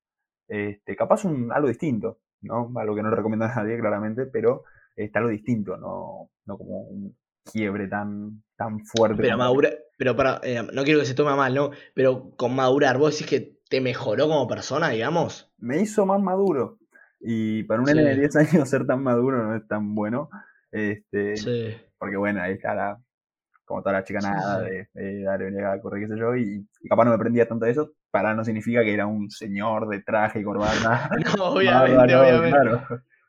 este, 0.47 0.95
capaz 0.95 1.25
un, 1.25 1.51
algo 1.51 1.67
distinto, 1.67 2.19
¿no? 2.41 2.71
Algo 2.77 2.95
que 2.95 3.03
no 3.03 3.09
recomiendo 3.09 3.45
a 3.45 3.55
nadie, 3.55 3.77
claramente, 3.79 4.25
pero 4.27 4.63
este, 4.95 5.17
algo 5.17 5.31
distinto, 5.31 5.75
no, 5.77 6.29
no 6.45 6.57
como 6.57 6.81
un 6.83 7.17
quiebre 7.51 7.87
tan, 7.87 8.41
tan 8.57 8.79
fuerte. 8.85 9.17
Pero 9.21 9.33
como- 9.37 9.43
madura, 9.43 9.69
pero 9.97 10.15
para, 10.15 10.39
eh, 10.43 10.61
no 10.73 10.83
quiero 10.83 10.99
que 10.99 11.05
se 11.05 11.13
tome 11.15 11.35
mal, 11.35 11.53
¿no? 11.53 11.71
Pero 11.93 12.31
con 12.35 12.55
madurar, 12.55 12.97
vos 12.97 13.11
decís 13.11 13.27
que 13.27 13.55
te 13.69 13.81
mejoró 13.81 14.27
como 14.27 14.47
persona, 14.47 14.89
digamos. 14.89 15.51
me 15.57 15.81
hizo 15.81 16.05
más 16.05 16.21
maduro. 16.21 16.77
Y 17.19 17.63
para 17.63 17.79
un 17.81 17.87
Sí. 17.87 17.95
nene 17.95 18.09
de 18.11 18.15
10 18.19 18.35
años 18.35 18.69
ser 18.69 18.85
tan 18.85 19.01
maduro 19.01 19.43
no 19.43 19.55
es 19.55 19.67
tan 19.67 19.95
bueno. 19.95 20.29
Este, 20.71 21.37
Sí. 21.37 21.75
Porque 21.97 22.17
bueno, 22.17 22.41
ahí 22.41 22.53
está 22.53 22.75
la, 22.75 22.99
como 23.63 23.81
toda 23.81 23.93
la 23.93 24.03
chica 24.03 24.19
Sí, 24.21 24.27
de, 24.63 24.87
de 24.93 25.23
dale, 25.23 25.45
venía 25.45 25.71
a 25.71 25.81
correr, 25.81 26.01
qué 26.07 26.13
sé 26.13 26.19
yo, 26.19 26.35
y, 26.35 26.67
y 26.81 26.87
capaz 26.89 27.05
no 27.05 27.11
me 27.11 27.17
prendía 27.17 27.47
tanto 27.47 27.65
de 27.65 27.71
eso, 27.71 27.93
para 28.11 28.35
no 28.35 28.43
significa 28.43 28.83
que 28.83 28.93
era 28.93 29.07
un 29.07 29.31
señor 29.31 29.87
de 29.87 30.01
traje 30.01 30.41
y 30.41 30.43
corbata. 30.43 31.09
No, 31.37 31.45
obviamente, 31.53 32.15
obviamente. 32.15 32.51
claro. 32.51 32.81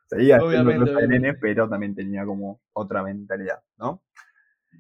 Seguía 0.07 0.39
Obviamente, 0.39 1.07
nene, 1.07 1.35
pero 1.35 1.69
también 1.69 1.95
tenía 1.95 2.25
como 2.25 2.61
otra 2.73 3.03
mentalidad, 3.03 3.61
¿no? 3.77 4.05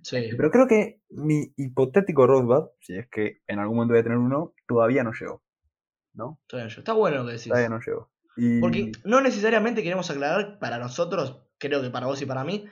Sí. 0.03 0.29
Pero 0.37 0.51
creo 0.51 0.69
que 0.69 1.01
mi 1.11 1.53
hipotético 1.57 2.27
Rosebud, 2.27 2.69
si 2.81 2.97
es 2.97 3.09
que 3.09 3.41
en 3.47 3.59
algún 3.59 3.77
momento 3.77 3.95
voy 3.95 4.01
a 4.01 4.05
tener 4.05 4.19
uno, 4.19 4.55
todavía 4.67 5.03
no 5.03 5.13
llegó, 5.13 5.43
¿no? 6.15 6.39
Está 6.43 6.59
bien, 6.59 6.69
Está 6.69 6.93
bueno 6.93 7.19
lo 7.19 7.27
que 7.27 7.33
decís. 7.33 7.49
Todavía 7.49 7.69
no 7.69 7.81
llegó. 7.81 8.11
Y 8.37 8.61
Porque 8.61 8.93
no 9.05 9.21
necesariamente 9.21 9.83
queremos 9.83 10.11
aclarar 10.11 10.59
para 10.59 10.79
nosotros, 10.79 11.43
creo 11.59 11.83
que 11.83 11.91
para 11.91 12.07
vos 12.07 12.21
y 12.23 12.27
para 12.27 12.45
mí, 12.45 12.67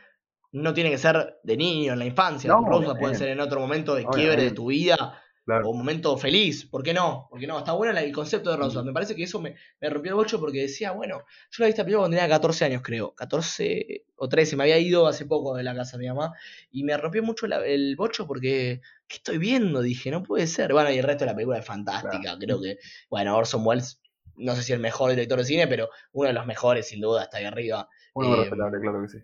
no 0.53 0.75
tiene 0.75 0.91
que 0.91 0.99
ser 0.99 1.41
de 1.43 1.57
niño, 1.57 1.95
en 1.95 1.99
la 1.99 2.05
infancia. 2.05 2.49
No, 2.49 2.59
tu 2.59 2.67
Rosebud 2.67 2.85
puede 2.85 2.93
obviamente. 2.93 3.19
ser 3.19 3.29
en 3.31 3.41
otro 3.41 3.59
momento 3.59 3.95
de 3.97 4.07
quiebre 4.07 4.43
de 4.43 4.51
tu 4.53 4.67
vida 4.67 5.21
claro, 5.45 5.67
o 5.69 5.71
un 5.73 5.79
momento 5.79 6.17
feliz. 6.17 6.65
¿Por 6.67 6.83
qué 6.83 6.93
no? 6.95 7.27
Porque 7.31 7.47
no, 7.47 7.59
está 7.59 7.73
bueno 7.73 7.97
el 7.99 8.13
concepto 8.13 8.51
de 8.51 8.57
Rosebud. 8.57 8.85
Me 8.87 8.93
parece 8.93 9.15
que 9.15 9.25
eso 9.25 9.41
me, 9.41 9.55
me 9.81 9.91
rompió 9.91 10.11
el 10.13 10.17
bocho 10.17 10.41
porque 10.41 10.63
decía, 10.63 10.93
bueno, 10.93 11.19
yo 11.51 11.57
la 11.59 11.67
vi 11.67 11.71
esta 11.71 11.85
película 11.85 12.03
cuando 12.03 12.17
tenía 12.17 12.29
14 12.29 12.65
años, 12.65 12.83
creo. 12.83 13.15
14 13.15 14.05
o 14.17 14.29
13, 14.29 14.57
me 14.57 14.65
había 14.65 14.79
ido 14.79 15.07
hace 15.07 15.27
poco 15.27 15.55
de 15.57 15.63
la 15.63 15.75
casa 15.75 15.97
de 15.97 16.03
mi 16.05 16.09
mamá. 16.09 16.33
Y 16.71 16.85
me 16.85 16.97
rompió 16.97 17.23
mucho 17.23 17.47
la- 17.47 17.65
el 17.67 17.95
bocho 17.97 18.27
porque, 18.27 18.81
¿qué 19.09 19.17
estoy 19.17 19.39
viendo? 19.39 19.81
Dije, 19.83 20.11
no 20.11 20.23
puede 20.23 20.47
ser. 20.47 20.73
Bueno, 20.73 20.91
y 20.91 20.99
el 20.99 21.05
resto 21.05 21.25
de 21.25 21.31
la 21.31 21.35
película 21.37 21.59
es 21.59 21.67
fantástica. 21.67 22.37
Creo 22.39 22.61
que, 22.61 22.79
bueno, 23.11 23.37
Orson 23.37 23.67
Welles, 23.67 24.01
no 24.37 24.55
sé 24.57 24.63
si 24.63 24.73
el 24.73 24.81
mejor 24.81 25.11
director 25.11 25.39
de 25.39 25.45
cine, 25.45 25.67
pero 25.69 25.89
uno 26.13 26.29
de 26.29 26.35
los 26.35 26.47
mejores, 26.47 26.89
sin 26.89 27.01
duda, 27.01 27.25
está 27.25 27.39
ahí 27.39 27.45
arriba. 27.45 27.89
eh, 28.33 28.37
respetable, 28.37 28.81
claro 28.81 29.03
que 29.03 29.09
sí. 29.09 29.19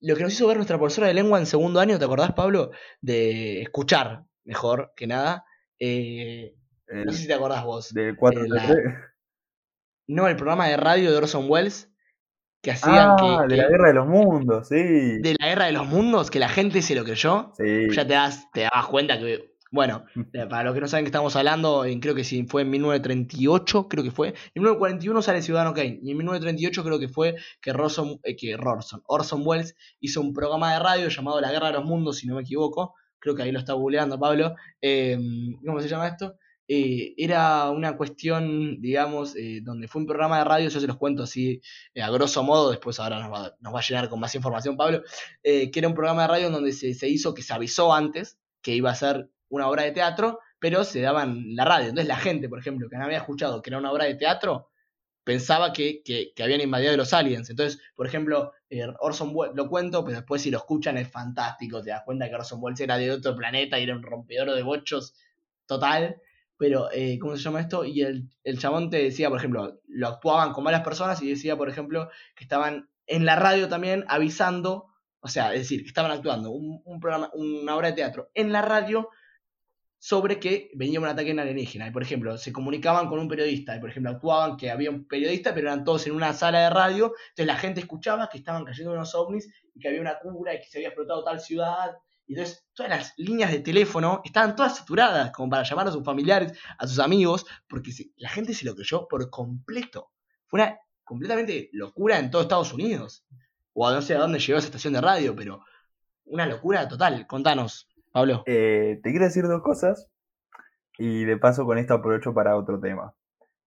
Lo 0.00 0.16
que 0.16 0.22
nos 0.22 0.32
hizo 0.32 0.46
ver 0.46 0.56
nuestra 0.56 0.78
profesora 0.78 1.06
de 1.08 1.14
lengua 1.14 1.38
en 1.38 1.46
segundo 1.46 1.80
año, 1.80 1.98
¿te 1.98 2.04
acordás, 2.04 2.32
Pablo? 2.32 2.70
De 3.00 3.62
escuchar, 3.62 4.24
mejor 4.44 4.92
que 4.96 5.06
nada. 5.06 5.44
Eh, 5.78 6.54
El- 6.86 7.04
no 7.06 7.12
sé 7.12 7.18
si 7.18 7.26
te 7.26 7.34
acordás 7.34 7.64
vos. 7.64 7.92
del 7.94 8.16
4 8.16 8.44
eh, 8.44 8.48
la- 8.48 9.12
No, 10.08 10.28
el 10.28 10.36
programa 10.36 10.68
de 10.68 10.76
radio 10.76 11.10
de 11.10 11.16
Orson 11.16 11.46
Welles. 11.48 11.88
que 12.62 12.70
hacían 12.70 13.16
ah, 13.18 13.44
que, 13.48 13.54
de 13.56 13.60
la 13.60 13.68
guerra 13.68 13.88
de 13.88 13.94
los 13.94 14.06
mundos, 14.06 14.68
sí. 14.68 14.76
de 14.76 15.34
la 15.40 15.48
guerra 15.48 15.64
de 15.66 15.72
los 15.72 15.86
mundos, 15.86 16.30
que 16.30 16.38
la 16.38 16.48
gente 16.48 16.80
se 16.82 16.94
lo 16.94 17.02
creyó. 17.02 17.52
Sí. 17.56 17.88
Ya 17.90 18.06
te 18.06 18.12
das, 18.14 18.48
te 18.52 18.60
das 18.60 18.86
cuenta 18.86 19.18
que, 19.18 19.56
bueno, 19.72 20.04
eh, 20.32 20.46
para 20.46 20.62
los 20.64 20.74
que 20.74 20.80
no 20.80 20.86
saben 20.86 21.04
que 21.04 21.08
estamos 21.08 21.34
hablando, 21.34 21.84
en- 21.84 21.98
creo 21.98 22.14
que 22.14 22.22
sí, 22.22 22.44
fue 22.48 22.62
en 22.62 22.70
1938, 22.70 23.88
creo 23.88 24.04
que 24.04 24.12
fue. 24.12 24.28
En 24.54 24.62
1941 24.62 25.22
sale 25.22 25.42
Ciudadano 25.42 25.74
Kane. 25.74 25.98
Y 26.04 26.12
en 26.12 26.16
1938 26.18 26.84
creo 26.84 26.98
que 27.00 27.08
fue 27.08 27.34
que, 27.60 27.72
Orson, 27.72 28.20
eh, 28.22 28.36
que 28.36 28.54
Orson, 28.54 29.02
Orson 29.06 29.42
Welles 29.44 29.74
hizo 29.98 30.20
un 30.20 30.32
programa 30.32 30.72
de 30.74 30.78
radio 30.78 31.08
llamado 31.08 31.40
La 31.40 31.50
Guerra 31.50 31.68
de 31.68 31.72
los 31.74 31.84
Mundos, 31.84 32.18
si 32.18 32.28
no 32.28 32.36
me 32.36 32.42
equivoco. 32.42 32.94
Creo 33.22 33.36
que 33.36 33.42
ahí 33.44 33.52
lo 33.52 33.60
está 33.60 33.74
googleando 33.74 34.18
Pablo. 34.18 34.56
Eh, 34.80 35.16
¿Cómo 35.64 35.80
se 35.80 35.88
llama 35.88 36.08
esto? 36.08 36.36
Eh, 36.66 37.14
era 37.16 37.70
una 37.70 37.96
cuestión, 37.96 38.80
digamos, 38.80 39.36
eh, 39.36 39.60
donde 39.62 39.86
fue 39.86 40.00
un 40.00 40.06
programa 40.06 40.38
de 40.38 40.44
radio, 40.44 40.68
yo 40.68 40.80
se 40.80 40.86
los 40.88 40.96
cuento 40.96 41.22
así 41.22 41.60
a 42.00 42.10
grosso 42.10 42.42
modo, 42.42 42.70
después 42.70 42.98
ahora 42.98 43.20
nos 43.20 43.32
va, 43.32 43.78
a 43.78 43.82
llenar 43.82 44.08
con 44.08 44.18
más 44.18 44.34
información 44.34 44.76
Pablo, 44.76 45.02
que 45.42 45.72
era 45.72 45.88
un 45.88 45.94
programa 45.94 46.22
de 46.22 46.28
radio 46.28 46.50
donde 46.50 46.72
se, 46.72 46.94
se 46.94 47.08
hizo, 47.08 47.32
que 47.32 47.42
se 47.42 47.52
avisó 47.52 47.94
antes 47.94 48.38
que 48.60 48.74
iba 48.74 48.90
a 48.90 48.94
ser 48.94 49.28
una 49.48 49.68
obra 49.68 49.84
de 49.84 49.92
teatro, 49.92 50.40
pero 50.58 50.82
se 50.82 51.00
daba 51.00 51.24
en 51.24 51.54
la 51.54 51.64
radio. 51.64 51.90
Entonces 51.90 52.08
la 52.08 52.16
gente, 52.16 52.48
por 52.48 52.58
ejemplo, 52.58 52.88
que 52.88 52.96
no 52.96 53.04
había 53.04 53.18
escuchado 53.18 53.62
que 53.62 53.70
era 53.70 53.78
una 53.78 53.92
obra 53.92 54.06
de 54.06 54.14
teatro, 54.14 54.71
pensaba 55.24 55.72
que, 55.72 56.02
que, 56.02 56.32
que 56.34 56.42
habían 56.42 56.60
invadido 56.60 56.96
los 56.96 57.12
aliens. 57.12 57.50
Entonces, 57.50 57.80
por 57.94 58.06
ejemplo, 58.06 58.52
eh, 58.70 58.86
Orson 59.00 59.30
Welles, 59.32 59.56
lo 59.56 59.68
cuento, 59.68 60.04
pero 60.04 60.18
después 60.18 60.42
si 60.42 60.50
lo 60.50 60.58
escuchan 60.58 60.96
es 60.98 61.10
fantástico, 61.10 61.82
te 61.82 61.90
das 61.90 62.02
cuenta 62.04 62.28
que 62.28 62.34
Orson 62.34 62.58
Welles 62.62 62.80
era 62.80 62.96
de 62.96 63.10
otro 63.10 63.36
planeta 63.36 63.78
y 63.78 63.84
era 63.84 63.94
un 63.94 64.02
rompedor 64.02 64.52
de 64.52 64.62
bochos 64.62 65.14
total. 65.66 66.20
Pero, 66.56 66.90
eh, 66.92 67.18
¿cómo 67.18 67.36
se 67.36 67.42
llama 67.42 67.60
esto? 67.60 67.84
Y 67.84 68.02
el, 68.02 68.28
el 68.44 68.58
chabón 68.58 68.88
te 68.88 69.02
decía, 69.02 69.28
por 69.28 69.38
ejemplo, 69.38 69.80
lo 69.88 70.08
actuaban 70.08 70.52
con 70.52 70.62
varias 70.62 70.84
personas 70.84 71.20
y 71.22 71.28
decía, 71.28 71.56
por 71.56 71.68
ejemplo, 71.68 72.08
que 72.36 72.44
estaban 72.44 72.88
en 73.06 73.24
la 73.24 73.34
radio 73.36 73.68
también 73.68 74.04
avisando, 74.08 74.86
o 75.20 75.28
sea, 75.28 75.52
es 75.54 75.60
decir, 75.62 75.82
que 75.82 75.88
estaban 75.88 76.12
actuando 76.12 76.50
un, 76.50 76.80
un 76.84 77.00
programa, 77.00 77.30
una 77.34 77.74
obra 77.74 77.88
de 77.88 77.94
teatro 77.94 78.30
en 78.34 78.52
la 78.52 78.62
radio 78.62 79.08
sobre 80.04 80.40
que 80.40 80.68
venía 80.74 80.98
un 80.98 81.06
ataque 81.06 81.30
alienígena. 81.30 81.86
Y, 81.86 81.92
por 81.92 82.02
ejemplo, 82.02 82.36
se 82.36 82.52
comunicaban 82.52 83.06
con 83.06 83.20
un 83.20 83.28
periodista. 83.28 83.76
Y, 83.76 83.78
por 83.78 83.88
ejemplo, 83.88 84.10
actuaban 84.10 84.56
que 84.56 84.68
había 84.68 84.90
un 84.90 85.06
periodista, 85.06 85.54
pero 85.54 85.68
eran 85.68 85.84
todos 85.84 86.08
en 86.08 86.16
una 86.16 86.32
sala 86.32 86.58
de 86.58 86.70
radio. 86.70 87.14
Entonces 87.28 87.46
la 87.46 87.56
gente 87.56 87.78
escuchaba 87.78 88.28
que 88.28 88.38
estaban 88.38 88.64
cayendo 88.64 88.90
unos 88.90 89.14
ovnis 89.14 89.48
y 89.72 89.78
que 89.78 89.86
había 89.86 90.00
una 90.00 90.18
cura 90.18 90.54
y 90.54 90.58
que 90.58 90.66
se 90.66 90.78
había 90.78 90.88
explotado 90.88 91.22
tal 91.22 91.38
ciudad. 91.38 91.92
Y 92.26 92.34
entonces 92.34 92.66
todas 92.74 92.90
las 92.90 93.14
líneas 93.16 93.52
de 93.52 93.60
teléfono 93.60 94.22
estaban 94.24 94.56
todas 94.56 94.76
saturadas, 94.76 95.30
como 95.30 95.50
para 95.50 95.62
llamar 95.62 95.86
a 95.86 95.92
sus 95.92 96.04
familiares, 96.04 96.52
a 96.78 96.88
sus 96.88 96.98
amigos, 96.98 97.46
porque 97.68 97.92
la 98.16 98.30
gente 98.30 98.54
se 98.54 98.64
lo 98.64 98.74
creyó 98.74 99.06
por 99.06 99.30
completo. 99.30 100.10
Fue 100.48 100.62
una 100.62 100.80
completamente 101.04 101.70
locura 101.74 102.18
en 102.18 102.28
todo 102.28 102.42
Estados 102.42 102.72
Unidos. 102.72 103.24
O 103.72 103.86
a 103.86 103.94
no 103.94 104.02
sé 104.02 104.16
a 104.16 104.18
dónde 104.18 104.40
llegó 104.40 104.58
esa 104.58 104.66
estación 104.66 104.94
de 104.94 105.00
radio, 105.00 105.36
pero 105.36 105.64
una 106.24 106.46
locura 106.46 106.88
total. 106.88 107.24
Contanos, 107.28 107.88
Pablo. 108.12 108.42
Eh, 108.46 109.00
te 109.02 109.10
quiero 109.10 109.24
decir 109.24 109.44
dos 109.44 109.62
cosas 109.62 110.10
y 110.98 111.24
de 111.24 111.36
paso 111.36 111.64
con 111.64 111.78
esto 111.78 111.94
aprovecho 111.94 112.34
para 112.34 112.56
otro 112.56 112.78
tema. 112.80 113.14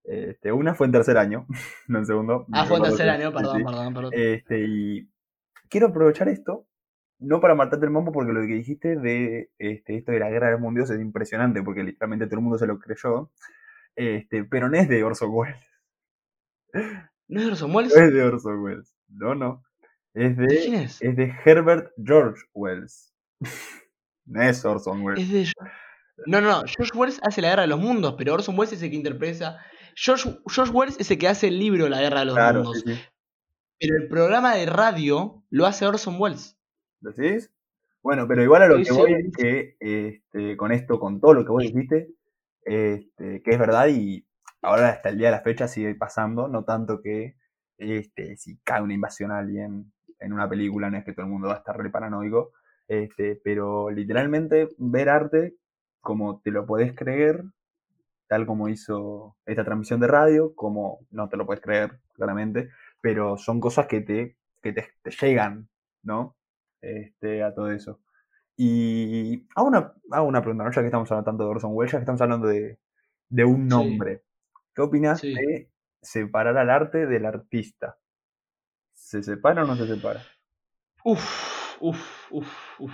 Este, 0.03 0.51
una 0.51 0.75
fue 0.75 0.85
en 0.85 0.93
tercer 0.93 1.17
año, 1.17 1.47
no 1.87 1.99
en 1.99 2.05
segundo. 2.05 2.45
Ah, 2.51 2.65
fue 2.65 2.77
en 2.77 2.83
tercer 2.83 3.09
año, 3.09 3.33
perdón, 3.33 3.57
sí. 3.57 3.63
perdón, 3.63 3.93
perdón. 3.93 4.11
Este, 4.13 4.65
y 4.67 5.09
quiero 5.69 5.87
aprovechar 5.87 6.29
esto, 6.29 6.67
no 7.19 7.39
para 7.41 7.55
matarte 7.55 7.85
el 7.85 7.91
mambo, 7.91 8.11
porque 8.11 8.33
lo 8.33 8.41
que 8.41 8.53
dijiste 8.53 8.95
de 8.97 9.49
este, 9.57 9.97
esto 9.97 10.11
de 10.11 10.19
la 10.19 10.29
guerra 10.29 10.47
de 10.47 10.53
los 10.53 10.61
mundos 10.61 10.89
es 10.91 10.99
impresionante, 10.99 11.63
porque 11.63 11.83
literalmente 11.83 12.27
todo 12.27 12.35
el 12.35 12.43
mundo 12.43 12.57
se 12.59 12.67
lo 12.67 12.77
creyó. 12.77 13.31
Este, 13.95 14.43
pero 14.43 14.69
no 14.69 14.77
es 14.77 14.87
de 14.89 15.03
Orson 15.03 15.29
Welles. 15.31 15.57
¿No 17.27 17.39
es 17.39 17.45
de 17.45 17.51
Orson 17.51 17.71
No 17.71 17.77
Welles? 17.77 17.95
es 17.95 18.13
de 18.13 18.23
Orson 18.23 18.59
Welles. 18.59 18.95
No, 19.07 19.33
no. 19.33 19.63
Es 20.13 20.37
¿De 20.37 20.45
de, 20.45 20.57
quién 20.57 20.75
es? 20.75 21.01
es 21.01 21.15
de 21.15 21.33
Herbert 21.45 21.91
George 21.97 22.41
Wells. 22.53 23.13
No 24.25 24.41
es 24.41 24.63
Orson 24.65 25.01
Welles. 25.01 25.29
Es. 25.31 25.53
No, 26.25 26.41
no, 26.41 26.47
no. 26.47 26.63
George 26.65 26.97
Wells 26.97 27.19
hace 27.23 27.41
la 27.41 27.49
guerra 27.49 27.61
de 27.63 27.67
los 27.67 27.79
mundos, 27.79 28.15
pero 28.17 28.33
Orson 28.33 28.57
Welles 28.57 28.73
es 28.73 28.81
el 28.81 28.89
que 28.89 28.95
interpreta. 28.95 29.57
George, 29.95 30.39
George 30.47 30.71
Wells 30.73 30.99
es 30.99 31.11
el 31.11 31.17
que 31.17 31.27
hace 31.27 31.47
el 31.47 31.59
libro 31.59 31.87
La 31.89 32.01
guerra 32.01 32.19
de 32.19 32.25
los 32.25 32.35
Claro, 32.35 32.63
mundos. 32.63 32.81
sí, 32.85 32.95
sí. 32.95 33.01
Pero 33.79 33.97
el 33.97 34.07
programa 34.07 34.55
de 34.55 34.65
radio 34.65 35.43
lo 35.49 35.65
hace 35.65 35.85
Orson 35.85 36.15
Welles. 36.19 36.57
¿Decís? 37.01 37.51
Bueno, 38.01 38.27
pero 38.27 38.43
igual 38.43 38.61
a 38.63 38.67
lo 38.67 38.77
Sí, 38.77 38.83
que 38.85 38.91
voy 38.91 39.13
es 39.13 39.35
que 39.35 39.77
este, 39.79 40.55
con 40.57 40.71
esto, 40.71 40.99
con 40.99 41.19
todo 41.19 41.33
lo 41.33 41.43
que 41.43 41.51
vos 41.51 41.63
dijiste, 41.63 42.09
este, 42.61 43.41
que 43.43 43.51
es 43.51 43.59
verdad 43.59 43.87
y 43.89 44.25
ahora 44.61 44.89
hasta 44.89 45.09
el 45.09 45.17
día 45.17 45.27
de 45.27 45.35
la 45.37 45.41
fecha 45.41 45.67
sigue 45.67 45.95
pasando, 45.95 46.47
no 46.47 46.63
tanto 46.63 47.01
que 47.01 47.35
este, 47.77 48.37
si 48.37 48.57
cae 48.63 48.81
una 48.81 48.93
invasión 48.93 49.31
a 49.31 49.39
alguien 49.39 49.91
en 50.19 50.33
una 50.33 50.47
película, 50.47 50.89
no 50.89 50.97
es 50.97 51.03
que 51.03 51.13
todo 51.13 51.25
el 51.25 51.31
mundo 51.31 51.47
va 51.49 51.55
a 51.55 51.57
estar 51.57 51.77
re 51.77 51.89
paranoico, 51.89 52.53
este, 52.87 53.39
pero 53.43 53.89
literalmente 53.91 54.69
ver 54.77 55.09
arte 55.09 55.55
como 56.01 56.39
te 56.41 56.51
lo 56.51 56.65
podés 56.65 56.93
creer, 56.95 57.43
tal 58.27 58.45
como 58.45 58.69
hizo 58.69 59.37
esta 59.45 59.63
transmisión 59.63 59.99
de 59.99 60.07
radio, 60.07 60.53
como 60.55 60.99
no 61.11 61.29
te 61.29 61.37
lo 61.37 61.45
puedes 61.45 61.61
creer, 61.63 61.99
claramente, 62.13 62.69
pero 63.01 63.37
son 63.37 63.59
cosas 63.59 63.87
que 63.87 64.01
te, 64.01 64.37
que 64.61 64.73
te, 64.73 64.87
te 65.01 65.11
llegan, 65.11 65.69
¿no? 66.03 66.35
Este, 66.81 67.43
a 67.43 67.53
todo 67.53 67.71
eso. 67.71 67.99
Y 68.57 69.47
hago 69.55 69.67
una, 69.67 69.93
hago 70.11 70.27
una 70.27 70.41
pregunta, 70.41 70.63
¿no? 70.65 70.71
ya 70.71 70.81
que 70.81 70.87
estamos 70.87 71.11
hablando 71.11 71.25
tanto 71.31 71.43
de 71.45 71.49
Orson 71.51 71.71
Welles, 71.73 71.91
ya 71.93 71.99
que 71.99 72.03
estamos 72.03 72.21
hablando 72.21 72.47
de, 72.47 72.79
de 73.29 73.45
un 73.45 73.67
Sí. 73.67 73.69
nombre. 73.69 74.23
¿Qué 74.75 74.81
opinas 74.83 75.21
Sí. 75.21 75.33
de 75.33 75.71
separar 76.01 76.57
al 76.57 76.69
arte 76.69 77.07
del 77.07 77.25
artista? 77.25 77.97
¿Se 78.93 79.21
separa 79.23 79.63
o 79.63 79.67
no 79.67 79.77
se 79.77 79.87
separa? 79.87 80.27
Uf, 81.05 81.25
uf, 81.89 82.31
uf, 82.31 82.49
uf. 82.79 82.93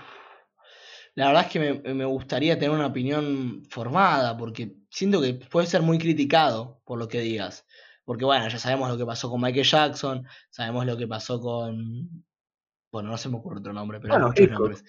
La 1.15 1.27
verdad 1.27 1.43
es 1.45 1.51
que 1.51 1.59
me, 1.59 1.93
me 1.93 2.05
gustaría 2.05 2.57
tener 2.57 2.71
una 2.71 2.87
opinión 2.87 3.63
formada, 3.69 4.37
porque 4.37 4.75
siento 4.89 5.21
que 5.21 5.33
puede 5.33 5.67
ser 5.67 5.81
muy 5.81 5.97
criticado 5.97 6.81
por 6.85 6.99
lo 6.99 7.07
que 7.07 7.19
digas. 7.19 7.65
Porque 8.05 8.25
bueno, 8.25 8.47
ya 8.47 8.57
sabemos 8.57 8.89
lo 8.89 8.97
que 8.97 9.05
pasó 9.05 9.29
con 9.29 9.41
Michael 9.41 9.65
Jackson, 9.65 10.25
sabemos 10.49 10.85
lo 10.85 10.97
que 10.97 11.07
pasó 11.07 11.39
con... 11.39 12.25
Bueno, 12.91 13.09
no 13.09 13.17
se 13.17 13.29
me 13.29 13.37
ocurre 13.37 13.59
otro 13.59 13.73
nombre, 13.73 13.99
pero 13.99 14.13
Bueno, 14.13 14.27
muchos 14.27 14.43
Hitchcock. 14.45 14.59
nombres. 14.59 14.83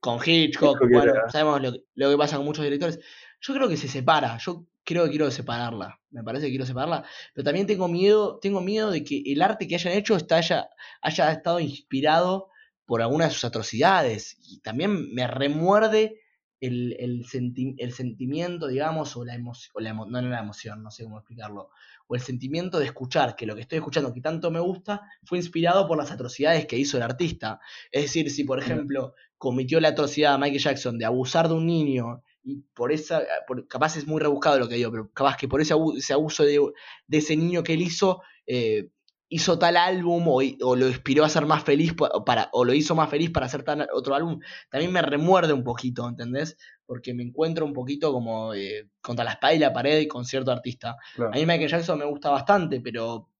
Con 0.00 0.16
Hitchcock, 0.24 0.74
Hitchcock 0.82 0.90
bueno, 0.92 1.12
sabemos 1.30 1.62
lo, 1.62 1.72
que- 1.72 1.84
lo 1.94 2.10
que 2.10 2.16
pasa 2.18 2.36
con 2.36 2.44
muchos 2.46 2.64
directores. 2.64 3.00
Yo 3.40 3.54
creo 3.54 3.68
que 3.68 3.76
se 3.76 3.88
separa, 3.88 4.38
yo 4.38 4.66
creo 4.84 5.04
que 5.04 5.10
quiero 5.10 5.30
separarla, 5.30 6.00
me 6.10 6.22
parece 6.22 6.46
que 6.46 6.50
quiero 6.50 6.66
separarla, 6.66 7.04
pero 7.34 7.44
también 7.44 7.66
tengo 7.66 7.88
miedo, 7.88 8.38
tengo 8.40 8.60
miedo 8.60 8.90
de 8.90 9.04
que 9.04 9.22
el 9.26 9.42
arte 9.42 9.66
que 9.68 9.74
hayan 9.74 9.94
hecho 9.94 10.16
está 10.16 10.36
haya, 10.38 10.68
haya 11.02 11.32
estado 11.32 11.60
inspirado 11.60 12.48
por 12.86 13.02
alguna 13.02 13.26
de 13.26 13.30
sus 13.32 13.44
atrocidades. 13.44 14.38
Y 14.42 14.60
también 14.60 15.12
me 15.14 15.26
remuerde 15.26 16.20
el, 16.60 16.96
el, 16.98 17.24
senti- 17.26 17.74
el 17.78 17.92
sentimiento, 17.92 18.66
digamos, 18.68 19.16
o 19.16 19.24
la 19.24 19.34
emoción, 19.34 19.72
o 19.74 19.80
la 19.80 19.90
emo- 19.90 20.06
no, 20.08 20.22
no 20.22 20.28
la 20.28 20.40
emoción, 20.40 20.82
no 20.82 20.90
sé 20.90 21.04
cómo 21.04 21.18
explicarlo, 21.18 21.68
o 22.06 22.14
el 22.14 22.20
sentimiento 22.22 22.78
de 22.78 22.86
escuchar 22.86 23.36
que 23.36 23.46
lo 23.46 23.54
que 23.54 23.62
estoy 23.62 23.78
escuchando 23.78 24.12
que 24.14 24.20
tanto 24.20 24.50
me 24.50 24.60
gusta 24.60 25.02
fue 25.24 25.38
inspirado 25.38 25.86
por 25.86 25.98
las 25.98 26.10
atrocidades 26.10 26.66
que 26.66 26.78
hizo 26.78 26.96
el 26.96 27.02
artista. 27.02 27.60
Es 27.90 28.02
decir, 28.04 28.30
si 28.30 28.44
por 28.44 28.58
ejemplo 28.58 29.14
cometió 29.38 29.80
la 29.80 29.88
atrocidad 29.88 30.38
Michael 30.38 30.60
Jackson 30.62 30.98
de 30.98 31.04
abusar 31.04 31.48
de 31.48 31.54
un 31.54 31.66
niño 31.66 32.22
y 32.42 32.62
por 32.74 32.92
esa, 32.92 33.22
por- 33.46 33.66
capaz 33.68 33.96
es 33.96 34.06
muy 34.06 34.20
rebuscado 34.20 34.58
lo 34.58 34.68
que 34.68 34.76
digo, 34.76 34.90
pero 34.90 35.10
capaz 35.12 35.36
que 35.36 35.48
por 35.48 35.60
ese, 35.60 35.74
abu- 35.74 35.96
ese 35.96 36.12
abuso 36.14 36.42
de, 36.44 36.58
de 37.06 37.18
ese 37.18 37.36
niño 37.36 37.62
que 37.62 37.74
él 37.74 37.82
hizo, 37.82 38.22
eh, 38.46 38.90
hizo 39.28 39.58
tal 39.58 39.76
álbum 39.76 40.28
o, 40.28 40.40
o 40.62 40.76
lo 40.76 40.86
inspiró 40.88 41.24
a 41.24 41.28
ser 41.28 41.46
más 41.46 41.64
feliz 41.64 41.94
pa- 41.94 42.24
para, 42.24 42.48
o 42.52 42.64
lo 42.64 42.72
hizo 42.74 42.94
más 42.94 43.10
feliz 43.10 43.30
para 43.30 43.46
hacer 43.46 43.62
tal 43.64 43.86
otro 43.92 44.14
álbum, 44.14 44.38
también 44.70 44.92
me 44.92 45.02
remuerde 45.02 45.52
un 45.52 45.64
poquito, 45.64 46.08
¿entendés? 46.08 46.56
Porque 46.86 47.12
me 47.14 47.24
encuentro 47.24 47.64
un 47.64 47.72
poquito 47.72 48.12
como 48.12 48.54
eh, 48.54 48.88
contra 49.00 49.24
la 49.24 49.32
espalda 49.32 49.54
y 49.56 49.58
la 49.58 49.72
pared 49.72 50.06
con 50.08 50.24
cierto 50.24 50.52
artista. 50.52 50.96
Claro. 51.14 51.32
A 51.32 51.34
mí 51.34 51.44
Michael 51.44 51.68
Jackson 51.70 51.98
me 51.98 52.04
gusta 52.04 52.30
bastante, 52.30 52.80
pero 52.80 53.30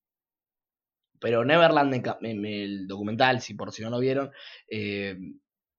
pero 1.19 1.43
Neverland, 1.43 2.17
me 2.21 2.63
el 2.63 2.87
documental, 2.87 3.41
si 3.41 3.53
por 3.53 3.71
si 3.71 3.81
no 3.81 3.89
lo 3.89 3.99
vieron, 3.99 4.31
eh, 4.69 5.17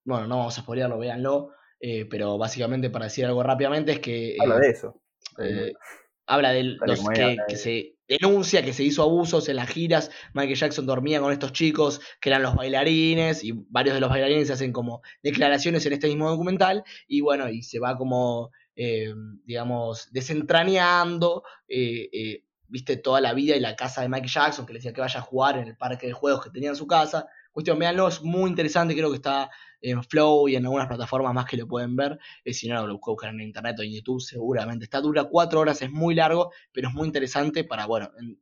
bueno, 0.05 0.27
no 0.27 0.39
vamos 0.39 0.59
a 0.59 0.63
spoilearlo, 0.63 0.99
véanlo, 0.99 1.53
eh, 1.79 2.07
pero 2.07 2.39
básicamente 2.39 2.91
para 2.91 3.05
decir 3.05 3.25
algo 3.25 3.43
rápidamente 3.43 3.93
es 3.93 4.01
que 4.01 4.31
eh, 4.31 4.37
Habla 4.41 4.59
de 4.59 4.71
eso. 4.71 5.01
eh, 5.39 5.73
habla 6.27 6.51
de 6.51 6.65
los 6.65 7.09
que, 7.11 7.37
que 7.49 7.57
se 7.57 7.98
denuncia 8.09 8.65
que 8.65 8.73
se 8.73 8.83
hizo 8.83 9.03
abusos 9.03 9.49
en 9.49 9.57
las 9.57 9.69
giras. 9.69 10.11
Michael 10.33 10.57
Jackson 10.57 10.87
dormía 10.87 11.21
con 11.21 11.33
estos 11.33 11.53
chicos 11.53 12.01
que 12.21 12.31
eran 12.31 12.43
los 12.43 12.55
bailarines 12.55 13.45
y 13.45 13.53
varios 13.69 13.95
de 13.95 14.01
los 14.01 14.11
bailarines 14.11 14.51
hacen 14.51 14.73
como 14.73 15.03
declaraciones 15.23 15.85
en 15.87 15.93
este 15.93 16.09
mismo 16.09 16.31
documental 16.31 16.85
y 17.07 17.21
bueno, 17.21 17.49
y 17.49 17.63
se 17.63 17.79
va 17.79 17.97
como, 17.97 18.51
eh, 18.75 19.15
digamos, 19.45 20.09
desentrañando, 20.11 21.43
eh, 21.69 22.09
eh, 22.13 22.45
viste, 22.67 22.97
toda 22.97 23.21
la 23.21 23.35
vida 23.35 23.57
y 23.57 23.61
la 23.61 23.77
casa 23.77 24.03
de 24.03 24.09
Michael 24.09 24.31
Jackson, 24.31 24.67
que 24.67 24.73
le 24.73 24.79
decía 24.79 24.93
que 24.93 25.01
vaya 25.01 25.21
a 25.21 25.23
jugar 25.23 25.59
en 25.59 25.69
el 25.69 25.77
parque 25.77 26.07
de 26.07 26.13
juegos 26.13 26.45
que 26.45 26.51
tenía 26.51 26.71
en 26.71 26.77
su 26.77 26.87
casa. 26.87 27.27
Cuestión, 27.53 27.79
véanlo, 27.79 28.09
es 28.09 28.23
muy 28.23 28.49
interesante, 28.51 28.95
creo 28.95 29.11
que 29.11 29.17
está 29.17 29.51
en 29.81 30.03
Flow 30.05 30.49
y 30.49 30.57
en 30.57 30.65
algunas 30.65 30.87
plataformas 30.89 31.35
más 31.35 31.47
que 31.47 31.57
lo 31.57 31.67
pueden 31.67 31.97
ver. 31.97 32.19
Eh, 32.45 32.53
si 32.55 32.69
no, 32.69 32.87
lo 32.87 32.99
buscan 32.99 33.35
en 33.41 33.47
internet 33.49 33.77
o 33.79 33.83
en 33.83 33.93
YouTube, 33.93 34.21
seguramente. 34.21 34.85
Está 34.85 35.01
dura 35.01 35.25
cuatro 35.25 35.61
horas, 35.61 35.83
es 35.83 35.91
muy 35.91 36.15
largo, 36.15 36.53
pero 36.73 36.89
es 36.89 36.95
muy 36.95 37.07
interesante 37.07 37.65
para, 37.65 37.87
bueno, 37.87 38.11
en- 38.19 38.41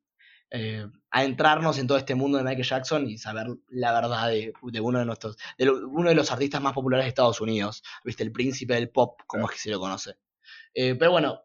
eh, 0.50 0.86
adentrarnos 1.10 1.76
en 1.78 1.86
todo 1.88 1.98
este 1.98 2.14
mundo 2.14 2.38
de 2.38 2.44
Michael 2.44 2.64
Jackson 2.66 3.08
y 3.08 3.18
saber 3.18 3.48
la 3.68 3.92
verdad 3.92 4.28
de, 4.28 4.52
de 4.62 4.80
uno 4.80 4.98
de 5.00 5.04
nuestros, 5.04 5.36
de 5.58 5.64
lo- 5.64 5.88
uno 5.88 6.08
de 6.08 6.14
los 6.14 6.30
artistas 6.30 6.62
más 6.62 6.72
populares 6.72 7.04
de 7.04 7.08
Estados 7.08 7.40
Unidos, 7.40 7.82
viste, 8.04 8.22
el 8.22 8.32
príncipe 8.32 8.74
del 8.74 8.90
pop, 8.90 9.20
como 9.26 9.46
es 9.46 9.52
que 9.52 9.58
se 9.58 9.70
lo 9.70 9.80
conoce. 9.80 10.16
Eh, 10.74 10.94
pero 10.96 11.12
bueno, 11.12 11.42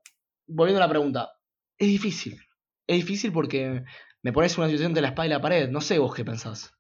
volviendo 0.48 0.84
a 0.84 0.88
la 0.88 0.90
pregunta, 0.92 1.34
es 1.78 1.88
difícil, 1.88 2.40
es 2.88 2.98
difícil 2.98 3.32
porque 3.34 3.84
me 4.24 4.34
pones 4.34 4.58
una 4.58 4.68
situación 4.68 4.94
de 4.94 5.02
la 5.02 5.10
espada 5.10 5.28
y 5.28 5.30
la 5.30 5.42
pared, 5.42 5.70
no 5.70 5.82
sé 5.82 6.00
vos 6.00 6.14
qué 6.16 6.26
pensás. 6.26 6.74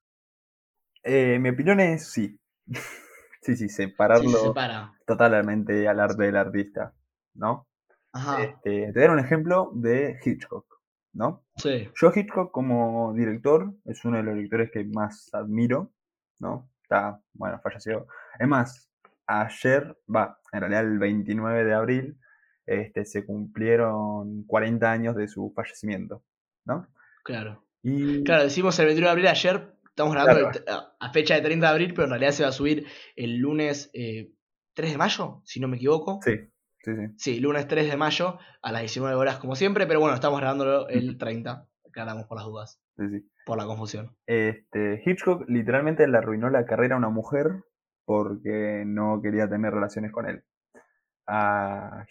Eh, 1.04 1.39
mi 1.39 1.49
opinión 1.49 1.80
es 1.80 2.12
sí. 2.12 2.39
sí, 3.41 3.56
sí, 3.56 3.68
Sí, 3.68 3.70
separarlo 3.70 4.30
se 4.30 4.38
separa. 4.39 4.93
totalmente 5.06 5.88
al 5.88 5.99
arte 5.99 6.24
del 6.24 6.38
artista, 6.38 6.93
¿no? 7.34 7.68
Ajá, 8.14 8.41
Este, 8.43 8.88
te 8.88 8.91
voy 8.91 9.04
a 9.04 9.08
dar 9.08 9.12
un 9.12 9.20
ejemplo 9.20 9.72
de 9.74 10.20
Hitchcock, 10.24 10.66
¿no? 11.14 11.43
sí, 11.56 11.89
Yo 11.95 12.12
Hitchcock 12.14 12.52
como 12.52 13.14
director 13.14 13.74
es 13.86 14.04
uno 14.06 14.18
de 14.18 14.24
los 14.24 14.36
directores 14.36 14.72
que 14.72 14.84
más 14.86 15.30
admiro, 15.34 15.91
¿no? 16.39 16.70
Está, 16.84 17.22
bueno, 17.34 17.60
falleció. 17.64 18.08
Es 18.39 18.47
más, 18.47 18.89
ayer, 19.28 19.97
va, 20.14 20.39
en 20.52 20.60
realidad 20.60 20.84
el 20.84 20.99
29 20.99 21.64
de 21.64 21.74
abril, 21.74 22.18
este, 22.66 23.06
se 23.06 23.26
cumplieron 23.26 24.43
40 24.45 24.91
años 24.91 25.16
de 25.16 25.28
su 25.28 25.52
fallecimiento, 25.56 26.24
¿no? 26.66 26.88
claro. 27.24 27.64
Y 27.84 28.24
Claro, 28.24 28.43
decimos 28.43 28.78
el 28.80 28.86
21 28.88 29.08
de 29.08 29.12
abril 29.12 29.28
ayer, 29.28 29.74
estamos 29.92 30.14
grabando 30.14 30.50
Claro. 30.50 30.88
a, 31.00 31.12
fecha 31.12 31.36
de 31.36 31.42
30 31.42 31.66
de 31.68 31.72
abril, 31.72 31.94
pero 31.94 32.06
en 32.06 32.10
realidad 32.12 32.32
se 32.32 32.44
va 32.44 32.50
a 32.50 32.54
subir 32.54 32.86
el 33.16 33.38
lunes 33.38 33.89
eh, 33.94 34.32
3 34.74 34.92
de 34.92 34.98
mayo, 34.98 35.42
si 35.46 35.60
no 35.60 35.68
me 35.68 35.78
equivoco. 35.78 36.20
sí, 36.24 36.38
sí, 36.84 36.92
sí. 36.96 37.14
Sí, 37.18 37.39
lunes 37.39 37.68
3 37.68 37.89
de 37.89 37.98
mayo 37.98 38.39
a 38.62 38.72
las 38.72 38.82
19 38.82 39.16
horas 39.16 39.38
como 39.38 39.56
siempre, 39.56 39.86
pero 39.88 40.00
bueno, 40.00 40.16
estamos 40.16 40.39
grabándolo 40.39 40.88
el 40.89 41.18
30, 41.18 41.68
aclaramos 41.88 42.26
por 42.26 42.38
las 42.38 42.46
dudas, 42.48 42.82
sí, 42.98 43.04
sí. 43.10 43.30
por 43.46 43.58
la 43.58 43.66
confusión. 43.66 44.16
Este, 44.26 45.02
Hitchcock 45.06 45.48
literalmente 45.48 46.08
le 46.08 46.18
arruinó 46.18 46.50
la 46.50 46.66
carrera 46.66 46.96
a 46.96 46.98
una 46.98 47.10
mujer 47.10 47.64
porque 48.06 48.84
no 48.86 49.22
quería 49.22 49.48
tener 49.50 49.74
relaciones 49.74 50.12
con 50.12 50.28
él. 50.28 50.44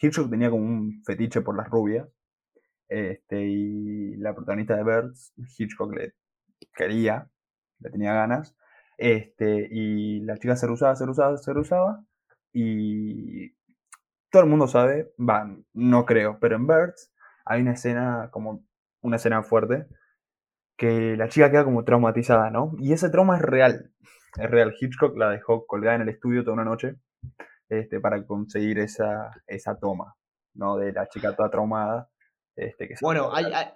Hitchcock 0.01 0.31
tenía 0.31 0.51
como 0.51 0.65
un 0.65 1.03
fetiche 1.05 1.41
por 1.43 1.57
las 1.57 1.69
rubias. 1.69 2.09
Este, 2.89 3.43
y 3.47 4.17
la 4.17 4.35
protagonista 4.35 4.77
de 4.77 4.85
Birds, 4.85 5.33
Hitchcock 5.59 5.93
le 5.95 6.15
quería, 6.75 7.29
le 7.81 7.91
tenía 7.91 8.15
ganas. 8.15 8.57
Este, 8.99 9.69
y 9.71 10.21
la 10.21 10.37
chica 10.37 10.57
se 10.57 10.67
rehusaba, 10.67 10.95
se 10.97 11.05
rehusaba, 11.05 11.37
se 11.39 11.53
rehusaba. 11.53 12.05
Y 12.53 13.51
todo 14.31 14.43
el 14.43 14.49
mundo 14.49 14.67
sabe, 14.69 15.13
va, 15.19 15.49
no 15.73 16.05
creo, 16.05 16.39
pero 16.41 16.57
en 16.57 16.67
Birds 16.67 17.13
hay 17.45 17.63
una 17.63 17.73
escena, 17.73 18.29
como 18.31 18.65
una 19.03 19.17
escena 19.17 19.43
fuerte, 19.43 19.87
que 20.77 21.17
la 21.17 21.29
chica 21.29 21.51
queda 21.51 21.65
como 21.65 21.85
traumatizada, 21.85 22.51
¿no? 22.51 22.73
Y 22.79 22.93
ese 22.93 23.11
trauma 23.11 23.37
es 23.37 23.43
real. 23.43 23.93
Es 24.37 24.51
real. 24.51 24.75
Hitchcock 24.79 25.17
la 25.17 25.31
dejó 25.31 25.67
colgada 25.67 25.97
en 25.97 26.03
el 26.03 26.09
estudio 26.11 26.43
toda 26.43 26.55
una 26.55 26.65
noche 26.65 26.97
este, 27.69 28.01
para 28.01 28.25
conseguir 28.27 28.79
esa, 28.79 29.31
esa 29.47 29.79
toma, 29.79 30.15
¿no? 30.55 30.77
De 30.77 30.93
la 30.93 31.07
chica 31.09 31.35
toda 31.35 31.51
traumada. 31.51 32.09
Este, 32.57 32.89
que 32.89 32.95
Bueno, 33.01 33.35
hay, 33.35 33.47
hay- 33.53 33.73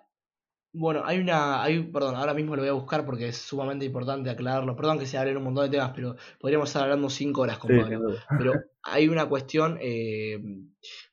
bueno, 0.75 1.03
hay 1.05 1.19
una, 1.19 1.63
hay, 1.63 1.85
perdón, 1.85 2.17
ahora 2.17 2.35
mismo 2.35 2.57
lo 2.57 2.63
voy 2.63 2.69
a 2.69 2.73
buscar 2.73 3.07
porque 3.07 3.29
es 3.29 3.37
sumamente 3.39 3.85
importante 3.85 4.29
aclararlo. 4.29 4.75
Perdón 4.75 4.99
que 4.99 5.07
se 5.07 5.17
hablen 5.17 5.37
un 5.37 5.45
montón 5.45 5.65
de 5.65 5.71
temas, 5.71 5.93
pero 5.95 6.17
podríamos 6.41 6.69
estar 6.69 6.83
hablando 6.83 7.09
5 7.09 7.41
horas 7.41 7.59
con 7.59 7.71
Sí, 7.71 7.81
Pablo. 7.81 8.17
Pero 8.37 8.53
hay 8.83 9.09
una 9.09 9.29
cuestión, 9.29 9.79
eh, 9.81 10.37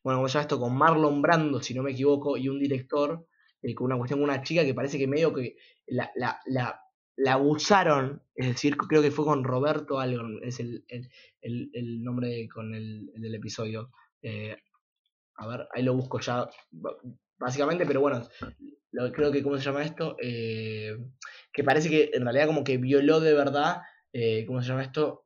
bueno, 0.04 0.18
¿cómo 0.18 0.28
se 0.28 0.34
llama 0.34 0.42
esto? 0.42 0.60
Con 0.60 0.76
Marlon 0.76 1.22
Brando, 1.22 1.62
si 1.62 1.76
no 1.76 1.84
me 1.84 1.92
equivoco, 1.92 2.38
y 2.38 2.50
un 2.50 2.60
director, 2.60 3.28
eh, 3.62 3.76
con 3.76 3.86
una 3.86 3.98
cuestión 3.98 4.20
con 4.20 4.30
una 4.30 4.42
chica 4.42 4.66
que 4.66 4.74
parece 4.74 4.98
que 4.98 5.08
medio 5.08 5.32
que 5.32 5.56
la, 5.86 6.12
la, 6.16 6.40
la, 6.48 6.82
la 7.18 7.34
abusaron, 7.34 8.24
es 8.34 8.48
decir, 8.48 8.76
creo 8.76 9.04
que 9.04 9.12
fue 9.12 9.26
con 9.26 9.44
Roberto 9.44 10.00
algo, 10.00 10.24
es 10.42 10.60
el, 10.60 10.84
el, 10.88 11.08
el, 11.42 11.70
el 11.74 12.04
nombre 12.04 12.48
con 12.50 12.74
el, 12.74 13.12
el 13.16 13.22
del 13.22 13.36
episodio. 13.36 13.92
Eh, 14.24 14.58
a 15.36 15.48
ver, 15.48 15.68
ahí 15.72 15.84
lo 15.84 15.94
busco 15.94 16.20
ya, 16.20 16.50
básicamente, 17.38 17.86
pero 17.86 18.02
bueno, 18.02 18.28
lo, 18.92 19.12
creo 19.12 19.32
que, 19.32 19.44
¿cómo 19.44 19.58
se 19.58 19.64
llama 19.64 19.84
esto? 19.84 20.16
Eh, 20.22 20.98
que 21.52 21.64
parece 21.64 21.90
que 21.90 22.12
en 22.14 22.24
realidad 22.24 22.48
como 22.48 22.64
que 22.64 22.78
violó 22.78 23.20
de 23.20 23.34
verdad, 23.34 23.82
eh, 24.14 24.46
¿cómo 24.46 24.62
se 24.62 24.70
llama 24.70 24.84
esto? 24.84 25.26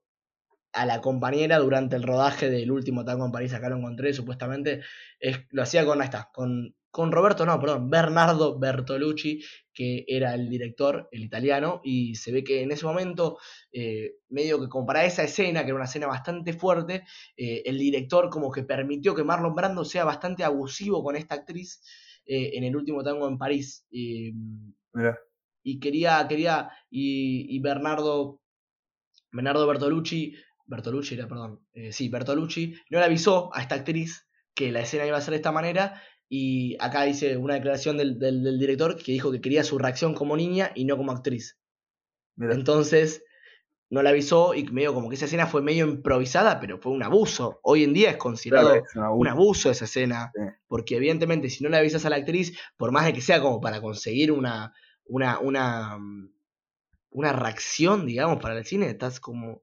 a 0.75 0.85
la 0.85 1.01
compañera 1.01 1.57
durante 1.59 1.95
el 1.95 2.03
rodaje 2.03 2.49
del 2.49 2.71
último 2.71 3.05
tango 3.05 3.25
en 3.25 3.31
París, 3.31 3.53
acá 3.53 3.69
lo 3.69 3.77
encontré, 3.77 4.13
supuestamente, 4.13 4.81
es, 5.19 5.39
lo 5.51 5.63
hacía 5.63 5.85
con, 5.85 6.01
ahí 6.01 6.05
está, 6.05 6.29
con, 6.33 6.75
con 6.91 7.11
Roberto, 7.11 7.45
no, 7.45 7.59
perdón, 7.59 7.89
Bernardo 7.89 8.59
Bertolucci, 8.59 9.41
que 9.73 10.05
era 10.07 10.33
el 10.33 10.49
director, 10.49 11.07
el 11.11 11.23
italiano, 11.23 11.81
y 11.83 12.15
se 12.15 12.31
ve 12.31 12.43
que 12.43 12.61
en 12.61 12.71
ese 12.71 12.85
momento, 12.85 13.37
eh, 13.71 14.15
medio 14.29 14.59
que 14.59 14.67
como 14.67 14.85
para 14.85 15.05
esa 15.05 15.23
escena, 15.23 15.61
que 15.61 15.67
era 15.67 15.75
una 15.75 15.85
escena 15.85 16.07
bastante 16.07 16.53
fuerte, 16.53 17.03
eh, 17.37 17.63
el 17.65 17.77
director 17.77 18.29
como 18.29 18.51
que 18.51 18.63
permitió 18.63 19.15
que 19.15 19.23
Marlon 19.23 19.55
Brando 19.55 19.85
sea 19.85 20.03
bastante 20.03 20.43
abusivo 20.43 21.03
con 21.03 21.15
esta 21.15 21.35
actriz 21.35 21.81
eh, 22.25 22.51
en 22.55 22.63
el 22.63 22.75
último 22.75 23.03
tango 23.03 23.27
en 23.27 23.37
París. 23.37 23.85
Eh, 23.91 24.33
Mirá, 24.93 25.17
y 25.63 25.79
quería, 25.79 26.25
quería, 26.27 26.69
y, 26.89 27.47
y 27.55 27.59
Bernardo, 27.59 28.41
Bernardo 29.31 29.67
Bertolucci, 29.67 30.35
Bertolucci 30.67 31.15
era, 31.15 31.27
perdón, 31.27 31.61
eh, 31.73 31.91
sí, 31.91 32.09
Bertolucci, 32.09 32.73
no 32.89 32.99
le 32.99 33.05
avisó 33.05 33.53
a 33.55 33.61
esta 33.61 33.75
actriz 33.75 34.27
que 34.53 34.71
la 34.71 34.81
escena 34.81 35.05
iba 35.05 35.17
a 35.17 35.21
ser 35.21 35.31
de 35.31 35.37
esta 35.37 35.51
manera, 35.51 36.01
y 36.29 36.75
acá 36.79 37.03
dice 37.03 37.37
una 37.37 37.55
declaración 37.55 37.97
del, 37.97 38.17
del- 38.19 38.43
del 38.43 38.59
director 38.59 38.95
que 39.01 39.11
dijo 39.11 39.31
que 39.31 39.41
quería 39.41 39.63
su 39.63 39.77
reacción 39.77 40.13
como 40.13 40.37
niña 40.37 40.71
y 40.75 40.85
no 40.85 40.97
como 40.97 41.11
actriz. 41.11 41.59
mirá. 42.35 42.53
Entonces, 42.55 43.23
no 43.89 44.01
le 44.01 44.09
avisó 44.09 44.53
y 44.55 44.63
medio 44.65 44.93
como 44.93 45.09
que 45.09 45.15
esa 45.15 45.25
escena 45.25 45.45
fue 45.47 45.61
medio 45.61 45.85
improvisada, 45.87 46.59
pero 46.59 46.79
fue 46.79 46.91
un 46.91 47.03
abuso. 47.03 47.59
Hoy 47.63 47.83
en 47.83 47.93
día 47.93 48.11
es 48.11 48.17
considerado 48.17 48.69
Claro, 48.69 48.85
es 48.85 48.95
una 48.95 49.11
un 49.11 49.27
abuso 49.27 49.69
esa 49.69 49.85
escena. 49.85 50.31
Sí. 50.33 50.41
Porque 50.67 50.95
evidentemente 50.97 51.49
si 51.49 51.63
no 51.63 51.69
le 51.69 51.77
avisas 51.77 52.05
a 52.05 52.09
la 52.09 52.15
actriz, 52.15 52.57
por 52.77 52.91
más 52.91 53.05
de 53.05 53.13
que 53.13 53.21
sea 53.21 53.41
como 53.41 53.61
para 53.61 53.81
conseguir 53.81 54.31
una, 54.31 54.73
una, 55.05 55.39
una, 55.39 55.97
mm, 55.97 56.31
una 57.11 57.31
reacción, 57.33 58.05
digamos, 58.05 58.41
para 58.41 58.57
el 58.57 58.65
cine, 58.65 58.89
estás 58.89 59.19
como 59.19 59.61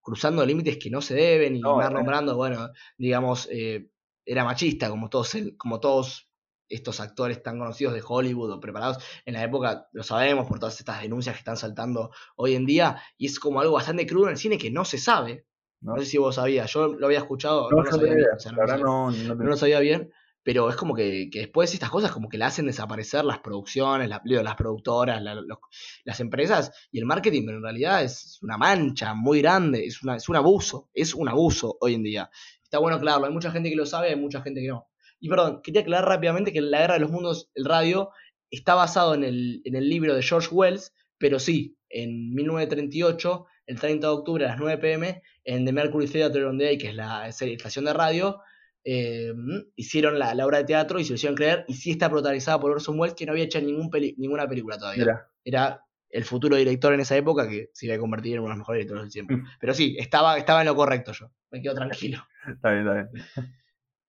cruzando 0.00 0.44
límites 0.46 0.78
que 0.78 0.90
no 0.90 1.02
se 1.02 1.14
deben. 1.14 1.56
Y 1.56 1.60
No, 1.60 1.82
eh. 1.82 2.02
Brando, 2.04 2.36
bueno, 2.36 2.70
digamos, 2.96 3.48
eh, 3.50 3.90
era 4.24 4.44
machista, 4.44 4.88
como 4.88 5.08
todos, 5.10 5.34
el- 5.34 5.56
como 5.56 5.80
todos 5.80 6.30
estos 6.74 7.00
actores 7.00 7.42
tan 7.42 7.58
conocidos 7.58 7.94
de 7.94 8.02
Hollywood 8.06 8.52
o 8.52 8.60
preparados 8.60 8.98
en 9.24 9.34
la 9.34 9.42
época, 9.44 9.88
lo 9.92 10.02
sabemos 10.02 10.46
por 10.46 10.58
todas 10.58 10.78
estas 10.78 11.02
denuncias 11.02 11.34
que 11.34 11.38
están 11.40 11.56
saltando 11.56 12.10
hoy 12.36 12.54
en 12.54 12.66
día, 12.66 13.00
y 13.16 13.26
es 13.26 13.38
como 13.40 13.60
algo 13.60 13.74
bastante 13.74 14.06
crudo 14.06 14.24
en 14.26 14.32
el 14.32 14.38
cine 14.38 14.58
que 14.58 14.70
no 14.70 14.84
se 14.84 14.98
sabe. 14.98 15.46
¿no? 15.80 15.94
No 15.94 16.00
sé 16.00 16.06
si 16.06 16.18
vos 16.18 16.34
sabías, 16.36 16.72
yo 16.72 16.88
lo 16.88 17.06
había 17.06 17.18
escuchado, 17.18 17.70
No, 17.70 17.76
no, 17.78 17.82
lo 17.84 17.90
sabía 17.90 18.06
bien, 18.06 18.18
idea. 18.20 18.34
o 18.36 18.40
sea, 18.40 18.52
no 18.52 18.66
no, 18.66 19.10
no 19.10 19.10
no 19.10 19.36
tenía- 19.36 19.50
lo 19.50 19.56
sabía 19.56 19.80
bien, 19.80 20.10
pero 20.42 20.68
es 20.70 20.76
como 20.76 20.94
que, 20.94 21.28
que 21.30 21.40
después 21.40 21.72
estas 21.74 21.90
cosas 21.90 22.10
como 22.10 22.28
que 22.28 22.38
la 22.38 22.46
hacen 22.46 22.66
desaparecer 22.66 23.24
las 23.24 23.38
producciones, 23.40 24.08
la- 24.08 24.22
las 24.24 24.54
productoras, 24.56 25.22
la- 25.22 25.34
los- 25.34 25.58
las 26.04 26.20
empresas 26.20 26.70
y 26.90 26.98
el 27.00 27.04
marketing, 27.06 27.42
pero 27.46 27.58
en 27.58 27.64
realidad 27.64 28.02
es 28.02 28.38
una 28.42 28.56
mancha 28.56 29.12
muy 29.14 29.40
grande, 29.42 29.84
es, 29.86 30.02
una, 30.02 30.16
es 30.16 30.28
un 30.28 30.36
abuso, 30.36 30.88
es 30.94 31.14
un 31.14 31.28
abuso 31.28 31.76
hoy 31.80 31.94
en 31.94 32.02
día. 32.02 32.30
Está 32.62 32.78
bueno 32.78 32.96
aclararlo, 32.96 33.26
hay 33.26 33.32
mucha 33.32 33.50
gente 33.50 33.68
que 33.70 33.76
lo 33.76 33.86
sabe, 33.86 34.08
hay 34.08 34.16
mucha 34.16 34.40
gente 34.42 34.60
que 34.62 34.68
no. 34.68 34.88
Y 35.24 35.28
perdón, 35.30 35.62
quería 35.62 35.80
aclarar 35.80 36.06
rápidamente 36.06 36.52
que 36.52 36.60
La 36.60 36.80
Guerra 36.80 36.94
de 36.94 37.00
los 37.00 37.10
Mundos, 37.10 37.50
el 37.54 37.64
radio, 37.64 38.10
está 38.50 38.74
basado 38.74 39.14
en 39.14 39.24
el, 39.24 39.62
en 39.64 39.74
el 39.74 39.88
libro 39.88 40.14
de 40.14 40.22
George 40.22 40.48
Wells, 40.52 40.92
pero 41.16 41.38
sí, 41.38 41.78
en 41.88 42.34
1938, 42.34 43.46
el 43.68 43.80
30 43.80 44.06
de 44.06 44.12
octubre 44.12 44.44
a 44.44 44.48
las 44.48 44.58
9 44.58 44.76
pm, 44.76 45.22
en 45.44 45.64
The 45.64 45.72
Mercury 45.72 46.08
Theatre 46.08 46.44
on 46.44 46.58
the 46.58 46.64
Day, 46.64 46.76
que 46.76 46.88
es 46.88 46.94
la 46.94 47.26
estación 47.26 47.86
de 47.86 47.94
radio, 47.94 48.42
eh, 48.84 49.32
hicieron 49.76 50.18
la, 50.18 50.34
la 50.34 50.44
obra 50.44 50.58
de 50.58 50.64
teatro 50.64 51.00
y 51.00 51.04
se 51.04 51.12
lo 51.12 51.14
hicieron 51.14 51.36
creer, 51.36 51.64
y 51.68 51.72
sí 51.72 51.92
está 51.92 52.10
protagonizada 52.10 52.60
por 52.60 52.72
Orson 52.72 53.00
Welles, 53.00 53.14
que 53.14 53.24
no 53.24 53.32
había 53.32 53.44
hecho 53.44 53.58
ningún 53.62 53.88
peli- 53.88 54.14
ninguna 54.18 54.46
película 54.46 54.76
todavía. 54.76 55.04
Mirá, 55.04 55.30
Era 55.42 55.80
el 56.10 56.24
futuro 56.24 56.56
director 56.56 56.92
en 56.92 57.00
esa 57.00 57.16
época 57.16 57.48
que 57.48 57.70
se 57.72 57.86
iba 57.86 57.94
a 57.94 57.98
convertir 57.98 58.34
en 58.34 58.40
uno 58.40 58.48
de 58.48 58.52
los 58.52 58.58
mejores 58.58 58.80
directores 58.80 59.04
del 59.04 59.12
tiempo. 59.12 59.36
Mm. 59.36 59.46
Pero 59.58 59.72
sí, 59.72 59.96
estaba, 59.98 60.36
estaba 60.36 60.60
en 60.60 60.66
lo 60.66 60.76
correcto 60.76 61.12
yo, 61.12 61.30
me 61.50 61.62
quedo 61.62 61.74
tranquilo. 61.74 62.18
está 62.54 62.72
bien, 62.72 62.86
está 62.86 62.94
bien. 62.94 63.08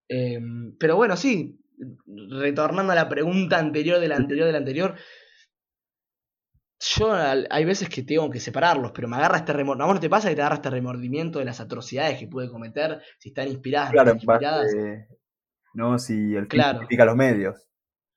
Eh, 0.08 0.40
pero 0.78 0.96
bueno, 0.96 1.16
sí, 1.16 1.58
retornando 2.06 2.92
a 2.92 2.96
la 2.96 3.08
pregunta 3.08 3.58
anterior 3.58 3.98
de 4.00 4.08
la 4.08 4.16
anterior 4.16 4.46
de 4.46 4.52
la 4.52 4.58
anterior, 4.58 4.94
yo 6.78 7.12
hay 7.12 7.64
veces 7.64 7.88
que 7.88 8.02
tengo 8.02 8.30
que 8.30 8.38
separarlos, 8.40 8.92
pero 8.92 9.08
me 9.08 9.16
agarra 9.16 9.38
este 9.38 9.52
remordimiento. 9.52 9.90
¿A 9.90 9.94
no 9.94 10.00
te 10.00 10.10
pasa 10.10 10.28
que 10.28 10.34
te 10.36 10.42
agarra 10.42 10.56
este 10.56 10.70
remordimiento 10.70 11.38
de 11.38 11.46
las 11.46 11.60
atrocidades 11.60 12.18
que 12.18 12.28
puede 12.28 12.50
cometer, 12.50 13.00
si 13.18 13.30
están 13.30 13.48
inspiradas, 13.48 13.88
no 13.88 13.92
Claro, 13.94 14.10
están 14.12 14.20
en 14.20 14.26
base, 14.26 14.44
inspiradas? 14.44 15.08
no 15.74 15.98
si 15.98 16.34
el 16.36 16.48
Claro. 16.48 16.78
justifica 16.80 17.04
los 17.06 17.16
medios, 17.16 17.68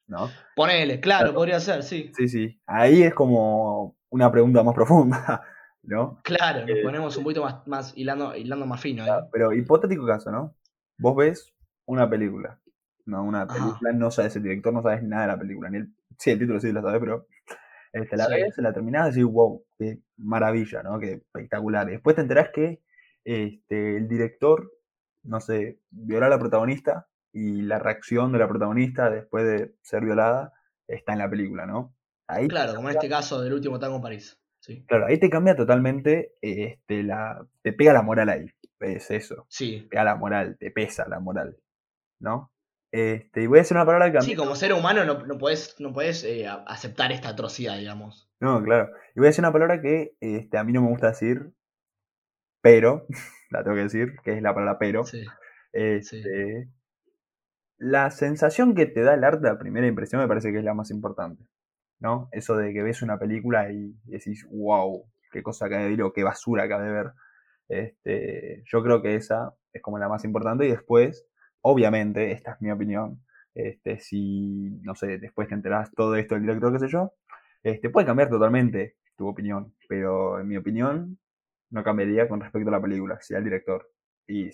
¿no? 0.07 0.29
Ponele, 0.55 0.99
claro, 0.99 1.25
Claro. 1.25 1.35
podría 1.35 1.59
ser, 1.59 1.83
sí. 1.83 2.11
Sí, 2.15 2.27
sí. 2.27 2.61
Ahí 2.65 3.03
es 3.03 3.13
como 3.13 3.97
una 4.09 4.31
pregunta 4.31 4.61
más 4.63 4.75
profunda, 4.75 5.41
¿no? 5.83 6.19
Claro, 6.23 6.61
nos 6.61 6.69
Eh, 6.69 6.83
ponemos 6.83 7.15
un 7.17 7.23
poquito 7.23 7.43
más, 7.43 7.65
más 7.65 7.93
hilando, 7.95 8.35
hilando 8.35 8.65
más 8.65 8.81
fino. 8.81 9.05
¿eh? 9.05 9.09
Pero 9.31 9.53
hipotético 9.53 10.05
caso, 10.05 10.31
¿no? 10.31 10.55
Vos 10.97 11.15
ves 11.15 11.53
una 11.89 12.09
película, 12.09 12.59
¿no? 13.05 13.23
Una 13.23 13.47
película, 13.47 13.91
no 13.93 14.11
sabes 14.11 14.35
el 14.35 14.43
director, 14.43 14.73
no 14.73 14.81
sabes 14.81 15.03
nada 15.03 15.23
de 15.23 15.27
la 15.29 15.39
película. 15.39 15.69
Ni 15.69 15.77
el, 15.79 15.93
sí, 16.17 16.31
el 16.31 16.39
título 16.39 16.59
sí 16.59 16.71
lo 16.71 16.81
sabes, 16.81 16.99
pero 16.99 17.27
este, 17.91 18.15
la 18.17 18.25
Sí. 18.25 18.33
ves, 18.33 18.57
la 18.57 18.73
terminás 18.73 19.07
y 19.07 19.19
decís, 19.21 19.31
wow, 19.33 19.63
qué 19.77 19.99
maravilla, 20.17 20.83
¿no? 20.83 20.99
Qué 20.99 21.13
espectacular. 21.13 21.87
Y 21.89 21.93
después 21.93 22.15
te 22.15 22.21
enterás 22.21 22.49
que 22.53 22.81
este, 23.25 23.97
el 23.97 24.07
director, 24.07 24.71
no 25.23 25.39
sé, 25.39 25.79
violó 25.89 26.27
a 26.27 26.29
la 26.29 26.39
protagonista 26.39 27.07
y 27.33 27.61
la 27.63 27.79
reacción 27.79 28.31
de 28.31 28.39
la 28.39 28.47
protagonista 28.47 29.09
después 29.09 29.45
de 29.45 29.75
ser 29.81 30.03
violada 30.05 30.53
está 30.87 31.13
en 31.13 31.19
la 31.19 31.29
película, 31.29 31.65
¿no? 31.65 31.95
Ahí 32.27 32.47
Claro, 32.47 32.75
como 32.75 32.89
en 32.89 32.95
este 32.95 33.09
caso 33.09 33.41
del 33.41 33.53
último 33.53 33.79
tango 33.79 33.95
en 33.97 34.01
París. 34.03 34.39
Sí. 34.59 34.83
Claro, 34.87 35.05
ahí 35.07 35.17
te 35.19 35.29
cambia 35.29 35.55
totalmente, 35.55 36.33
este, 36.41 37.01
la, 37.03 37.43
te 37.63 37.73
pega 37.73 37.93
la 37.93 38.01
moral 38.03 38.29
ahí, 38.29 38.45
es 38.81 39.09
eso, 39.09 39.45
Sí. 39.49 39.87
pega 39.89 40.03
la 40.03 40.15
moral, 40.15 40.57
te 40.59 40.69
pesa 40.69 41.07
la 41.07 41.19
moral, 41.19 41.57
¿no? 42.19 42.51
Este, 42.91 43.43
y 43.43 43.47
voy 43.47 43.59
a 43.59 43.61
decir 43.61 43.77
una 43.77 43.85
palabra 43.85 44.11
que 44.11 44.21
Sí, 44.21 44.35
como 44.35 44.55
ser 44.55 44.73
humano 44.73 45.05
no, 45.05 45.25
no 45.25 45.37
podés, 45.37 45.75
no 45.79 45.93
podés 45.93 46.23
eh, 46.23 46.47
aceptar 46.67 47.11
esta 47.11 47.29
atrocidad, 47.29 47.77
digamos. 47.77 48.29
no, 48.39 48.61
claro, 48.63 48.89
y 49.15 49.19
voy 49.19 49.27
a 49.27 49.29
decir 49.29 49.43
una 49.43 49.53
palabra 49.53 49.81
que 49.81 50.15
este, 50.19 50.57
a 50.57 50.63
mí 50.63 50.73
no 50.73 50.81
me 50.81 50.89
gusta 50.89 51.09
decir, 51.09 51.51
pero, 52.61 53.05
la 53.51 53.63
tengo 53.63 53.75
que 53.75 53.83
decir, 53.83 54.15
que 54.23 54.33
es 54.33 54.41
la 54.41 54.53
palabra 54.53 54.77
pero, 54.79 55.03
Sí. 55.03 55.23
este, 55.73 56.69
la 57.77 58.11
sensación 58.11 58.75
que 58.75 58.85
te 58.85 59.01
da 59.01 59.13
el 59.13 59.23
arte 59.23 59.47
a 59.47 59.57
primera 59.57 59.87
impresión 59.87 60.21
me 60.21 60.27
parece 60.27 60.51
que 60.51 60.57
es 60.59 60.63
la 60.63 60.73
más 60.73 60.91
importante, 60.91 61.45
¿no? 61.99 62.27
Eso 62.31 62.57
de 62.57 62.73
que 62.73 62.83
ves 62.83 63.01
una 63.01 63.17
película 63.19 63.71
y 63.71 63.93
decís, 64.05 64.45
wow, 64.51 65.05
qué 65.31 65.43
cosa 65.43 65.67
acá 65.67 65.77
de 65.79 65.89
ver 65.89 66.01
o 66.01 66.11
qué 66.11 66.23
basura 66.23 66.63
acá 66.63 66.81
de 66.81 66.91
ver. 66.91 67.11
Este, 67.69 68.63
yo 68.65 68.81
creo 68.83 69.01
que 69.01 69.15
esa 69.15 69.53
es 69.71 69.81
como 69.81 69.99
la 69.99 70.09
más 70.09 70.25
importante 70.25 70.65
y 70.65 70.71
después, 70.71 71.25
obviamente, 71.61 72.31
esta 72.31 72.53
es 72.53 72.61
mi 72.61 72.71
opinión, 72.71 73.23
este, 73.53 73.99
si, 73.99 74.69
no 74.83 74.95
sé, 74.95 75.17
después 75.17 75.47
te 75.47 75.55
enterás 75.55 75.91
todo 75.93 76.15
esto 76.15 76.35
del 76.35 76.43
director, 76.43 76.73
qué 76.73 76.79
sé 76.79 76.87
yo, 76.87 77.13
este, 77.63 77.89
puede 77.89 78.05
cambiar 78.07 78.29
totalmente 78.29 78.97
tu 79.17 79.27
opinión, 79.27 79.73
pero 79.87 80.39
en 80.39 80.47
mi 80.47 80.57
opinión 80.57 81.19
no 81.71 81.83
cambiaría 81.83 82.27
con 82.27 82.41
respecto 82.41 82.69
a 82.69 82.73
la 82.73 82.81
película, 82.81 83.19
si 83.21 83.33
el 83.33 83.43
director. 83.43 83.91
Y 84.27 84.49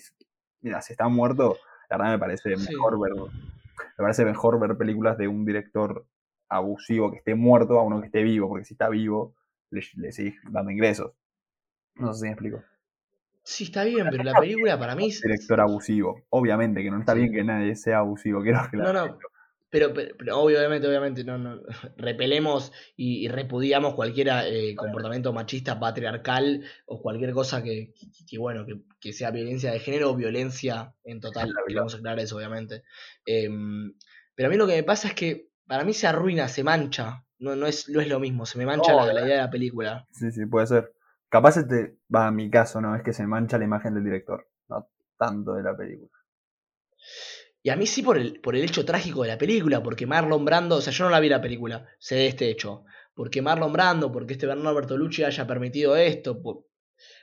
mira, 0.60 0.82
si 0.82 0.92
está 0.92 1.08
muerto, 1.08 1.56
la 1.90 1.96
verdad 1.98 2.12
me 2.12 2.18
parece 2.18 2.56
Sí. 2.56 2.72
mejor 2.72 3.00
ver, 3.00 3.12
me 3.14 4.02
parece 4.02 4.24
mejor 4.24 4.58
ver 4.60 4.76
películas 4.76 5.16
de 5.18 5.28
un 5.28 5.44
director 5.44 6.06
abusivo 6.48 7.10
que 7.10 7.18
esté 7.18 7.34
muerto 7.34 7.78
a 7.78 7.82
uno 7.84 8.00
que 8.00 8.06
esté 8.06 8.22
vivo, 8.22 8.48
porque 8.48 8.64
si 8.64 8.74
está 8.74 8.88
vivo, 8.88 9.34
le, 9.70 9.82
le 9.96 10.12
seguís 10.12 10.36
dando 10.50 10.70
ingresos. 10.70 11.12
No 11.96 12.12
sé 12.12 12.20
si 12.20 12.24
me 12.26 12.32
explico. 12.32 12.62
Sí, 13.46 13.64
está 13.64 13.84
bien, 13.84 14.08
pero 14.10 14.24
la 14.24 14.34
película 14.34 14.76
para 14.78 14.96
mí. 14.96 15.06
es- 15.06 15.22
Director 15.22 15.60
abusivo. 15.60 16.20
Obviamente 16.30 16.82
que 16.82 16.90
no 16.90 16.98
está 16.98 17.14
bien 17.14 17.32
que 17.32 17.44
nadie 17.44 17.76
sea 17.76 17.98
abusivo, 17.98 18.40
quiero 18.42 18.58
que 18.70 18.76
No, 18.76 18.92
no. 18.92 19.18
Pero, 19.68 19.92
pero, 19.92 20.16
pero 20.18 20.38
obviamente, 20.40 20.86
obviamente, 20.88 21.22
no, 21.24 21.38
no. 21.38 21.60
Repelemos 21.96 22.72
y, 22.96 23.24
y 23.24 23.28
repudiamos 23.28 23.94
cualquier 23.94 24.28
eh, 24.46 24.74
comportamiento 24.74 25.32
machista, 25.32 25.78
patriarcal 25.78 26.64
o 26.86 27.00
cualquier 27.00 27.32
cosa 27.32 27.62
que, 27.62 27.92
que- 27.94 28.06
que, 28.28 28.38
bueno, 28.38 28.66
que, 28.66 28.80
que 29.00 29.12
sea 29.12 29.30
violencia 29.30 29.70
de 29.72 29.78
género 29.78 30.10
o 30.10 30.16
violencia 30.16 30.94
en 31.04 31.20
total. 31.20 31.48
Claro, 31.50 31.66
Queremos 31.68 31.94
aclarar 31.94 32.18
eso, 32.20 32.36
obviamente. 32.36 32.82
Em, 33.26 33.92
pero 34.34 34.48
a 34.48 34.50
mí 34.50 34.56
lo 34.56 34.66
que 34.66 34.74
me 34.74 34.82
pasa 34.82 35.08
es 35.08 35.14
que 35.14 35.48
para 35.66 35.84
mí 35.84 35.92
se 35.94 36.06
arruina, 36.08 36.48
se 36.48 36.64
mancha. 36.64 37.24
No, 37.38 37.54
no, 37.54 37.66
es, 37.66 37.88
no 37.88 38.00
es 38.00 38.08
lo 38.08 38.18
mismo, 38.18 38.46
se 38.46 38.58
me 38.58 38.66
mancha 38.66 38.94
la, 38.94 39.12
la 39.12 39.22
idea 39.22 39.36
de 39.36 39.42
la 39.42 39.50
película. 39.50 40.06
Sí, 40.10 40.30
sí, 40.32 40.46
puede 40.46 40.66
ser. 40.66 40.95
Capaz 41.28 41.56
este, 41.58 41.98
va 42.14 42.26
a 42.26 42.32
mi 42.32 42.50
caso, 42.50 42.80
¿no? 42.80 42.96
Es 42.96 43.02
que 43.04 43.12
se 43.12 43.26
mancha 43.28 43.58
la 43.58 43.64
imagen 43.64 43.94
del 43.94 44.04
director, 44.04 44.48
no 44.68 44.88
tanto 45.16 45.54
de 45.54 45.62
la 45.62 45.76
película. 45.76 46.10
Y 47.62 47.70
a 47.70 47.76
mí 47.76 47.86
sí 47.86 48.02
por 48.02 48.16
el, 48.18 48.40
por 48.40 48.54
el 48.56 48.64
hecho 48.64 48.84
trágico 48.84 49.22
de 49.22 49.28
la 49.28 49.38
película, 49.38 49.82
porque 49.82 50.06
Marlon 50.06 50.44
Brando, 50.44 50.76
o 50.76 50.80
sea, 50.80 50.92
yo 50.92 51.04
no 51.04 51.10
la 51.10 51.20
vi 51.20 51.28
la 51.28 51.40
película, 51.40 51.86
sé 51.98 52.14
de 52.16 52.26
este 52.28 52.48
hecho. 52.50 52.84
Porque 53.14 53.42
Marlon 53.42 53.72
Brando, 53.72 54.12
porque 54.12 54.34
este 54.34 54.46
Bernardo 54.46 54.74
Bertolucci 54.76 55.24
haya 55.24 55.46
permitido 55.46 55.96
esto. 55.96 56.40
Por, 56.40 56.64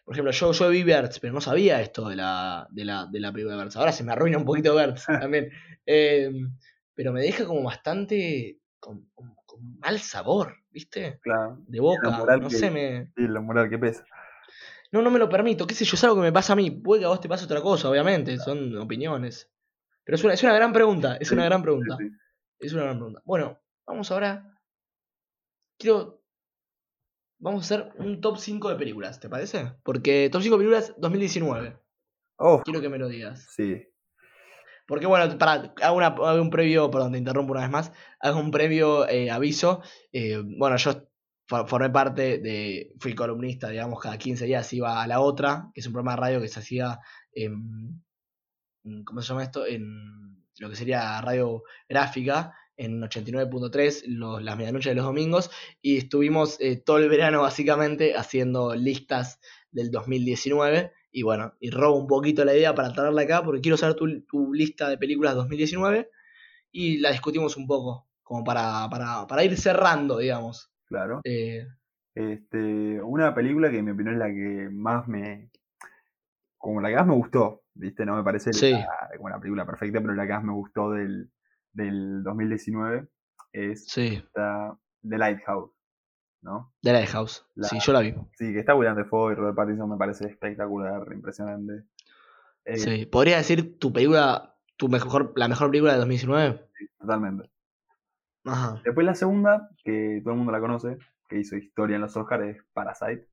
por 0.05 0.15
ejemplo, 0.15 0.31
yo, 0.31 0.51
yo 0.53 0.69
vi 0.69 0.83
Bertz, 0.83 1.19
pero 1.19 1.33
no 1.33 1.41
sabía 1.41 1.81
esto 1.81 2.09
de 2.09 2.15
la, 2.17 2.67
de 2.71 2.85
la, 2.85 3.07
de 3.11 3.19
la 3.19 3.31
película 3.31 3.55
de 3.55 3.63
Bertz. 3.63 3.77
Ahora 3.77 3.91
se 3.91 4.03
me 4.03 4.11
arruina 4.13 4.37
un 4.37 4.45
poquito 4.45 4.75
Bertz 4.75 5.05
también. 5.07 5.49
Eh, 5.85 6.31
pero 6.95 7.13
me 7.13 7.21
deja 7.21 7.45
como 7.45 7.63
bastante 7.63 8.59
con, 8.79 9.09
con- 9.15 9.35
con 9.53 9.79
mal 9.79 9.99
sabor, 9.99 10.55
¿viste? 10.71 11.19
Claro. 11.21 11.57
De 11.67 11.79
boca, 11.79 12.09
no 12.37 12.47
que- 12.49 12.55
sé, 12.57 12.71
me... 12.71 13.05
Sí, 13.15 13.27
la 13.27 13.39
moral 13.41 13.69
que 13.69 13.77
pesa. 13.77 14.05
No, 14.91 15.01
no 15.01 15.09
me 15.09 15.19
lo 15.19 15.27
permito, 15.29 15.65
qué 15.65 15.73
sé 15.73 15.85
yo, 15.85 15.95
es 15.95 16.03
algo 16.03 16.17
que 16.17 16.21
me 16.21 16.31
pasa 16.31 16.53
a 16.53 16.55
mí. 16.55 16.69
Puede 16.69 17.01
que 17.01 17.05
a 17.05 17.09
vos 17.09 17.19
te 17.21 17.27
pase 17.29 17.45
otra 17.45 17.61
cosa, 17.61 17.89
obviamente, 17.89 18.37
son 18.37 18.77
opiniones. 18.77 19.49
Pero 20.03 20.15
es 20.17 20.23
una, 20.23 20.33
es 20.33 20.43
una 20.43 20.53
gran 20.53 20.71
pregunta, 20.73 21.15
es 21.17 21.31
una 21.31 21.45
gran 21.45 21.61
pregunta. 21.63 21.97
Sí, 21.97 22.09
sí. 22.09 22.15
Es 22.59 22.73
una 22.73 22.83
gran 22.83 22.97
pregunta. 22.97 23.21
Bueno, 23.25 23.59
vamos 23.87 24.11
ahora. 24.11 24.55
Quiero. 25.79 26.21
Vamos 27.39 27.63
a 27.63 27.65
hacer 27.75 27.93
un 27.97 28.21
top 28.21 28.37
5 28.37 28.69
de 28.69 28.75
películas, 28.75 29.19
¿te 29.19 29.27
parece? 29.29 29.73
Porque 29.83 30.29
top 30.31 30.41
5 30.43 30.55
de 30.57 30.59
películas 30.63 30.93
2019. 30.97 31.77
Oh, 32.37 32.61
Quiero 32.63 32.79
que 32.81 32.89
me 32.89 32.97
lo 32.97 33.07
digas. 33.07 33.47
sí. 33.55 33.87
Porque 34.85 35.05
bueno, 35.05 35.37
para, 35.37 35.73
hago, 35.81 35.97
una- 35.97 36.07
hago 36.07 36.41
un 36.41 36.49
previo, 36.49 36.91
perdón, 36.91 37.13
te 37.13 37.17
interrumpo 37.17 37.53
una 37.53 37.61
vez 37.61 37.69
más. 37.69 37.91
Hago 38.19 38.39
un 38.39 38.51
previo 38.51 39.07
eh, 39.07 39.31
aviso. 39.31 39.81
Eh, 40.11 40.41
bueno, 40.45 40.75
yo 40.77 41.07
for- 41.47 41.67
formé 41.67 41.89
parte 41.89 42.37
de. 42.39 42.93
Fui 42.99 43.15
columnista, 43.15 43.69
digamos, 43.69 43.99
cada 44.01 44.17
15 44.17 44.45
días 44.45 44.71
iba 44.73 45.01
a 45.01 45.07
la 45.07 45.19
otra, 45.21 45.69
que 45.73 45.79
es 45.81 45.87
un 45.87 45.93
programa 45.93 46.15
de 46.15 46.21
radio 46.21 46.41
que 46.41 46.47
se 46.49 46.59
hacía 46.59 46.99
en. 47.31 48.03
¿Cómo 49.05 49.21
se 49.21 49.29
llama 49.29 49.43
esto? 49.43 49.65
En 49.65 50.43
lo 50.59 50.69
que 50.69 50.75
sería 50.75 51.19
radio 51.21 51.63
gráfica, 51.87 52.53
en 52.75 53.01
89.3, 53.01 54.03
los- 54.07 54.41
las 54.43 54.57
medianoches 54.57 54.91
de 54.91 54.95
los 54.95 55.05
domingos. 55.05 55.49
Y 55.81 55.97
estuvimos 55.97 56.59
eh, 56.59 56.77
todo 56.85 56.97
el 56.97 57.09
verano, 57.09 57.41
básicamente, 57.41 58.15
haciendo 58.17 58.75
listas 58.75 59.39
del 59.71 59.89
2019. 59.91 60.91
Y 61.15 61.21
bueno, 61.21 61.53
y 61.59 61.69
robo 61.69 61.95
un 61.99 62.07
poquito 62.07 62.43
la 62.43 62.55
idea 62.55 62.73
para 62.73 62.91
traerla 62.91 63.21
acá, 63.21 63.43
porque 63.43 63.61
quiero 63.61 63.77
saber 63.77 63.95
tu, 63.95 64.21
tu 64.23 64.51
lista 64.51 64.89
de 64.89 64.97
películas 64.97 65.35
2019 65.35 66.09
y 66.71 66.97
la 66.97 67.11
discutimos 67.11 67.55
un 67.55 67.67
poco, 67.67 68.07
como 68.23 68.43
para, 68.43 68.89
para, 68.89 69.27
para 69.27 69.43
ir 69.43 69.55
cerrando, 69.55 70.17
digamos. 70.17 70.73
Claro. 70.87 71.21
Eh, 71.23 71.67
Este, 72.15 72.99
una 73.01 73.33
película 73.35 73.69
que 73.69 73.77
en 73.77 73.85
mi 73.85 73.91
opinión 73.91 74.15
es 74.15 74.19
la 74.19 74.27
que 74.27 74.69
más 74.71 75.07
me. 75.07 75.51
Como 76.57 76.81
la 76.81 76.89
que 76.89 76.95
más 76.95 77.05
me 77.07 77.13
gustó, 77.13 77.61
¿viste? 77.75 78.05
No 78.05 78.15
me 78.15 78.23
parece 78.23 78.51
Sí. 78.53 78.71
la, 78.71 79.09
como 79.17 79.29
la 79.29 79.39
película 79.39 79.65
perfecta, 79.65 80.01
pero 80.01 80.13
la 80.15 80.25
que 80.25 80.33
más 80.33 80.43
me 80.43 80.53
gustó 80.53 80.91
del, 80.91 81.29
del 81.73 82.23
2019 82.23 83.07
es 83.51 83.85
sí, 83.87 84.15
esta 84.23 84.75
The 85.07 85.17
Lighthouse, 85.17 85.71
¿no? 86.43 86.73
Lighthouse. 86.81 87.45
La- 87.55 87.67
Sí, 87.67 87.77
yo 87.81 87.93
la 87.93 88.01
vi. 88.01 88.13
Sí, 88.37 88.53
que 88.53 88.59
está 88.59 88.75
William 88.75 88.95
Defoe 88.95 89.33
y 89.33 89.35
Robert 89.35 89.55
Pattinson 89.55 89.89
me 89.89 89.97
parece 89.97 90.27
espectacular, 90.27 91.01
impresionante. 91.11 91.83
Eh, 92.65 92.77
Sí. 92.77 93.05
¿Podrías 93.05 93.39
decir 93.39 93.79
tu 93.79 93.91
película, 93.91 94.55
tu 94.77 94.87
mejor, 94.89 95.33
la 95.35 95.47
mejor 95.47 95.69
película 95.71 95.93
de 95.93 95.99
2019? 95.99 96.69
Totalmente. 96.99 97.49
Ajá. 98.45 98.81
Después 98.83 99.05
la 99.05 99.15
segunda, 99.15 99.69
que 99.83 100.19
todo 100.23 100.33
el 100.33 100.37
mundo 100.37 100.51
la 100.51 100.59
conoce, 100.59 100.97
que 101.29 101.39
hizo 101.39 101.55
historia 101.55 101.95
en 101.95 102.01
los 102.01 102.15
Oscars, 102.17 102.43
es 102.57 102.63
Parasite. 102.73 103.27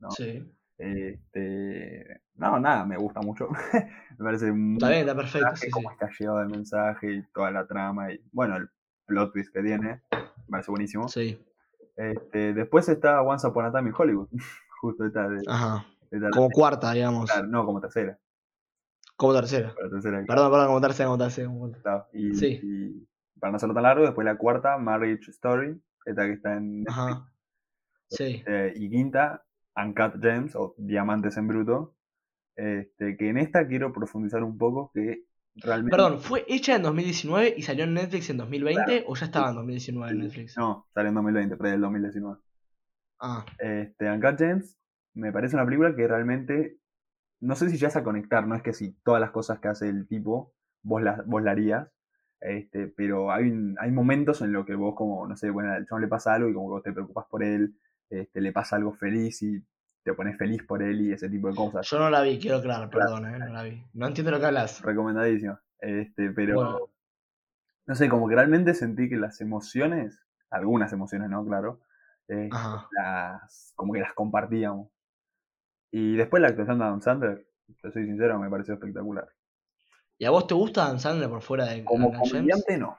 ¿no? 0.00 0.10
Sí. 0.10 0.50
Este, 0.78 2.22
no, 2.36 2.58
nada, 2.58 2.86
me 2.86 2.96
gusta 2.96 3.20
mucho. 3.20 3.48
me 4.18 4.24
parece 4.24 4.50
muy 4.52 4.74
Está 4.74 4.88
bien, 4.88 5.00
está 5.00 5.14
perfecto. 5.14 5.56
Sí, 5.56 5.66
sí. 5.66 5.70
cómo 5.70 5.90
está 5.90 6.08
llegado 6.18 6.40
el 6.40 6.48
mensaje 6.48 7.12
y 7.12 7.22
toda 7.32 7.50
la 7.50 7.66
trama 7.66 8.12
y 8.12 8.20
bueno, 8.32 8.56
el 8.56 8.68
plot 9.06 9.32
twist 9.32 9.52
que 9.52 9.62
tiene, 9.62 10.02
me 10.10 10.50
parece 10.50 10.70
buenísimo. 10.70 11.06
Sí. 11.08 11.38
Este, 12.00 12.54
después 12.54 12.88
está 12.88 13.20
Once 13.22 13.46
Upon 13.46 13.66
a 13.66 13.72
Time 13.72 13.90
in 13.90 13.94
Hollywood, 13.96 14.28
justo 14.80 15.04
esta 15.04 15.28
de, 15.28 15.42
Ajá. 15.46 15.86
esta 16.10 16.30
Como 16.30 16.48
cuarta, 16.50 16.92
digamos. 16.92 17.30
claro, 17.30 17.46
no 17.48 17.66
como 17.66 17.80
tercera, 17.80 18.18
Como 19.16 19.34
tercera. 19.34 19.74
Perdón, 19.74 20.00
perdón, 20.50 20.66
como 20.68 20.80
tercera, 20.80 21.06
como 21.08 21.18
tercera. 21.18 21.48
como 21.48 21.70
tercera. 21.70 22.06
y, 22.12 22.34
Sí. 22.34 22.60
y 22.62 23.08
para 23.38 23.50
no 23.52 23.56
hacerlo 23.56 23.74
tan 23.74 23.82
largo, 23.84 24.04
después 24.04 24.24
la 24.24 24.36
cuarta, 24.36 24.78
Marriage 24.78 25.30
Story, 25.30 25.80
esta 26.06 26.26
que 26.26 26.32
está 26.32 26.56
en 26.56 26.84
Ajá. 26.88 27.30
Sí. 28.08 28.42
Eh, 28.46 28.72
y 28.76 28.90
quinta, 28.90 29.44
Uncut 29.76 30.20
Gems 30.22 30.56
o 30.56 30.74
Diamantes 30.78 31.36
en 31.36 31.46
Bruto. 31.48 31.94
Este, 32.56 33.16
que 33.16 33.28
en 33.30 33.38
esta 33.38 33.66
quiero 33.68 33.92
profundizar 33.92 34.42
un 34.42 34.58
poco 34.58 34.90
que 34.92 35.24
realmente. 35.56 35.96
Perdón, 35.96 36.20
¿fue 36.20 36.44
hecha 36.48 36.76
en 36.76 36.82
2019 36.82 37.54
y 37.56 37.62
salió 37.62 37.84
en 37.84 37.94
Netflix 37.94 38.30
en 38.30 38.36
2020 38.38 39.04
o 39.06 39.14
ya 39.14 39.26
estaba 39.26 39.50
en 39.50 39.56
2019 39.56 40.12
en 40.12 40.18
Netflix? 40.18 40.56
No, 40.56 40.86
salió 40.94 41.08
en 41.08 41.14
2020, 41.14 41.56
pero 41.56 41.70
del 41.70 41.80
2019. 41.80 42.38
Ah, 43.20 43.44
Este, 43.58 44.10
Uncut 44.10 44.38
Gems 44.38 44.78
me 45.14 45.32
parece 45.32 45.56
una 45.56 45.64
película 45.64 45.94
que 45.94 46.06
realmente. 46.06 46.78
No 47.40 47.54
sé 47.54 47.70
si 47.70 47.78
llegas 47.78 47.96
a 47.96 48.04
conectar, 48.04 48.46
no 48.46 48.54
es 48.54 48.62
que 48.62 48.74
si 48.74 48.92
todas 49.02 49.20
las 49.20 49.30
cosas 49.30 49.60
que 49.60 49.68
hace 49.68 49.88
el 49.88 50.06
tipo 50.06 50.52
vos 50.82 51.02
las 51.02 51.26
vos 51.26 51.42
la 51.42 51.52
harías. 51.52 51.88
Este, 52.40 52.86
pero 52.88 53.32
hay, 53.32 53.52
hay 53.78 53.90
momentos 53.90 54.40
en 54.40 54.52
los 54.52 54.64
que 54.64 54.74
vos, 54.74 54.94
como, 54.94 55.26
no 55.26 55.36
sé, 55.36 55.50
bueno, 55.50 55.72
al 55.72 55.86
chabón 55.86 56.02
le 56.02 56.08
pasa 56.08 56.34
algo 56.34 56.48
y 56.48 56.54
como 56.54 56.68
que 56.68 56.72
vos 56.72 56.82
te 56.82 56.92
preocupas 56.92 57.26
por 57.30 57.42
él, 57.42 57.74
este, 58.08 58.40
le 58.40 58.52
pasa 58.52 58.76
algo 58.76 58.92
feliz 58.92 59.42
y 59.42 59.62
te 60.02 60.14
pones 60.14 60.36
feliz 60.38 60.62
por 60.64 60.82
él 60.82 61.00
y 61.02 61.12
ese 61.12 61.28
tipo 61.28 61.48
de 61.48 61.54
cosas. 61.54 61.86
yo 61.88 61.98
no 61.98 62.08
la 62.10 62.22
vi, 62.22 62.38
quiero 62.38 62.56
aclarar, 62.58 62.88
perdón, 62.90 63.26
eh, 63.34 63.38
no 63.38 63.46
la 63.52 63.62
vi. 63.62 63.82
No 63.92 64.06
entiendo 64.06 64.30
lo 64.30 64.40
que 64.40 64.46
hablas. 64.46 64.80
recomendadísimo. 64.82 65.58
Este, 65.78 66.30
pero 66.30 66.54
Bueno. 66.56 66.78
no 67.86 67.94
sé, 67.94 68.08
como 68.08 68.28
que 68.28 68.34
realmente 68.34 68.74
sentí 68.74 69.08
que 69.08 69.16
las 69.16 69.40
emociones, 69.40 70.18
algunas 70.50 70.92
emociones, 70.92 71.28
¿no? 71.30 71.44
Claro, 71.44 71.80
eh, 72.28 72.48
las, 72.92 73.72
como 73.76 73.92
que 73.92 74.00
las 74.00 74.12
compartíamos. 74.14 74.88
Y 75.90 76.16
después 76.16 76.40
la 76.40 76.48
actuación 76.48 76.78
de 76.78 76.84
Adam 76.84 77.00
Sandler, 77.02 77.46
te 77.82 77.90
soy 77.90 78.04
sincero, 78.06 78.38
me 78.38 78.48
pareció 78.50 78.74
espectacular. 78.74 79.28
¿Y 80.18 80.24
a 80.26 80.30
vos 80.30 80.46
te 80.46 80.54
gusta 80.54 80.84
Dan 80.86 81.00
Sandler 81.00 81.30
por 81.30 81.40
fuera 81.42 81.64
de 81.66 81.82
Como 81.82 82.12
comediante 82.12 82.76
no, 82.76 82.96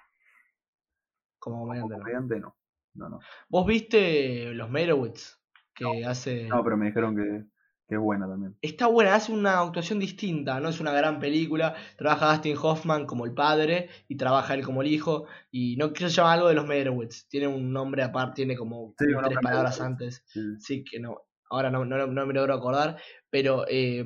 Como 1.39 1.68
comediante, 1.68 2.39
no. 2.39 2.47
no. 2.47 2.56
No, 2.93 3.10
no. 3.10 3.20
¿Vos 3.47 3.66
viste 3.66 4.54
los 4.54 4.70
Meyerowitz? 4.70 5.40
Que 5.76 6.05
hace. 6.05 6.47
No, 6.47 6.63
pero 6.63 6.78
me 6.78 6.88
dijeron 6.88 7.15
que, 7.15 7.45
que 7.88 7.95
es 7.95 8.01
buena 8.01 8.28
también. 8.28 8.55
Está 8.61 8.88
buena, 8.88 9.15
hace 9.15 9.32
una 9.32 9.59
actuación 9.59 9.99
distinta, 9.99 10.59
no 10.59 10.69
es 10.69 10.80
una 10.80 10.91
gran 10.91 11.19
película. 11.19 11.76
Trabaja 11.97 12.32
Dustin 12.32 12.57
Hoffman 12.61 13.05
como 13.05 13.26
el 13.26 13.34
padre 13.34 13.89
y 14.07 14.15
trabaja 14.15 14.53
él 14.53 14.63
como 14.63 14.82
el 14.82 14.88
hijo. 14.88 15.26
Y 15.51 15.76
no 15.78 15.93
creo 15.93 16.07
que 16.07 16.09
se 16.09 16.15
llama 16.15 16.34
algo 16.34 16.47
de 16.47 16.55
los 16.55 16.67
Meyerowitz. 16.67 17.28
Tiene 17.28 17.47
un 17.47 17.72
nombre 17.72 18.03
aparte, 18.03 18.36
tiene 18.36 18.55
como 18.55 18.93
Sí, 18.97 19.05
tres 19.24 19.39
palabras 19.41 19.82
antes. 19.82 20.24
Sí. 20.28 20.39
Sí, 20.59 20.84
que 20.84 20.99
no. 20.99 21.24
Ahora 21.49 21.69
no, 21.69 21.84
no, 21.84 22.07
no 22.07 22.26
me 22.26 22.34
logro 22.34 22.53
acordar. 22.53 22.97
Pero 23.30 23.65
eh, 23.67 24.05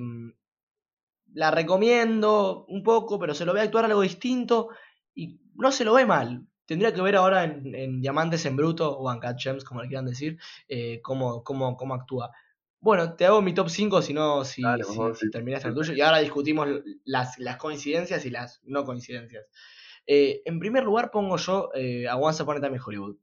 la 1.34 1.52
recomiendo 1.52 2.66
un 2.68 2.82
poco, 2.82 3.20
pero 3.20 3.34
se 3.34 3.46
lo 3.46 3.54
ve 3.54 3.62
actuar 3.62 3.86
algo 3.86 4.02
distinto. 4.02 4.70
Y 5.14 5.40
no 5.56 5.72
se 5.72 5.86
lo 5.86 5.94
ve 5.94 6.06
mal. 6.06 6.48
Tendría 6.66 6.94
que 6.94 7.02
ver 7.02 7.16
ahora 7.16 7.44
en, 7.44 7.76
en 7.76 8.02
Diamantes 8.02 8.46
en 8.46 8.56
Bruto 8.56 8.98
o 8.98 9.12
Uncut 9.12 9.38
Gems, 9.38 9.64
como 9.64 9.82
le 9.82 9.88
quieran 9.88 10.06
decir, 10.06 10.38
eh, 10.68 11.00
cómo, 11.02 11.44
cómo, 11.44 11.78
cómo 11.78 11.94
actúa. 11.94 12.32
Bueno, 12.80 13.16
te 13.16 13.26
hago 13.26 13.42
mi 13.42 13.54
top 13.54 13.70
5, 13.70 14.02
si 14.02 14.14
no, 14.14 14.44
si, 14.46 14.62
Dale, 14.62 14.84
si- 14.84 14.94
favor, 14.94 15.16
si 15.16 15.26
sí. 15.26 15.32
terminaste 15.32 15.68
el 15.70 15.74
tuyo. 15.76 15.94
Y 15.94 16.02
ahora 16.02 16.20
discutimos 16.20 16.68
las, 17.04 17.38
las 17.40 17.58
coincidencias 17.58 18.26
y 18.26 18.30
las 18.30 18.62
no 18.64 18.84
coincidencias. 18.86 19.46
Eh, 20.08 20.42
en 20.46 20.60
primer 20.60 20.84
lugar 20.84 21.10
pongo 21.12 21.38
yo 21.38 21.72
eh, 21.74 22.08
a 22.08 22.16
Once 22.16 22.44
Upon 22.44 22.58
a 22.58 22.62
Time 22.62 22.76
in 22.78 22.82
Hollywood. 22.86 23.16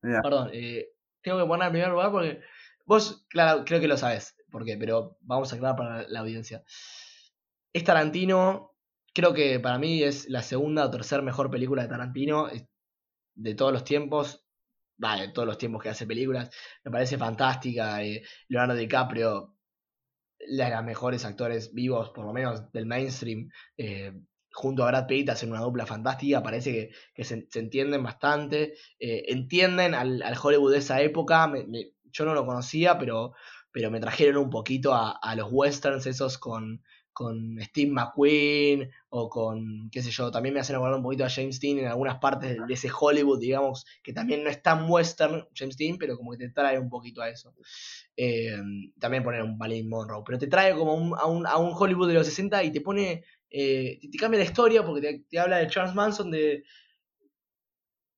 Perdón, 0.00 0.50
eh, 0.52 0.88
tengo 1.22 1.38
que 1.38 1.46
poner 1.46 1.66
en 1.66 1.72
primer 1.72 1.90
lugar 1.90 2.10
porque 2.10 2.40
vos, 2.84 3.24
claro, 3.28 3.64
creo 3.64 3.80
que 3.80 3.88
lo 3.88 3.96
sabes 3.96 4.36
por 4.50 4.64
qué, 4.64 4.76
pero 4.76 5.16
vamos 5.20 5.52
a 5.52 5.56
aclarar 5.56 5.76
para 5.76 6.08
la 6.08 6.20
audiencia. 6.20 6.64
Es 7.72 7.84
Tarantino, 7.84 8.71
creo 9.12 9.32
que 9.34 9.60
para 9.60 9.78
mí 9.78 10.02
es 10.02 10.28
la 10.28 10.42
segunda 10.42 10.84
o 10.86 10.90
tercera 10.90 11.22
mejor 11.22 11.50
película 11.50 11.82
de 11.82 11.88
Tarantino 11.88 12.48
de 13.34 13.54
todos 13.54 13.72
los 13.72 13.84
tiempos. 13.84 14.44
Va, 15.02 15.16
de 15.20 15.28
todos 15.28 15.46
los 15.48 15.58
tiempos 15.58 15.82
que 15.82 15.88
hace 15.90 16.06
películas. 16.06 16.50
Me 16.84 16.90
parece 16.90 17.18
fantástica. 17.18 18.02
eh, 18.04 18.22
Leonardo 18.48 18.74
DiCaprio, 18.76 19.56
de 20.38 20.70
los 20.70 20.84
mejores 20.84 21.24
actores 21.24 21.72
vivos, 21.74 22.10
por 22.10 22.24
lo 22.26 22.32
menos 22.32 22.70
del 22.72 22.86
mainstream. 22.86 23.50
eh, 23.76 24.12
junto 24.52 24.84
a 24.84 24.88
Brad 24.88 25.06
Pitt 25.06 25.30
hacen 25.30 25.50
una 25.50 25.60
dupla 25.62 25.86
fantástica. 25.86 26.42
Parece 26.42 26.90
que, 27.14 27.24
se, 27.24 27.46
entienden 27.54 28.02
bastante. 28.02 28.74
eh, 28.98 29.24
entienden 29.28 29.94
al, 29.94 30.22
al 30.22 30.36
Hollywood 30.42 30.72
de 30.72 30.78
esa 30.78 31.00
época. 31.02 31.46
me- 31.48 31.64
me- 31.66 31.92
yo 32.12 32.24
no 32.26 32.34
lo 32.34 32.44
conocía, 32.46 32.98
pero, 32.98 33.34
pero 33.72 33.90
me 33.90 34.00
trajeron 34.00 34.36
un 34.44 34.50
poquito 34.50 34.92
a, 34.94 35.12
a 35.12 35.34
los 35.36 35.48
westerns 35.50 36.06
esos 36.06 36.36
con, 36.38 36.82
con 37.12 37.58
Steve 37.60 37.90
McQueen 37.92 38.90
o 39.10 39.28
con, 39.28 39.90
qué 39.90 40.02
sé 40.02 40.10
yo, 40.10 40.30
también 40.30 40.54
me 40.54 40.60
hacen 40.60 40.76
acordar 40.76 40.96
un 40.96 41.02
poquito 41.02 41.24
a 41.24 41.30
James 41.30 41.60
Dean 41.60 41.78
en 41.78 41.86
algunas 41.86 42.18
partes 42.18 42.56
de, 42.66 42.74
ese 42.74 42.90
Hollywood, 42.98 43.38
digamos, 43.40 43.84
que 44.02 44.12
también 44.12 44.44
no 44.44 44.50
es 44.50 44.62
tan 44.62 44.90
western 44.90 45.46
James 45.54 45.76
Dean, 45.76 45.98
pero 45.98 46.16
como 46.16 46.32
que 46.32 46.38
te 46.38 46.48
trae 46.50 46.78
un 46.78 46.88
poquito 46.88 47.22
a 47.22 47.28
eso. 47.28 47.54
Eh, 48.16 48.56
también 48.98 49.22
poner 49.22 49.42
un 49.42 49.56
Marilyn 49.58 49.88
Monroe, 49.88 50.22
pero 50.24 50.38
te 50.38 50.46
trae 50.46 50.74
como 50.74 50.94
un- 50.94 51.14
a, 51.18 51.26
un, 51.26 51.46
a 51.46 51.56
un 51.58 51.72
Hollywood 51.74 52.08
de 52.08 52.14
los 52.14 52.26
60 52.26 52.62
y 52.64 52.70
te 52.72 52.80
pone, 52.80 53.24
eh, 53.50 53.98
te, 54.00 54.08
te 54.08 54.18
cambia 54.18 54.38
la 54.40 54.44
historia 54.46 54.84
porque 54.84 55.00
te, 55.00 55.24
te 55.28 55.38
habla 55.38 55.58
de 55.58 55.68
Charles 55.68 55.94
Manson 55.94 56.30
de... 56.30 56.64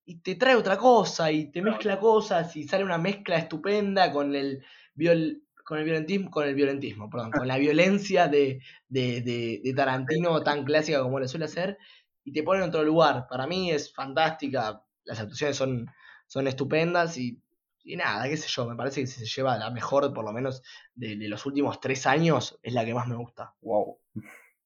Y 0.07 0.20
te 0.20 0.34
trae 0.34 0.55
otra 0.57 0.76
cosa 0.76 1.30
y 1.32 1.51
te 1.51 1.62
mezcla 1.62 1.99
cosas 1.99 2.55
y 2.57 2.64
sale 2.68 2.84
una 2.84 2.99
mezcla 2.99 3.36
estupenda 3.36 4.12
con 4.12 4.34
el 4.34 4.62
viol, 4.95 5.42
con 5.64 5.78
el 5.78 5.84
violentismo, 5.84 6.30
con 6.30 6.46
el 6.46 6.54
violentismo, 6.54 7.10
perdón, 7.10 7.32
con 7.32 7.48
la 7.48 7.58
violencia 7.58 8.28
de, 8.28 8.60
de, 8.88 9.22
de, 9.22 9.60
de 9.64 9.74
Tarantino 9.74 10.42
tan 10.44 10.64
clásica 10.64 11.02
como 11.02 11.18
le 11.20 11.28
suele 11.28 11.46
hacer, 11.46 11.78
y 12.22 12.32
te 12.32 12.42
pone 12.42 12.62
en 12.62 12.68
otro 12.68 12.84
lugar. 12.84 13.26
Para 13.28 13.46
mí 13.46 13.70
es 13.70 13.92
fantástica, 13.92 14.82
las 15.04 15.20
actuaciones 15.20 15.56
son, 15.56 15.86
son 16.26 16.46
estupendas 16.46 17.16
y, 17.18 17.40
y 17.82 17.96
nada, 17.96 18.28
qué 18.28 18.36
sé 18.36 18.48
yo, 18.48 18.66
me 18.66 18.76
parece 18.76 19.00
que 19.02 19.06
si 19.06 19.20
se 19.20 19.26
lleva 19.26 19.58
la 19.58 19.70
mejor, 19.70 20.12
por 20.14 20.24
lo 20.24 20.32
menos, 20.32 20.62
de, 20.94 21.16
de 21.16 21.28
los 21.28 21.44
últimos 21.46 21.80
tres 21.80 22.06
años, 22.06 22.58
es 22.62 22.72
la 22.72 22.84
que 22.84 22.94
más 22.94 23.08
me 23.08 23.16
gusta. 23.16 23.54
wow, 23.60 23.98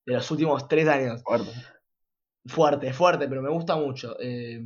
De 0.07 0.15
los 0.15 0.31
últimos 0.31 0.69
tres 0.69 0.89
años. 0.89 1.23
fuerte. 1.23 1.51
Fuerte, 2.47 2.93
fuerte, 2.93 3.29
pero 3.29 3.43
me 3.43 3.51
gusta 3.51 3.77
mucho. 3.77 4.17
Eh, 4.21 4.65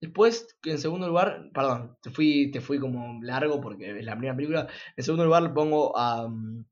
después, 0.00 0.56
en 0.64 0.78
segundo 0.78 1.08
lugar, 1.08 1.50
perdón, 1.52 1.96
te 2.02 2.10
fui, 2.10 2.50
te 2.50 2.60
fui 2.60 2.78
como 2.78 3.22
largo 3.22 3.60
porque 3.60 3.98
es 3.98 4.04
la 4.04 4.12
primera 4.12 4.36
película. 4.36 4.66
En 4.96 5.04
segundo 5.04 5.24
lugar 5.24 5.42
le 5.42 5.50
pongo 5.50 5.96
a 5.96 6.26
um, 6.26 6.64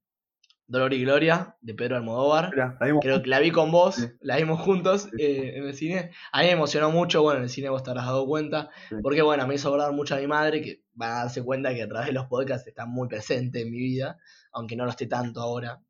Dolor 0.67 0.93
y 0.93 1.01
Gloria 1.01 1.57
de 1.63 1.75
Pedro 1.75 1.97
Almodóvar. 1.97 2.51
Mira, 2.51 2.77
Creo 3.01 3.23
que 3.23 3.29
la 3.29 3.39
vi 3.41 3.51
con 3.51 3.71
vos, 3.71 3.95
Sí. 3.97 4.07
la 4.21 4.37
vimos 4.37 4.61
juntos 4.61 5.09
eh, 5.19 5.55
en 5.57 5.65
el 5.65 5.75
cine. 5.75 6.11
A 6.31 6.41
mí 6.41 6.47
me 6.47 6.53
emocionó 6.53 6.91
mucho, 6.91 7.23
bueno, 7.23 7.39
en 7.39 7.45
el 7.45 7.51
cine 7.51 7.71
vos 7.71 7.83
te 7.83 7.91
habrás 7.91 8.05
dado 8.07 8.27
cuenta, 8.27 8.69
Sí. 8.91 8.97
porque 9.03 9.23
bueno, 9.23 9.47
me 9.47 9.55
hizo 9.55 9.69
acordar 9.69 9.93
mucho 9.93 10.15
a 10.15 10.19
mi 10.19 10.27
madre, 10.27 10.61
que 10.61 10.83
van 10.93 11.11
a 11.13 11.15
darse 11.21 11.43
cuenta 11.43 11.73
que 11.75 11.83
a 11.83 11.89
través 11.89 12.09
de 12.09 12.13
los 12.13 12.27
podcasts 12.27 12.67
está 12.69 12.85
muy 12.85 13.09
presente 13.09 13.63
en 13.63 13.71
mi 13.71 13.79
vida, 13.79 14.19
aunque 14.53 14.77
no 14.77 14.85
lo 14.85 14.91
esté 14.91 15.07
tanto 15.07 15.41
ahora 15.41 15.81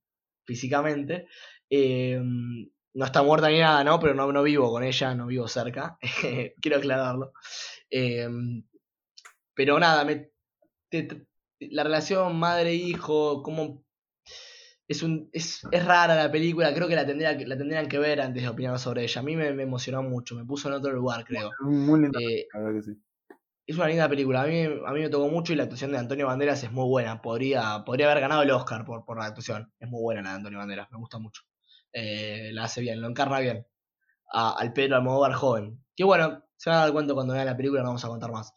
físicamente. 0.45 1.27
Eh, 1.71 2.21
no 2.95 3.05
está 3.05 3.23
muerta 3.23 3.49
ni 3.49 3.59
nada, 3.61 3.85
¿no? 3.85 3.99
Pero 4.01 4.15
no, 4.15 4.31
no 4.33 4.43
vivo 4.43 4.71
con 4.71 4.83
ella, 4.83 5.15
no 5.15 5.27
vivo 5.27 5.47
cerca, 5.49 5.99
quiero 6.61 6.79
aclararlo. 6.79 7.33
Eh, 7.91 8.29
pero 9.55 9.79
nada, 9.79 10.05
me, 10.05 10.31
te- 10.89 11.27
la 11.61 11.83
relación 11.85 12.39
madre-hijo, 12.39 13.43
cómo 13.43 13.85
es, 14.87 15.03
un, 15.03 15.29
es, 15.33 15.63
es 15.71 15.85
rara 15.85 16.15
la 16.15 16.31
película, 16.31 16.73
creo 16.73 16.89
que 16.89 16.95
la, 16.97 17.05
tendría, 17.07 17.37
que- 17.37 17.47
la 17.47 17.59
tendrían 17.59 17.89
que 17.89 17.99
ver 17.99 18.21
antes 18.21 18.43
de 18.43 18.49
opinar 18.49 18.79
sobre 18.79 19.03
ella. 19.03 19.21
A 19.21 19.25
mí 19.25 19.37
me, 19.37 19.53
me 19.53 19.65
emocionó 19.65 20.03
mucho, 20.03 20.35
me 20.35 20.45
puso 20.45 20.69
en 20.69 20.75
otro 20.75 20.93
lugar, 20.93 21.25
creo. 21.25 21.51
muy 21.61 22.01
linda, 22.01 22.19
Eh, 22.21 22.47
que 22.53 22.83
sí. 22.83 22.93
es 23.67 23.77
una 23.77 23.89
linda 23.89 24.09
película, 24.09 24.43
a 24.43 24.47
mí, 24.47 24.63
a 24.63 24.93
mí 24.93 25.01
me 25.01 25.11
tocó 25.11 25.29
mucho 25.29 25.53
y 25.53 25.57
la 25.57 25.65
actuación 25.65 25.93
de 25.93 25.99
Antonio 25.99 26.27
Banderas 26.27 26.63
es 26.63 26.73
muy 26.73 26.87
buena. 26.89 27.21
Podría, 27.21 27.83
podría 27.85 28.11
haber 28.11 28.23
ganado 28.23 28.43
el 28.43 28.51
Oscar 28.51 28.85
por, 28.85 29.05
por 29.05 29.19
la 29.19 29.27
actuación. 29.27 29.73
Es 29.79 29.89
muy 29.89 30.01
buena 30.01 30.23
la 30.23 30.31
de 30.31 30.37
Antonio 30.37 30.59
Banderas, 30.59 30.91
me 30.91 30.99
gusta 30.99 31.19
mucho. 31.19 31.43
Eh, 31.93 32.51
la 32.53 32.65
hace 32.65 32.81
bien, 32.81 33.01
lo 33.01 33.09
encarna 33.09 33.41
bien. 33.41 33.67
A- 34.33 34.57
al 34.59 34.73
Pedro 34.73 34.97
Almodóvar 34.97 35.33
joven. 35.35 35.85
Que 35.97 36.05
bueno, 36.05 36.45
se 36.57 36.71
van 36.71 36.79
a 36.81 36.83
dar 36.83 36.93
cuenta 36.93 37.15
cuando 37.15 37.35
vean 37.35 37.47
la 37.47 37.57
película, 37.57 37.83
no 37.83 37.89
vamos 37.89 38.05
a 38.05 38.09
contar 38.09 38.33
más. 38.33 38.53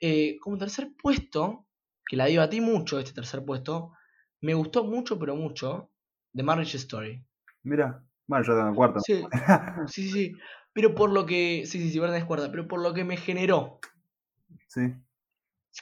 Eh, 0.00 0.38
como 0.40 0.58
tercer 0.58 0.90
puesto, 1.00 1.66
que 2.06 2.16
la 2.16 2.26
debatí 2.26 2.60
mucho 2.60 2.98
este 2.98 3.12
tercer 3.12 3.44
puesto, 3.44 3.92
me 4.40 4.54
gustó 4.54 4.84
mucho, 4.84 5.18
pero 5.18 5.36
mucho, 5.36 5.90
The 6.34 6.42
Marriage 6.42 6.76
Story. 6.78 7.24
Mira, 7.62 8.04
bueno, 8.26 8.44
yo 8.44 8.54
tengo 8.56 8.74
cuarto. 8.74 9.00
Sí, 9.06 9.22
sí, 9.88 10.10
sí. 10.10 10.32
Pero 10.72 10.94
por 10.94 11.10
lo 11.10 11.26
que. 11.26 11.64
Sí, 11.66 11.80
sí, 11.80 11.90
sí, 11.90 11.98
verdad 11.98 12.16
es 12.16 12.24
cuarta. 12.24 12.50
Pero 12.50 12.68
por 12.68 12.80
lo 12.80 12.94
que 12.94 13.04
me 13.04 13.16
generó. 13.16 13.80
Sí, 14.68 14.80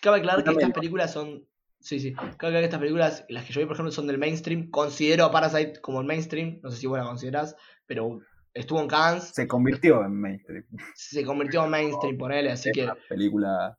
Cabe 0.01 0.19
aclarar 0.19 0.45
que 0.45 0.51
estas 0.51 0.73
películas 0.73 1.13
son. 1.13 1.48
Sí, 1.89 2.01
sí. 2.01 2.13
Aclarar 2.19 2.61
que 2.61 2.65
estas 2.67 2.81
películas, 2.81 3.25
las 3.31 3.47
que 3.47 3.55
yo 3.55 3.61
vi, 3.63 3.67
por 3.67 3.75
ejemplo, 3.75 3.91
son 3.91 4.07
del 4.07 4.19
mainstream. 4.19 4.69
Considero 4.69 5.25
a 5.25 5.31
Parasite 5.31 5.81
como 5.81 6.03
el 6.03 6.07
mainstream. 6.07 6.61
No 6.63 6.71
sé 6.71 6.77
si 6.77 6.87
vos 6.87 6.99
la 6.99 7.05
considerás. 7.07 7.57
Pero 7.87 8.21
estuvo 8.53 8.79
en 8.83 8.89
Cannes. 8.89 9.31
se 9.35 9.49
convirtió 9.49 10.05
en 10.05 10.21
mainstream. 10.21 10.65
Se 10.95 11.25
convirtió 11.25 11.65
en 11.65 11.71
mainstream, 11.71 12.19
ponele. 12.19 12.51
Así 12.51 12.71
que, 12.73 12.91
película. 13.09 13.79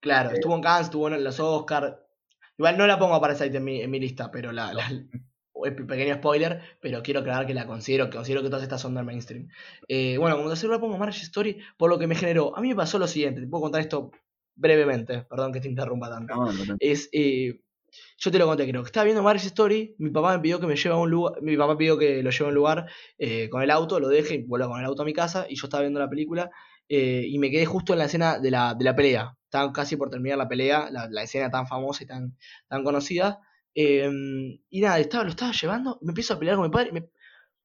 claro, 0.00 0.30
eh, 0.30 0.34
estuvo 0.36 0.54
en 0.54 0.62
Cannes, 0.62 0.86
estuvo 0.86 1.08
en 1.08 1.22
los 1.22 1.38
Oscars. 1.38 1.96
Igual 2.56 2.78
no 2.78 2.86
la 2.86 2.98
pongo 2.98 3.14
a 3.16 3.20
Parasite 3.20 3.54
en 3.58 3.64
mi, 3.64 3.82
en 3.82 3.90
mi 3.90 4.00
lista, 4.00 4.30
pero 4.30 4.50
la. 4.50 4.72
la- 4.72 4.90
pequeño 5.88 6.14
spoiler, 6.14 6.62
pero 6.80 7.02
quiero 7.02 7.20
aclarar 7.20 7.46
que 7.46 7.52
la 7.52 7.66
considero, 7.66 8.08
que 8.08 8.16
considero 8.16 8.42
que 8.42 8.48
todas 8.48 8.62
estas 8.62 8.80
son 8.80 8.94
del 8.94 9.04
mainstream. 9.04 9.48
Eh, 9.88 10.16
bueno, 10.16 10.36
como 10.36 10.48
tercer 10.48 10.68
lugar 10.68 10.80
pongo 10.80 10.96
Marriage 10.96 11.24
Story 11.24 11.60
por 11.76 11.90
lo 11.90 11.98
que 11.98 12.06
me 12.06 12.14
generó. 12.14 12.56
A 12.56 12.62
mí 12.62 12.68
me 12.68 12.76
pasó 12.76 12.98
lo 12.98 13.06
siguiente, 13.06 13.42
te 13.42 13.46
puedo 13.46 13.60
contar 13.64 13.82
esto 13.82 14.10
brevemente, 14.56 15.22
perdón 15.22 15.52
que 15.52 15.60
te 15.60 15.68
interrumpa 15.68 16.10
tanto. 16.10 16.34
no, 16.34 16.52
no, 16.52 16.64
no. 16.64 16.76
es 16.78 17.08
eh, 17.12 17.60
yo 18.18 18.30
te 18.30 18.38
lo 18.38 18.46
conté 18.46 18.68
creo 18.68 18.82
que 18.82 18.86
estaba 18.88 19.04
viendo 19.04 19.22
Marriage 19.22 19.46
Story 19.48 19.94
mi 19.98 20.10
papá 20.10 20.36
me 20.36 20.42
pidió 20.42 20.60
que 20.60 20.66
me 20.66 20.76
lleve 20.76 20.94
a 20.94 20.98
un 20.98 21.10
lugar 21.10 21.40
mi 21.42 21.56
papá 21.56 21.76
pidió 21.78 21.96
que 21.98 22.22
lo 22.22 22.30
lleve 22.30 22.44
a 22.46 22.48
un 22.48 22.54
lugar 22.54 22.86
eh, 23.18 23.48
con 23.50 23.62
el 23.62 23.70
auto 23.70 24.00
lo 24.00 24.08
deje 24.08 24.34
y 24.34 24.42
vuelva 24.44 24.68
con 24.68 24.80
el 24.80 24.86
auto 24.86 25.02
a 25.02 25.04
mi 25.04 25.12
casa 25.12 25.46
y 25.48 25.56
yo 25.56 25.66
estaba 25.66 25.82
viendo 25.82 26.00
la 26.00 26.08
película 26.10 26.50
eh, 26.88 27.24
y 27.28 27.38
me 27.38 27.50
quedé 27.50 27.66
justo 27.66 27.92
en 27.92 27.98
la 28.00 28.06
escena 28.06 28.38
de 28.38 28.50
la, 28.50 28.74
de 28.74 28.84
la 28.84 28.94
pelea 28.96 29.36
estaba 29.44 29.72
casi 29.72 29.96
por 29.96 30.10
terminar 30.10 30.38
la 30.38 30.48
pelea 30.48 30.90
la, 30.90 31.08
la 31.10 31.22
escena 31.22 31.50
tan 31.50 31.66
famosa 31.66 32.04
y 32.04 32.06
tan, 32.06 32.36
tan 32.68 32.84
conocida 32.84 33.40
eh, 33.74 34.10
y 34.70 34.80
nada 34.80 34.98
estaba, 34.98 35.24
lo 35.24 35.30
estaba 35.30 35.52
llevando 35.52 35.98
me 36.02 36.10
empiezo 36.10 36.34
a 36.34 36.38
pelear 36.38 36.56
con 36.56 36.64
mi 36.66 36.70
padre 36.72 36.90
y 36.90 36.92
me, 36.92 37.08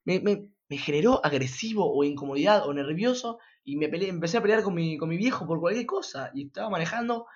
me, 0.06 0.20
me- 0.22 0.50
me 0.70 0.78
generó 0.78 1.20
agresivo 1.26 1.94
o 1.94 2.04
incomodidad 2.06 2.66
o 2.66 2.74
nervioso 2.74 3.40
y 3.64 3.78
me 3.78 3.88
peleé- 3.90 4.10
empecé 4.10 4.38
a 4.38 4.42
pelear 4.42 4.64
con 4.64 4.74
mi, 4.76 4.98
con 4.98 5.10
mi 5.10 5.18
viejo 5.18 5.46
por 5.48 5.60
cualquier 5.60 5.86
cosa 5.86 6.32
y 6.34 6.48
estaba 6.48 6.70
manejando 6.70 7.28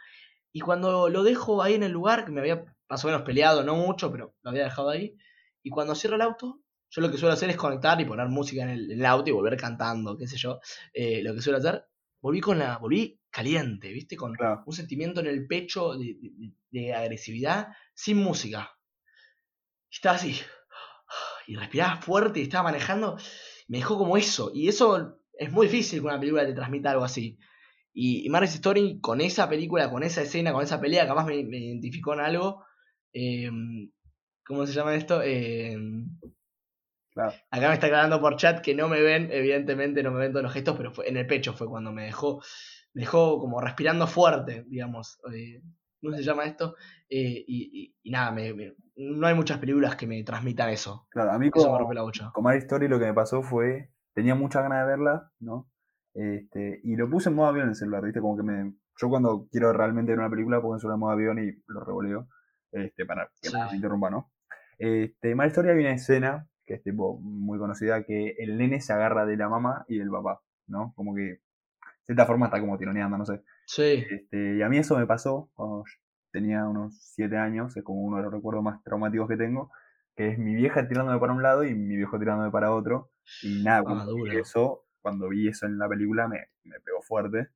y 0.51 0.61
cuando 0.61 1.09
lo 1.09 1.23
dejo 1.23 1.61
ahí 1.61 1.73
en 1.75 1.83
el 1.83 1.91
lugar, 1.91 2.25
que 2.25 2.31
me 2.31 2.39
había 2.41 2.63
más 2.89 3.03
o 3.03 3.07
menos 3.07 3.23
peleado, 3.23 3.63
no 3.63 3.75
mucho, 3.75 4.11
pero 4.11 4.35
lo 4.41 4.49
había 4.51 4.63
dejado 4.63 4.89
ahí, 4.89 5.15
y 5.63 5.69
cuando 5.69 5.95
cierro 5.95 6.15
el 6.15 6.21
auto, 6.21 6.61
Yo 6.89 7.01
lo 7.01 7.11
que 7.11 7.17
suelo 7.17 7.33
hacer 7.33 7.49
es 7.49 7.57
conectar 7.57 7.99
y 7.99 8.05
poner 8.05 8.27
música 8.29 8.63
en 8.63 8.69
el, 8.69 8.91
en 8.91 8.99
el 8.99 9.05
auto 9.05 9.29
y 9.29 9.33
volver 9.33 9.57
cantando, 9.57 10.15
qué 10.17 10.27
sé 10.27 10.37
yo. 10.37 10.59
Eh, 10.93 11.21
lo 11.23 11.33
que 11.35 11.41
suelo 11.41 11.57
hacer, 11.59 11.85
volví 12.21 12.39
con 12.39 12.57
la, 12.59 12.77
volví 12.77 13.19
caliente, 13.29 13.91
¿viste? 13.91 14.15
Con 14.15 14.33
Claro. 14.35 14.63
un 14.65 14.73
sentimiento 14.73 15.19
en 15.19 15.27
el 15.27 15.45
pecho 15.47 15.95
de, 15.97 16.15
de- 16.21 16.53
de 16.71 16.93
agresividad 16.93 17.69
sin 17.93 18.17
música. 18.17 18.71
Y 19.89 19.95
estaba 19.95 20.15
así. 20.15 20.39
Y 21.47 21.55
respiraba 21.55 21.97
fuerte 22.01 22.39
y 22.39 22.43
estaba 22.43 22.63
manejando. 22.71 23.17
Me 23.67 23.77
dejó 23.79 23.97
como 23.97 24.17
eso. 24.17 24.51
Y 24.53 24.67
eso 24.67 25.19
es 25.37 25.51
muy 25.51 25.67
difícil 25.67 25.99
que 26.01 26.05
una 26.07 26.19
película 26.19 26.45
te 26.45 26.53
transmita 26.53 26.91
algo 26.91 27.03
así. 27.03 27.37
Y, 27.93 28.25
y 28.25 28.29
Marriage 28.29 28.55
Story, 28.55 28.99
con 29.01 29.21
esa 29.21 29.47
película, 29.49 29.89
con 29.89 30.03
esa 30.03 30.21
escena, 30.21 30.51
con 30.53 30.63
esa 30.63 30.81
pelea, 30.81 31.07
capaz 31.07 31.25
me, 31.25 31.43
me 31.43 31.57
identificó 31.59 32.13
en 32.13 32.19
algo. 32.21 32.63
eh, 33.13 33.49
¿Cómo 34.45 34.65
se 34.67 34.73
llama 34.73 34.95
esto? 34.95 35.21
Eh, 35.23 35.77
Claro. 37.13 37.33
Acá 37.49 37.69
me 37.69 37.73
está 37.75 37.87
aclarando 37.87 38.19
por 38.19 38.35
chat 38.35 38.59
que 38.61 38.75
no 38.75 38.89
me 38.89 39.01
ven, 39.01 39.29
evidentemente 39.31 40.03
no 40.03 40.11
me 40.11 40.19
ven 40.19 40.33
todos 40.33 40.43
los 40.43 40.51
gestos, 40.53 40.75
pero 40.75 40.91
fue 40.91 41.07
en 41.07 41.15
el 41.15 41.25
pecho 41.25 41.53
fue 41.53 41.67
cuando 41.69 41.93
me 41.93 42.03
dejó, 42.03 42.41
me 42.93 43.03
dejó 43.03 43.39
como 43.39 43.61
respirando 43.61 44.05
fuerte, 44.05 44.65
digamos. 44.67 45.17
eh, 45.33 45.61
¿Cómo 46.01 46.13
se 46.17 46.23
llama 46.23 46.43
esto? 46.43 46.75
Eh, 47.09 47.43
y, 47.47 47.69
y- 47.73 47.95
y 48.03 48.11
nada, 48.11 48.31
me- 48.31 48.53
me- 48.53 48.73
no 48.97 49.25
hay 49.27 49.33
muchas 49.33 49.59
películas 49.59 49.95
que 49.95 50.05
me 50.07 50.21
transmitan 50.23 50.69
eso. 50.69 51.07
Claro, 51.09 51.31
a 51.31 51.39
mí 51.39 51.47
Eso 51.47 51.57
me 51.59 51.63
como, 51.63 51.79
rompe 51.79 51.95
la 51.95 52.01
bocha. 52.01 52.31
con 52.33 52.43
Mary 52.43 52.59
Story 52.59 52.87
lo 52.89 52.99
que 52.99 53.05
me 53.05 53.13
pasó 53.13 53.41
fue, 53.41 53.91
tenía 54.15 54.33
muchas 54.33 54.63
ganas 54.63 54.79
de 54.79 54.91
verla, 54.91 55.31
¿no? 55.39 55.69
Este, 56.15 56.79
y 56.83 56.95
lo 56.95 57.09
puse 57.09 57.29
en 57.29 57.35
modo 57.35 57.49
avión 57.49 57.65
en 57.65 57.69
el 57.69 57.75
celular, 57.75 58.03
¿viste? 58.03 58.21
Como 58.21 58.37
que 58.37 58.43
me, 58.43 58.73
yo 58.99 59.09
cuando 59.09 59.47
quiero 59.51 59.73
realmente 59.73 60.11
ver 60.13 60.19
una 60.19 60.29
película 60.29 60.61
pongo 60.61 60.75
el 60.75 60.79
celular 60.81 60.95
en 60.95 60.99
modo 61.01 61.11
avión 61.11 61.39
y 61.39 61.51
lo 61.67 61.83
revoleo, 61.83 62.27
este, 62.71 63.05
para 63.05 63.25
que 63.41 63.49
Sí. 63.49 63.53
nada 63.53 63.69
me 63.69 63.75
interrumpa, 63.75 64.09
¿no? 64.09 64.31
Este, 64.79 65.31
en 65.31 65.37
Mary 65.37 65.49
Story 65.49 65.69
hay 65.69 65.79
una 65.79 65.91
escena 65.91 66.47
que 66.65 66.75
es 66.75 66.83
tipo 66.83 67.19
muy 67.19 67.59
conocida 67.59 68.03
que 68.03 68.35
el 68.39 68.57
nene 68.57 68.81
se 68.81 68.91
agarra 68.93 69.25
de 69.25 69.37
la 69.37 69.49
mamá 69.49 69.85
y 69.87 69.99
del 69.99 70.09
papá, 70.09 70.41
¿no? 70.67 70.93
Como 70.95 71.13
que, 71.13 71.21
de 71.21 71.39
cierta 72.05 72.25
forma 72.25 72.47
está 72.47 72.59
como 72.59 72.77
tironeando, 72.77 73.17
no 73.17 73.25
sé. 73.25 73.43
Sí, 73.67 74.05
Este, 74.09 74.55
y 74.55 74.61
a 74.61 74.69
mí 74.69 74.77
eso 74.77 74.97
me 74.97 75.05
pasó 75.05 75.49
cuando 75.53 75.83
tenía 76.31 76.65
unos 76.67 76.97
7 77.13 77.37
años, 77.37 77.75
es 77.77 77.83
como 77.83 78.01
uno 78.01 78.17
de 78.17 78.23
los 78.23 78.31
recuerdos 78.33 78.63
más 78.63 78.81
traumáticos 78.83 79.27
que 79.27 79.37
tengo, 79.37 79.71
que 80.15 80.29
es 80.29 80.37
mi 80.37 80.55
vieja 80.55 80.87
tirándome 80.87 81.19
para 81.19 81.33
un 81.33 81.43
lado 81.43 81.63
y 81.63 81.73
mi 81.75 81.95
viejo 81.97 82.17
tirándome 82.19 82.51
para 82.51 82.71
otro. 82.73 83.11
Y 83.41 83.63
nada, 83.63 83.83
Ah, 83.87 84.05
eso, 84.33 84.85
cuando 85.01 85.29
vi 85.29 85.47
eso 85.47 85.65
en 85.65 85.77
la 85.77 85.87
película 85.89 86.27
me, 86.27 86.47
me 86.63 86.79
pegó 86.79 87.01
fuerte. 87.01 87.49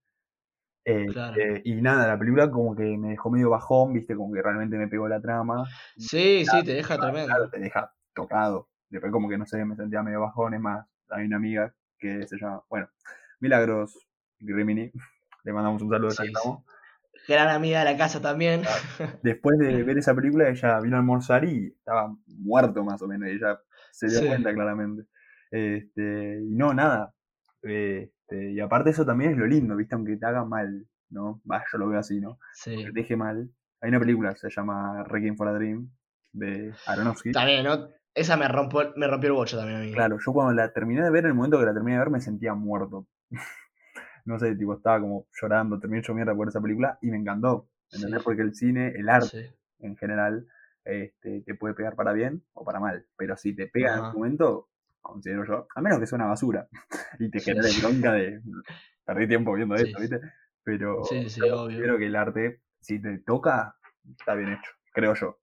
Eh, 0.86 1.06
Claro. 1.08 1.36
eh, 1.40 1.62
y 1.66 1.76
nada, 1.82 2.08
la 2.08 2.18
película 2.18 2.50
como 2.50 2.76
que 2.76 2.98
me 2.98 3.10
dejó 3.10 3.30
medio 3.30 3.50
bajón, 3.50 3.94
viste, 3.94 4.16
como 4.16 4.34
que 4.34 4.42
realmente 4.42 4.78
me 4.78 4.88
pegó 4.88 5.08
la 5.08 5.22
trama. 5.22 5.64
sí, 5.98 6.46
sí, 6.46 6.64
te 6.64 6.74
deja 6.74 6.98
Claro, 6.98 7.14
tremendo. 7.14 7.50
te 7.50 7.60
deja 7.60 7.94
tocado. 8.14 8.70
Después 8.90 9.12
como 9.12 9.30
que 9.30 9.38
no 9.38 9.46
sé, 9.46 9.64
me 9.66 9.76
sentía 9.76 10.02
medio 10.02 10.22
bajón, 10.22 10.54
es 10.56 10.60
más, 10.60 10.86
hay 11.10 11.26
una 11.28 11.38
amiga 11.38 11.74
que 12.00 12.26
se 12.28 12.38
llama, 12.38 12.64
bueno, 12.70 12.90
Milagros 13.40 14.08
Grimini, 14.40 14.92
le 15.44 15.54
mandamos 15.54 15.82
un 15.84 15.90
saludo, 15.90 16.12
Sí, 16.12 16.24
estamos. 16.26 16.64
Gran 17.30 17.50
amiga 17.50 17.80
de 17.80 17.86
la 17.86 17.98
casa 17.98 18.20
también. 18.20 18.64
después 19.24 19.60
de 19.60 19.84
ver 19.84 20.00
esa 20.00 20.16
película, 20.16 20.50
ella 20.50 20.80
vino 20.80 20.96
a 20.96 21.00
almorzar 21.00 21.46
y 21.46 21.68
estaba 21.68 22.12
muerto 22.26 22.84
más 22.84 23.00
o 23.04 23.08
menos, 23.08 23.30
y 23.30 23.34
ella 23.34 23.60
se 23.92 24.08
dio 24.08 24.20
Sí. 24.20 24.28
cuenta 24.28 24.52
claramente. 24.52 25.04
Este, 25.52 26.42
y 26.44 26.56
no, 26.56 26.74
nada. 26.74 27.14
Este, 27.62 28.52
y 28.52 28.60
aparte 28.60 28.90
eso 28.90 29.06
también 29.06 29.32
es 29.32 29.38
lo 29.38 29.46
lindo, 29.46 29.76
¿viste? 29.76 29.94
Aunque 29.94 30.18
te 30.18 30.26
haga 30.26 30.44
mal, 30.44 30.88
¿no? 31.10 31.42
Yo 31.72 31.78
lo 31.78 31.88
veo 31.90 32.00
así, 32.00 32.20
¿no? 32.20 32.40
Sí. 32.54 32.76
Te 32.84 32.92
deje 32.92 33.16
mal. 33.16 33.50
Hay 33.82 33.90
una 33.90 34.00
película, 34.00 34.36
se 34.36 34.50
llama 34.50 35.04
Requiem 35.04 35.38
for 35.38 35.48
a 35.50 35.54
Dream, 35.54 35.90
de 36.34 36.74
Aronofsky. 36.88 37.32
También, 37.32 37.64
¿no? 37.64 37.90
Esa 38.16 38.38
me 38.38 38.48
rompió, 38.48 38.92
me 38.96 39.08
rompió 39.08 39.28
el 39.30 39.36
bocho 39.36 39.58
también 39.58 39.80
a 39.80 39.82
mí. 39.84 39.92
Claro, 39.94 40.18
yo 40.20 40.34
cuando 40.34 40.54
la 40.54 40.74
terminé 40.74 41.04
de 41.04 41.12
ver, 41.12 41.26
en 41.26 41.30
el 41.30 41.36
momento 41.36 41.60
que 41.60 41.66
la 41.66 41.74
terminé 41.74 41.94
de 41.94 42.00
ver, 42.00 42.10
me 42.10 42.22
sentía 42.22 42.54
muerto. 42.56 43.08
No 44.30 44.38
sé, 44.40 44.56
tipo, 44.56 44.76
estaba 44.76 45.02
como 45.02 45.28
llorando, 45.42 45.80
terminé 45.80 46.00
hecho 46.00 46.14
mierda 46.14 46.36
por 46.36 46.48
esa 46.48 46.62
película 46.62 46.98
y 47.02 47.08
me 47.08 47.18
encantó. 47.18 47.68
¿Entendés? 47.92 48.20
Sí. 48.20 48.24
Porque 48.24 48.42
el 48.44 48.54
cine, 48.54 48.94
el 48.96 49.10
arte 49.10 49.28
Sí. 49.28 49.56
en 49.80 49.98
general, 49.98 50.46
este, 50.86 51.42
te 51.42 51.56
puede 51.56 51.74
pegar 51.74 51.96
para 51.96 52.14
bien 52.14 52.44
o 52.54 52.64
para 52.64 52.80
mal. 52.80 53.06
Pero 53.18 53.36
si 53.36 53.56
te 53.56 53.68
pega 53.68 53.96
en 53.96 54.04
un 54.06 54.14
momento, 54.14 54.70
considero 55.02 55.44
yo, 55.46 55.68
a 55.76 55.82
menos 55.82 56.00
que 56.00 56.06
sea 56.06 56.18
una 56.18 56.28
basura 56.28 56.68
y 57.20 57.30
te 57.32 57.40
genere 57.40 57.70
bronca 57.82 58.14
de 58.14 58.42
perdí 59.04 59.28
tiempo 59.28 59.54
viendo 59.54 59.74
esto, 59.76 60.00
¿viste? 60.00 60.22
Pero 60.64 61.02
considero 61.02 61.98
que 61.98 62.06
el 62.06 62.16
arte, 62.16 62.62
si 62.80 63.02
te 63.02 63.18
toca, 63.20 63.76
está 64.18 64.36
bien 64.36 64.54
hecho, 64.54 64.72
creo 64.94 65.16
yo. 65.16 65.40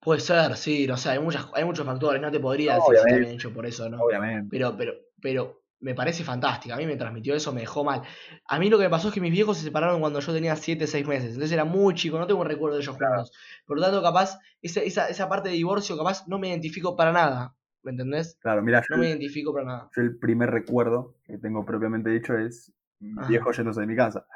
Puede 0.00 0.20
ser, 0.20 0.56
sí, 0.56 0.86
no 0.86 0.96
sé, 0.96 1.10
hay, 1.10 1.18
muchas, 1.18 1.48
hay 1.52 1.64
muchos 1.64 1.84
factores, 1.84 2.22
no 2.22 2.30
te 2.30 2.40
podría 2.40 2.76
No, 2.76 2.80
decir 2.80 2.94
si 2.94 3.02
está 3.08 3.16
bien 3.18 3.34
hecho 3.34 3.52
por 3.52 3.66
eso, 3.66 3.90
¿no? 3.90 4.00
Obviamente. 4.00 4.48
Pero, 4.50 4.74
pero, 4.76 4.92
pero 5.20 5.62
me 5.80 5.94
parece 5.94 6.24
fantástica. 6.24 6.74
A 6.74 6.78
mí 6.78 6.86
me 6.86 6.96
transmitió 6.96 7.34
eso, 7.34 7.52
me 7.52 7.60
dejó 7.60 7.84
mal. 7.84 8.02
A 8.48 8.58
mí 8.58 8.70
lo 8.70 8.78
que 8.78 8.84
me 8.84 8.90
pasó 8.90 9.08
es 9.08 9.14
que 9.14 9.20
mis 9.20 9.30
viejos 9.32 9.58
se 9.58 9.64
separaron 9.64 10.00
cuando 10.00 10.20
yo 10.20 10.32
tenía 10.32 10.56
7, 10.56 10.86
6 10.86 11.06
meses. 11.06 11.30
Entonces 11.30 11.52
era 11.52 11.64
muy 11.64 11.94
chico, 11.94 12.18
no 12.18 12.26
tengo 12.26 12.40
un 12.40 12.46
recuerdo 12.46 12.76
de 12.76 12.82
ellos 12.82 12.96
juntos. 12.96 13.32
Por 13.66 13.78
lo 13.78 13.82
tanto, 13.84 14.02
capaz, 14.02 14.38
esa, 14.62 14.80
esa, 14.80 15.08
esa 15.08 15.28
parte 15.28 15.48
de 15.50 15.54
divorcio, 15.56 15.96
capaz, 15.96 16.26
no 16.26 16.38
me 16.38 16.48
identifico 16.48 16.96
para 16.96 17.12
nada. 17.12 17.54
¿Me 17.82 17.92
entendés? 17.92 18.36
Claro, 18.40 18.62
mira, 18.62 18.80
yo, 18.80 18.96
No 18.96 19.02
me 19.02 19.08
identifico 19.08 19.52
para 19.52 19.66
nada. 19.66 19.90
yo 19.94 20.02
el 20.02 20.18
primer 20.18 20.50
recuerdo 20.50 21.14
que 21.24 21.38
tengo 21.38 21.64
propiamente 21.64 22.10
dicho 22.10 22.36
es 22.36 22.72
mi 22.98 23.12
Ajá. 23.20 23.28
viejo 23.28 23.52
yéndose 23.52 23.80
de 23.82 23.86
mi 23.86 23.94
casa. 23.96 24.26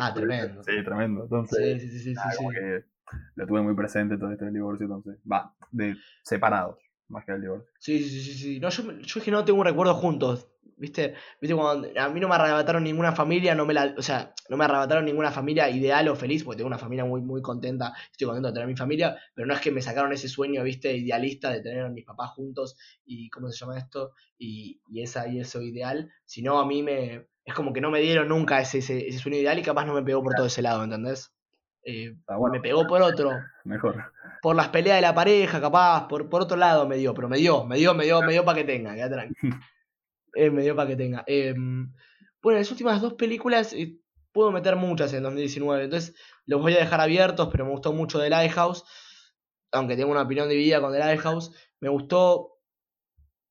Ah, 0.00 0.12
tremendo. 0.12 0.62
Sí, 0.64 0.82
tremendo. 0.84 1.22
Entonces, 1.24 1.82
Sí, 1.82 1.88
sí, 1.88 1.98
sí, 1.98 2.04
sí, 2.04 2.14
nada, 2.14 2.30
sí, 2.30 2.36
como 2.38 2.50
sí. 2.50 2.56
que 2.56 2.84
lo 3.36 3.46
tuve 3.46 3.62
muy 3.62 3.74
presente 3.74 4.16
todo 4.16 4.32
esto 4.32 4.44
del 4.46 4.54
divorcio, 4.54 4.86
entonces, 4.86 5.18
va, 5.30 5.54
de 5.70 5.94
separados, 6.22 6.78
más 7.08 7.24
que 7.24 7.32
el 7.32 7.40
divorcio. 7.40 7.68
Sí, 7.78 8.02
sí, 8.02 8.20
sí, 8.20 8.34
sí. 8.34 8.60
No, 8.60 8.70
yo, 8.70 8.92
yo 8.92 9.18
es 9.18 9.24
que 9.24 9.30
no 9.30 9.44
tengo 9.44 9.60
un 9.60 9.66
recuerdo 9.66 9.94
juntos. 9.94 10.48
¿Viste? 10.76 11.14
¿Viste? 11.40 11.54
Cuando 11.54 11.88
a 11.96 12.08
mí 12.08 12.20
no 12.20 12.28
me 12.28 12.34
arrebataron 12.34 12.82
ninguna 12.82 13.12
familia, 13.12 13.54
no 13.54 13.64
me 13.64 13.74
la, 13.74 13.94
o 13.96 14.02
sea, 14.02 14.34
no 14.48 14.56
me 14.56 14.64
arrebataron 14.64 15.04
ninguna 15.04 15.30
familia 15.30 15.70
ideal 15.70 16.08
o 16.08 16.16
feliz, 16.16 16.42
porque 16.42 16.58
tengo 16.58 16.66
una 16.66 16.78
familia 16.78 17.04
muy, 17.04 17.20
muy 17.20 17.42
contenta, 17.42 17.92
estoy 18.10 18.26
contento 18.26 18.48
de 18.48 18.54
tener 18.54 18.68
mi 18.68 18.76
familia, 18.76 19.16
pero 19.34 19.46
no 19.46 19.54
es 19.54 19.60
que 19.60 19.70
me 19.70 19.80
sacaron 19.80 20.12
ese 20.12 20.28
sueño, 20.28 20.64
¿viste? 20.64 20.96
Idealista 20.96 21.50
de 21.50 21.60
tener 21.60 21.84
a 21.84 21.90
mis 21.90 22.04
papás 22.04 22.30
juntos 22.30 22.76
y, 23.04 23.30
¿cómo 23.30 23.50
se 23.50 23.58
llama 23.58 23.78
esto? 23.78 24.12
Y, 24.36 24.80
y, 24.88 25.02
esa, 25.02 25.28
y 25.28 25.38
eso 25.38 25.62
ideal, 25.62 26.10
sino 26.24 26.58
a 26.58 26.66
mí 26.66 26.82
me, 26.82 27.28
es 27.44 27.54
como 27.54 27.72
que 27.72 27.80
no 27.80 27.90
me 27.90 28.00
dieron 28.00 28.28
nunca 28.28 28.60
ese, 28.60 28.78
ese, 28.78 29.06
ese 29.06 29.18
sueño 29.18 29.38
ideal 29.38 29.58
y 29.58 29.62
capaz 29.62 29.84
no 29.84 29.94
me 29.94 30.02
pegó 30.02 30.22
por 30.22 30.34
todo 30.34 30.46
ese 30.46 30.62
lado, 30.62 30.82
¿entendés? 30.82 31.32
Eh, 31.84 32.16
bueno, 32.26 32.54
me 32.54 32.60
pegó 32.60 32.86
por 32.86 33.02
otro, 33.02 33.30
mejor. 33.64 34.12
por 34.40 34.56
las 34.56 34.68
peleas 34.68 34.96
de 34.96 35.02
la 35.02 35.14
pareja, 35.14 35.60
capaz, 35.60 36.08
por, 36.08 36.28
por 36.30 36.42
otro 36.42 36.56
lado 36.56 36.88
me 36.88 36.96
dio, 36.96 37.12
pero 37.12 37.28
me 37.28 37.36
dio, 37.36 37.64
me 37.64 37.76
dio, 37.76 37.94
me 37.94 38.04
dio, 38.04 38.22
me 38.22 38.32
dio 38.32 38.44
para 38.44 38.58
que 38.58 38.64
tenga, 38.64 38.94
quédate 38.94 39.14
tranquilo. 39.14 39.56
Eh, 40.36 40.50
me 40.50 40.62
dio 40.62 40.74
para 40.74 40.88
que 40.88 40.96
tenga. 40.96 41.22
Eh, 41.28 41.54
bueno, 42.42 42.58
las 42.58 42.68
últimas 42.68 43.00
dos 43.00 43.14
películas 43.14 43.72
eh, 43.72 44.00
puedo 44.32 44.50
meter 44.50 44.74
muchas 44.74 45.12
en 45.12 45.22
2019, 45.22 45.84
entonces 45.84 46.16
los 46.44 46.60
voy 46.60 46.74
a 46.74 46.78
dejar 46.78 47.00
abiertos, 47.00 47.48
pero 47.52 47.64
me 47.64 47.70
gustó 47.70 47.92
mucho 47.92 48.18
The 48.20 48.30
Lighthouse, 48.30 48.84
aunque 49.70 49.96
tengo 49.96 50.10
una 50.10 50.22
opinión 50.22 50.48
dividida 50.48 50.80
con 50.80 50.92
The 50.92 50.98
Lighthouse. 50.98 51.52
Me 51.80 51.88
gustó 51.88 52.58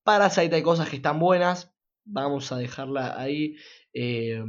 Parasite, 0.03 0.55
hay 0.55 0.61
cosas 0.61 0.89
que 0.89 0.97
están 0.97 1.19
buenas, 1.19 1.73
vamos 2.03 2.51
a 2.51 2.57
dejarla 2.57 3.19
ahí. 3.19 3.55
Eh, 3.93 4.43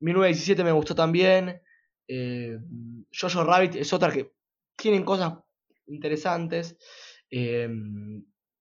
1917 0.00 0.64
me 0.64 0.72
gustó 0.72 0.94
también. 0.94 1.62
Eh, 2.08 2.58
Jojo 3.18 3.44
Rabbit 3.44 3.76
es 3.76 3.92
otra 3.92 4.10
que 4.10 4.32
tienen 4.76 5.04
cosas 5.04 5.34
interesantes. 5.86 6.76
Eh, 7.30 7.68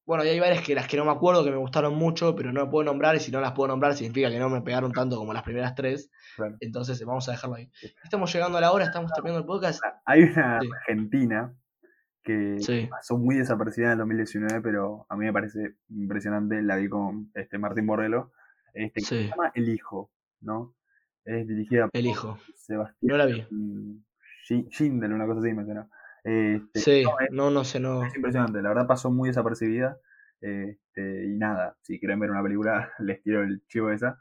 bueno, 0.05 0.25
y 0.25 0.29
hay 0.29 0.39
varias 0.39 0.63
que 0.65 0.75
las 0.75 0.87
que 0.87 0.97
no 0.97 1.05
me 1.05 1.11
acuerdo 1.11 1.43
que 1.43 1.51
me 1.51 1.57
gustaron 1.57 1.93
mucho, 1.95 2.35
pero 2.35 2.51
no 2.51 2.69
puedo 2.69 2.83
nombrar, 2.85 3.15
y 3.15 3.19
si 3.19 3.31
no 3.31 3.39
las 3.39 3.53
puedo 3.53 3.67
nombrar 3.69 3.93
significa 3.95 4.29
que 4.29 4.39
no 4.39 4.49
me 4.49 4.61
pegaron 4.61 4.91
tanto 4.91 5.15
como 5.17 5.31
las 5.33 5.43
primeras 5.43 5.73
tres. 5.75 6.09
Claro. 6.35 6.57
Entonces 6.59 7.03
vamos 7.05 7.27
a 7.29 7.31
dejarlo 7.31 7.55
ahí. 7.55 7.69
Estamos 8.03 8.33
llegando 8.33 8.57
a 8.57 8.61
la 8.61 8.71
hora, 8.71 8.85
estamos 8.85 9.11
terminando 9.13 9.39
el 9.39 9.45
podcast. 9.45 9.79
Hay 10.05 10.23
una 10.23 10.59
Sí. 10.59 10.69
argentina 10.79 11.55
que 12.23 12.57
Sí. 12.59 12.87
pasó 12.89 13.17
muy 13.17 13.35
desaparecida 13.37 13.85
en 13.87 13.91
el 13.93 13.97
2019, 13.99 14.61
pero 14.61 15.05
a 15.09 15.15
mí 15.15 15.25
me 15.25 15.33
parece 15.33 15.75
impresionante. 15.89 16.61
La 16.61 16.75
vi 16.75 16.89
con 16.89 17.31
este 17.35 17.57
Martín 17.57 17.87
Borrello. 17.87 18.31
Este, 18.73 19.01
que 19.01 19.05
Sí. 19.05 19.23
se 19.23 19.27
llama 19.29 19.51
El 19.55 19.69
Hijo, 19.69 20.11
¿no? 20.41 20.75
Es 21.25 21.47
dirigida 21.47 21.83
por 21.87 21.91
El 21.93 22.07
hijo. 22.07 22.37
Sebastián 22.55 22.97
No 23.01 23.17
la 23.17 23.25
vi. 23.27 23.45
Schindler, 24.43 25.11
una 25.13 25.25
cosa 25.25 25.39
así 25.39 25.53
me 25.53 25.65
suena. 25.65 25.87
Este, 26.23 26.79
Sí, 26.79 27.03
no, 27.03 27.19
es, 27.19 27.29
no, 27.31 27.49
no 27.51 27.63
sé, 27.63 27.79
no. 27.79 28.03
es 28.05 28.15
impresionante, 28.15 28.61
la 28.61 28.69
verdad 28.69 28.87
pasó 28.87 29.11
muy 29.11 29.29
desapercibida. 29.29 29.97
Este, 30.39 31.25
y 31.25 31.37
nada, 31.37 31.77
si 31.81 31.99
quieren 31.99 32.19
ver 32.19 32.31
una 32.31 32.43
película, 32.43 32.91
les 32.99 33.21
tiro 33.23 33.43
el 33.43 33.65
chivo 33.67 33.91
esa. 33.91 34.19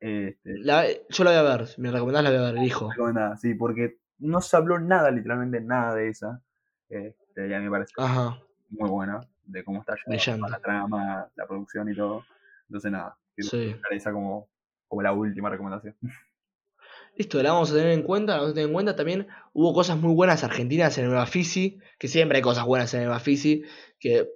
Este, 0.00 0.58
La- 0.58 0.86
yo 1.10 1.24
la 1.24 1.30
voy 1.30 1.38
a 1.38 1.56
ver, 1.56 1.66
si 1.68 1.80
me 1.80 1.90
recomendás 1.90 2.24
la 2.24 2.30
voy 2.30 2.38
a 2.38 2.52
ver, 2.52 2.62
hijo. 2.64 2.90
recomendada, 2.90 3.36
sí, 3.36 3.54
porque 3.54 3.98
no 4.18 4.40
se 4.40 4.56
habló 4.56 4.78
nada, 4.78 5.10
literalmente 5.10 5.60
nada 5.60 5.94
de 5.94 6.08
esa. 6.08 6.42
Este, 6.88 7.48
y 7.48 7.52
a 7.54 7.58
mí 7.58 7.64
me 7.64 7.70
parece 7.70 7.92
Ajá, 7.96 8.38
muy 8.70 8.90
buena, 8.90 9.20
de 9.44 9.64
cómo 9.64 9.80
está 9.80 9.94
llevada 9.94 10.16
Leyenda. 10.16 10.48
la 10.48 10.60
trama, 10.60 11.28
la 11.36 11.46
producción 11.46 11.88
y 11.88 11.94
todo. 11.96 12.24
Entonces 12.68 12.90
nada, 12.92 13.16
quiero 13.34 13.50
sí. 13.50 13.76
esa 13.90 14.12
como, 14.12 14.48
como 14.88 15.02
la 15.02 15.12
última 15.12 15.50
recomendación. 15.50 15.96
Listo, 17.16 17.42
la 17.42 17.52
vamos 17.52 17.70
a 17.70 17.74
tener 17.74 17.90
en 17.90 18.02
cuenta, 18.02 18.32
la 18.32 18.38
vamos 18.38 18.52
a 18.52 18.54
tener 18.54 18.68
en 18.68 18.72
cuenta. 18.72 18.96
También 18.96 19.26
hubo 19.52 19.74
cosas 19.74 19.98
muy 19.98 20.14
buenas 20.14 20.44
argentinas 20.44 20.96
en 20.98 21.04
el 21.06 21.10
Bafisi, 21.12 21.78
que 21.98 22.08
siempre 22.08 22.36
hay 22.38 22.42
cosas 22.42 22.64
buenas 22.64 22.92
en 22.94 23.02
el 23.02 23.08
Bafisi, 23.08 23.62
que 24.00 24.28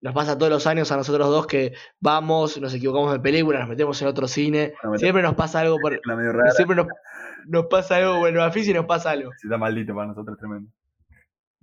nos 0.00 0.12
pasa 0.12 0.36
todos 0.36 0.50
los 0.50 0.66
años 0.66 0.90
a 0.92 0.96
nosotros 0.96 1.28
dos 1.28 1.46
que 1.46 1.72
vamos, 2.00 2.60
nos 2.60 2.74
equivocamos 2.74 3.12
de 3.12 3.20
película, 3.20 3.60
nos 3.60 3.68
metemos 3.68 4.00
en 4.02 4.08
otro 4.08 4.26
cine. 4.28 4.74
Siempre 4.96 5.22
nos 5.22 5.34
pasa 5.34 5.60
algo 5.60 5.78
por. 5.78 5.98
Siempre 6.56 6.76
nos, 6.76 6.86
nos 7.46 7.66
pasa 7.66 7.96
algo, 7.96 8.18
bueno, 8.18 8.42
a 8.42 8.50
Fisi 8.50 8.72
nos 8.72 8.86
pasa 8.86 9.12
algo. 9.12 9.30
Si 9.40 9.46
está 9.46 9.56
maldito 9.56 9.94
para 9.94 10.08
nosotros, 10.08 10.36
tremendo. 10.38 10.70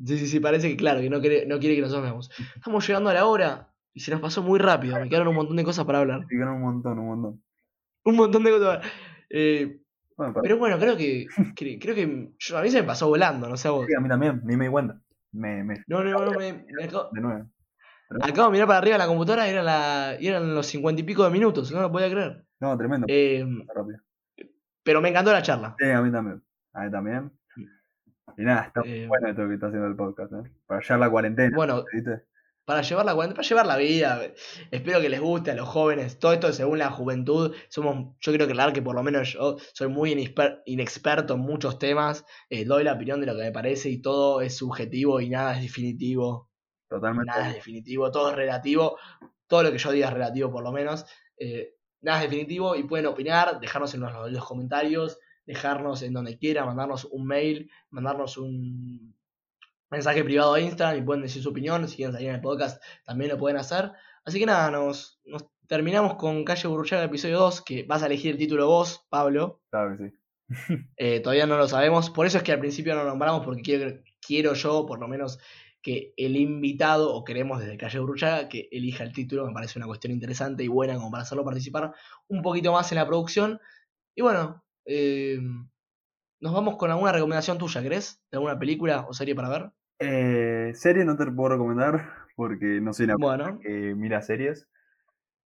Sí, 0.03 0.17
sí, 0.17 0.27
sí, 0.27 0.39
parece 0.39 0.69
que 0.69 0.75
claro, 0.77 1.01
que 1.01 1.09
no 1.09 1.21
quiere, 1.21 1.45
no 1.45 1.59
quiere 1.59 1.75
que 1.75 1.81
nosotros 1.81 2.03
veamos. 2.03 2.31
Estamos 2.55 2.85
llegando 2.87 3.09
a 3.09 3.13
la 3.13 3.25
hora 3.25 3.69
y 3.93 3.99
se 3.99 4.11
nos 4.11 4.21
pasó 4.21 4.41
muy 4.41 4.59
rápido. 4.59 4.99
Me 4.99 5.07
quedaron 5.09 5.27
un 5.27 5.35
montón 5.35 5.55
de 5.57 5.63
cosas 5.63 5.85
para 5.85 5.99
hablar. 5.99 6.25
Sí, 6.29 6.35
un 6.35 6.61
montón, 6.61 6.99
un 6.99 7.05
montón. 7.07 7.43
Un 8.05 8.15
montón 8.15 8.43
de 8.43 8.51
cosas. 8.51 8.77
para- 8.77 8.89
Eh, 9.29 9.79
Bueno, 10.17 10.33
pero 10.41 10.57
bueno, 10.57 10.77
creo 10.79 10.95
que, 10.97 11.25
que- 11.55 11.79
creo 11.79 11.95
que 11.95 12.29
yo- 12.39 12.57
a 12.57 12.61
mí 12.61 12.69
se 12.69 12.81
me 12.81 12.87
pasó 12.87 13.07
volando, 13.07 13.47
no 13.49 13.57
sé 13.57 13.67
a 13.67 13.71
vos. 13.71 13.85
sí, 13.87 13.93
a 13.95 13.99
mí 13.99 14.07
también, 14.09 14.41
ni 14.43 14.55
me 14.57 14.65
di 14.65 14.71
cuenta. 14.71 14.99
Me, 15.31 15.63
me, 15.63 15.83
No, 15.87 16.03
no, 16.03 16.25
no, 16.25 16.31
me, 16.31 16.65
me 16.69 16.83
acabo, 16.83 17.09
de 17.11 17.21
nuevo. 17.21 17.49
acabo 18.21 18.47
de 18.47 18.51
mirar 18.51 18.67
para 18.67 18.79
arriba 18.79 18.97
la 18.97 19.07
computadora 19.07 19.47
y 19.47 19.51
era 19.51 19.63
la, 19.63 20.15
eran 20.19 20.53
los 20.53 20.67
cincuenta 20.67 21.01
y 21.01 21.05
pico 21.05 21.23
de 21.23 21.31
minutos, 21.31 21.71
no 21.71 21.81
lo 21.81 21.91
podía 21.91 22.09
creer. 22.11 22.45
No, 22.59 22.77
tremendo. 22.77 23.07
Eh, 23.09 23.43
rápido. 23.73 23.99
pero 24.83 25.01
me 25.01 25.09
encantó 25.09 25.31
la 25.31 25.41
charla. 25.41 25.75
Sí, 25.79 25.89
a 25.89 26.01
mí 26.01 26.11
también. 26.11 26.43
A 26.73 26.83
mí 26.85 26.91
también. 26.91 27.31
Y 28.37 28.43
nada, 28.43 28.63
está 28.67 28.81
Eh, 28.85 29.05
bueno 29.07 29.27
esto 29.27 29.47
que 29.47 29.53
está 29.55 29.67
haciendo 29.67 29.87
el 29.87 29.95
podcast, 29.95 30.31
¿eh? 30.33 30.51
Para 30.65 30.79
hallar 30.81 30.99
la 30.99 31.09
cuarentena, 31.09 31.55
Bueno, 31.55 31.83
¿viste? 31.93 32.23
Para 32.65 32.81
llevar 32.81 33.05
la 33.05 33.15
para 33.15 33.41
llevar 33.41 33.65
la 33.65 33.77
vida. 33.77 34.21
Espero 34.71 35.01
que 35.01 35.09
les 35.09 35.19
guste 35.21 35.51
a 35.51 35.55
los 35.55 35.67
jóvenes. 35.67 36.19
Todo 36.19 36.33
esto 36.33 36.51
según 36.53 36.79
la 36.79 36.89
juventud. 36.91 37.53
Somos, 37.69 38.15
yo 38.21 38.31
quiero 38.31 38.45
aclarar 38.45 38.73
que 38.73 38.81
por 38.81 38.95
lo 38.95 39.03
menos 39.03 39.33
yo 39.33 39.57
soy 39.73 39.87
muy 39.89 40.13
inexper- 40.13 40.61
inexperto 40.65 41.33
en 41.35 41.41
muchos 41.41 41.77
temas. 41.79 42.25
eh, 42.49 42.65
doy 42.65 42.83
la 42.83 42.93
opinión 42.93 43.19
de 43.19 43.27
lo 43.27 43.35
que 43.35 43.43
me 43.43 43.51
parece 43.51 43.89
y 43.89 44.01
todo 44.01 44.41
es 44.41 44.55
subjetivo 44.57 45.19
y 45.21 45.29
nada 45.29 45.55
es 45.55 45.61
definitivo. 45.61 46.49
Totalmente. 46.89 47.25
Nada 47.31 47.49
es 47.49 47.55
definitivo, 47.55 48.11
todo 48.11 48.29
es 48.29 48.35
relativo. 48.35 48.97
Todo 49.47 49.63
lo 49.63 49.71
que 49.71 49.77
yo 49.77 49.91
diga 49.91 50.07
es 50.07 50.13
relativo 50.13 50.51
por 50.51 50.63
lo 50.63 50.71
menos. 50.71 51.05
eh, 51.37 51.75
nada 52.01 52.23
es 52.23 52.29
definitivo 52.29 52.75
y 52.75 52.83
pueden 52.83 53.05
opinar, 53.07 53.59
dejarnos 53.59 53.93
en 53.93 54.01
los, 54.01 54.31
los 54.31 54.45
comentarios, 54.45 55.19
dejarnos 55.45 56.01
en 56.01 56.13
donde 56.13 56.37
quieran, 56.37 56.65
mandarnos 56.67 57.05
un 57.05 57.25
mail, 57.25 57.69
mandarnos 57.89 58.37
un 58.37 59.15
mensaje 59.93 60.23
privado 60.23 60.53
a 60.53 60.59
Instagram 60.59 61.01
y 61.01 61.05
pueden 61.05 61.23
decir 61.23 61.41
su 61.41 61.49
opinión. 61.49 61.87
Si 61.87 61.95
quieren 61.95 62.13
salir 62.13 62.29
en 62.29 62.35
el 62.35 62.41
podcast 62.41 62.83
también 63.05 63.31
lo 63.31 63.37
pueden 63.37 63.57
hacer. 63.57 63.91
Así 64.25 64.39
que 64.39 64.45
nada, 64.45 64.69
nos, 64.71 65.21
nos 65.25 65.45
terminamos 65.67 66.15
con 66.15 66.43
Calle 66.43 66.67
Burruchaga 66.67 67.05
episodio 67.05 67.39
2, 67.39 67.61
que 67.61 67.83
vas 67.83 68.03
a 68.03 68.07
elegir 68.07 68.31
el 68.31 68.37
título 68.37 68.67
vos, 68.67 69.05
Pablo. 69.09 69.61
Claro 69.69 69.97
que 69.97 70.09
sí. 70.09 70.15
Eh, 70.97 71.19
todavía 71.19 71.45
no 71.45 71.57
lo 71.57 71.67
sabemos. 71.67 72.09
Por 72.09 72.25
eso 72.25 72.37
es 72.37 72.43
que 72.43 72.51
al 72.51 72.59
principio 72.59 72.95
no 72.95 73.03
lo 73.03 73.09
nombramos, 73.09 73.45
porque 73.45 73.61
quiero, 73.61 74.01
quiero 74.25 74.53
yo, 74.53 74.85
por 74.85 74.99
lo 74.99 75.07
menos, 75.07 75.39
que 75.81 76.13
el 76.17 76.37
invitado, 76.37 77.13
o 77.13 77.23
queremos 77.23 77.59
desde 77.59 77.77
Calle 77.77 77.99
Bruchaga, 77.99 78.49
que 78.49 78.69
elija 78.71 79.03
el 79.03 79.13
título. 79.13 79.45
Me 79.45 79.53
parece 79.53 79.79
una 79.79 79.87
cuestión 79.87 80.13
interesante 80.13 80.63
y 80.63 80.67
buena 80.67 80.95
como 80.95 81.11
para 81.11 81.23
hacerlo 81.23 81.43
participar 81.43 81.93
un 82.27 82.41
poquito 82.41 82.71
más 82.71 82.91
en 82.91 82.97
la 82.97 83.07
producción. 83.07 83.59
Y 84.15 84.21
bueno, 84.21 84.63
eh, 84.85 85.39
nos 86.39 86.53
vamos 86.53 86.77
con 86.77 86.91
alguna 86.91 87.11
recomendación 87.11 87.57
tuya, 87.57 87.81
¿crees? 87.81 88.21
¿De 88.31 88.37
alguna 88.37 88.59
película 88.59 89.05
o 89.07 89.13
serie 89.13 89.35
para 89.35 89.49
ver? 89.49 89.71
Eh, 90.05 90.73
serie 90.75 91.05
no 91.05 91.15
te 91.15 91.25
puedo 91.31 91.49
recomendar 91.49 92.09
porque 92.35 92.81
no 92.81 92.93
soy 92.93 93.05
una 93.05 93.15
Bueno, 93.17 93.59
que 93.59 93.93
mira 93.95 94.21
series. 94.21 94.67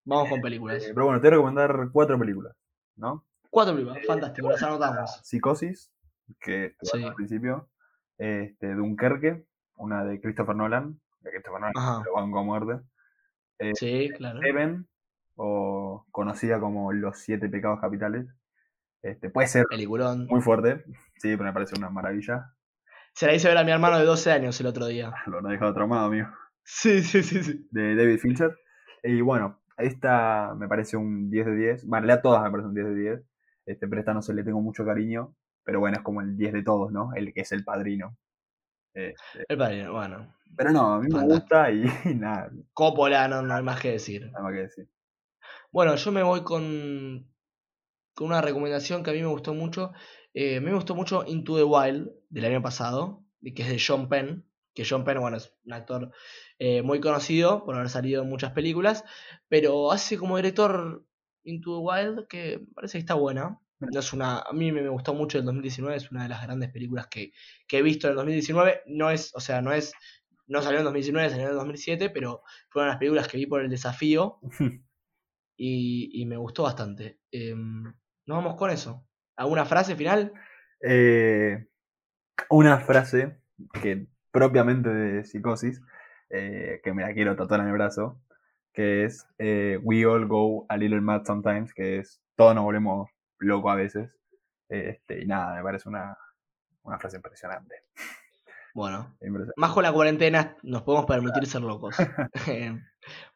vamos 0.06 0.30
con 0.30 0.42
películas. 0.42 0.84
Eh, 0.84 0.92
pero 0.94 1.06
bueno, 1.06 1.20
te 1.22 1.28
voy 1.28 1.34
a 1.34 1.38
recomendar 1.38 1.90
cuatro 1.92 2.18
películas, 2.18 2.56
¿no? 2.96 3.26
Cuatro 3.50 3.74
películas, 3.76 4.06
fantástico, 4.06 4.50
las 4.52 4.64
anotamos. 4.64 5.20
Psicosis, 5.24 5.92
que 6.40 6.76
Sí. 6.82 7.04
al 7.04 7.14
principio. 7.16 7.70
Este, 8.18 8.74
Dunkerque, 8.74 9.46
una 9.76 10.04
de 10.04 10.20
Christopher 10.20 10.56
Nolan. 10.56 11.00
De 11.22 11.30
Christopher 11.32 11.60
Nolan, 11.62 11.74
Ajá. 11.78 12.04
lo 12.06 12.14
banco 12.14 12.40
a 12.40 12.44
muerte. 12.44 12.82
Sí, 13.76 14.10
claro. 14.16 14.40
Seven, 14.40 14.88
o 15.36 16.06
conocida 16.12 16.60
como 16.60 16.92
Los 16.94 17.20
Siete 17.20 17.48
Pecados 17.50 17.80
Capitales. 17.80 18.28
Este, 19.04 19.30
puede 19.30 19.48
ser 19.48 19.66
Peliculón. 19.70 20.26
muy 20.28 20.42
fuerte, 20.42 20.84
sí, 21.18 21.32
pero 21.38 21.44
me 21.44 21.54
parece 21.54 21.78
una 21.78 21.90
maravilla. 21.90 22.54
Se 23.18 23.26
la 23.26 23.34
hice 23.34 23.48
ver 23.48 23.58
a 23.58 23.64
mi 23.64 23.72
hermano 23.72 23.98
de 23.98 24.06
12 24.06 24.32
años 24.32 24.62
el 24.62 24.68
otro 24.68 24.86
día. 24.86 25.12
Lo 25.26 25.40
ha 25.40 25.52
dejado 25.52 25.74
traumado, 25.74 26.06
amigo. 26.06 26.28
Sí, 26.64 27.02
sí, 27.02 27.24
sí, 27.24 27.44
sí. 27.44 27.68
de 27.72 27.96
David 27.96 28.20
Fincher. 28.20 28.56
Y 29.02 29.22
bueno, 29.22 29.60
esta 29.76 30.54
me 30.56 30.68
parece 30.68 30.98
un 30.98 31.32
10 31.32 31.48
de 31.48 31.56
10. 31.56 31.88
Vale, 31.88 32.14
a 32.14 32.22
todas 32.22 32.44
me 32.44 32.52
parece 32.52 32.68
un 32.68 32.76
10 32.76 32.88
de 32.90 32.96
10. 32.96 33.22
Este, 33.66 33.88
pero 33.88 34.02
esta 34.02 34.14
no 34.14 34.22
se 34.22 34.36
le 34.36 34.44
tengo 34.44 34.62
mucho 34.62 34.86
cariño. 34.86 35.34
Pero 35.64 35.80
bueno, 35.80 35.98
es 35.98 36.04
como 36.04 36.22
el 36.22 36.38
10 36.38 36.54
de 36.54 36.62
todos, 36.62 36.92
¿no? 36.92 37.10
El 37.16 37.34
que 37.34 37.42
es 37.42 37.52
el 37.54 37.64
padrino. 37.64 38.16
Este, 38.94 39.46
El 39.50 39.58
padrino, 39.58 39.94
bueno. 39.94 40.36
pero 40.56 40.70
no, 40.72 40.94
a 40.94 41.00
mí 41.00 41.08
me 41.12 41.24
gusta 41.24 41.72
y, 41.72 41.86
y 42.06 42.14
nada, 42.14 42.52
Coppola, 42.72 43.28
no, 43.28 43.42
no 43.42 43.56
hay 43.56 43.64
más 43.64 43.82
que 43.82 43.94
decir. 43.94 44.28
nada 44.28 44.44
más 44.44 44.54
que 44.54 44.60
decir. 44.60 44.90
Bueno, 45.72 45.96
yo 45.96 46.12
me 46.12 46.22
voy 46.22 46.44
con, 46.44 47.26
con 48.14 48.28
una 48.28 48.42
recomendación 48.42 49.02
que 49.02 49.10
a 49.10 49.14
mí 49.14 49.22
me 49.22 49.28
gustó 49.28 49.56
mucho. 49.56 49.92
Eh, 50.36 50.58
a 50.58 50.60
mí 50.60 50.68
me 50.68 50.76
gustó 50.76 50.94
mucho 50.94 51.24
Into 51.26 51.56
the 51.58 51.64
Wild 51.64 52.12
del 52.30 52.46
año 52.46 52.62
pasado, 52.62 53.24
que 53.56 53.62
es 53.62 53.70
de 53.70 53.80
Sean 53.80 54.10
Penn. 54.10 54.46
Que 54.74 54.86
Sean 54.86 55.04
Penn, 55.04 55.20
bueno, 55.20 55.38
es 55.38 55.54
un 55.66 55.74
actor 55.74 56.12
eh, 56.60 56.82
muy 56.82 57.00
conocido 57.00 57.66
por 57.66 57.76
haber 57.76 57.90
salido 57.90 58.24
en 58.24 58.30
muchas 58.30 58.52
películas, 58.52 59.04
pero 59.48 59.92
hace 59.92 60.18
como 60.18 60.38
director 60.38 61.04
Into 61.44 61.78
the 61.78 61.84
Wild 61.84 62.28
que 62.28 62.62
parece 62.76 62.94
que 62.98 63.00
está 63.00 63.16
buena. 63.16 63.60
No 63.80 64.00
es 64.00 64.12
una, 64.12 64.40
a 64.40 64.54
mí 64.54 64.72
me 64.72 64.88
gustó 64.90 65.14
mucho 65.14 65.38
el 65.38 65.46
2019, 65.46 65.96
es 65.96 66.12
una 66.12 66.24
de 66.24 66.30
las 66.30 66.42
grandes 66.42 66.72
películas 66.72 67.08
que, 67.08 67.32
que 67.68 67.78
he 67.78 67.82
visto 67.82 68.08
en 68.08 68.12
el 68.12 68.16
2019. 68.18 68.82
No 68.88 69.12
es, 69.12 69.34
o 69.36 69.40
sea, 69.40 69.62
no 69.62 69.72
es, 69.72 69.94
no 70.48 70.62
salió 70.62 70.80
en 70.80 70.86
2019, 70.86 71.30
salió 71.30 71.46
en 71.46 71.52
el 71.52 71.58
2007, 71.58 72.10
pero 72.10 72.42
fue 72.70 72.82
una 72.82 72.88
de 72.88 72.94
las 72.94 73.00
películas 73.00 73.28
que 73.28 73.38
vi 73.38 73.46
por 73.46 73.62
el 73.62 73.70
desafío 73.70 74.40
y, 75.58 76.22
y 76.22 76.26
me 76.26 76.38
gustó 76.38 76.64
bastante. 76.64 77.20
Em, 77.32 77.84
nos 77.84 78.38
vamos 78.38 78.56
con 78.56 78.72
eso. 78.72 79.08
¿Alguna 79.36 79.66
frase 79.66 79.96
final? 79.96 80.34
Eh, 80.82 81.68
una 82.50 82.80
frase 82.80 83.38
que 83.82 84.08
propiamente 84.32 84.90
de 84.90 85.24
psicosis, 85.24 85.82
eh, 86.30 86.82
que 86.84 86.94
me 86.94 87.04
la 87.04 87.14
quiero 87.14 87.36
tatuar 87.36 87.62
en 87.62 87.68
el 87.68 87.74
brazo, 87.74 88.22
que 88.74 89.06
es 89.06 89.28
eh, 89.40 89.80
We 89.82 90.06
all 90.06 90.28
go 90.28 90.66
a 90.70 90.78
little 90.78 91.02
mad 91.02 91.24
sometimes, 91.26 91.74
que 91.74 92.00
es 92.00 92.22
todos 92.36 92.54
nos 92.54 92.64
volvemos 92.64 93.10
locos 93.40 93.72
a 93.72 93.76
veces. 93.76 94.12
Este, 94.70 95.24
y 95.24 95.26
nada, 95.26 95.56
me 95.56 95.64
parece 95.64 95.90
una, 95.90 96.18
una 96.84 97.00
frase 97.00 97.18
impresionante. 97.18 97.76
Bueno, 98.74 99.18
Impresionante. 99.22 99.54
más 99.58 99.72
con 99.72 99.82
la 99.84 99.92
cuarentena 99.92 100.56
nos 100.62 100.84
podemos 100.84 101.08
permitir 101.08 101.48
ser 101.48 101.62
locos. 101.62 101.96
Em, 102.48 102.84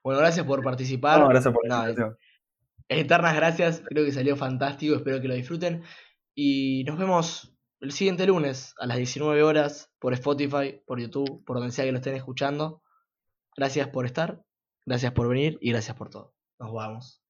bueno, 0.04 0.20
gracias 0.20 0.46
por 0.46 0.64
participar. 0.64 1.20
No, 1.20 1.30
gracias 1.30 1.52
por 1.52 1.64
la 1.68 1.70
Nada, 1.70 1.90
invitación. 1.90 2.18
Eternas 2.88 3.36
gracias, 3.36 3.82
creo 3.88 4.06
que 4.06 4.12
salió 4.12 4.36
fantástico, 4.36 4.96
espero 4.96 5.20
que 5.22 5.28
lo 5.28 5.34
disfruten. 5.34 5.84
Y 6.36 6.84
nos 6.86 7.00
vemos 7.00 7.58
el 7.82 7.92
siguiente 7.92 8.28
lunes 8.28 8.76
a 8.78 8.86
las 8.86 8.98
19 8.98 9.42
horas 9.44 9.92
por 10.00 10.14
Spotify, 10.14 10.82
por 10.86 11.00
YouTube, 11.00 11.44
por 11.46 11.58
donde 11.58 11.74
sea 11.74 11.86
que 11.86 11.92
lo 11.92 11.98
estén 11.98 12.16
escuchando. 12.16 12.82
Gracias 13.58 13.88
por 13.90 14.06
estar, 14.06 14.44
gracias 14.86 15.12
por 15.14 15.28
venir 15.28 15.58
y 15.62 15.72
gracias 15.72 15.98
por 15.98 16.10
todo. 16.10 16.34
Nos 16.60 16.72
vamos. 16.72 17.22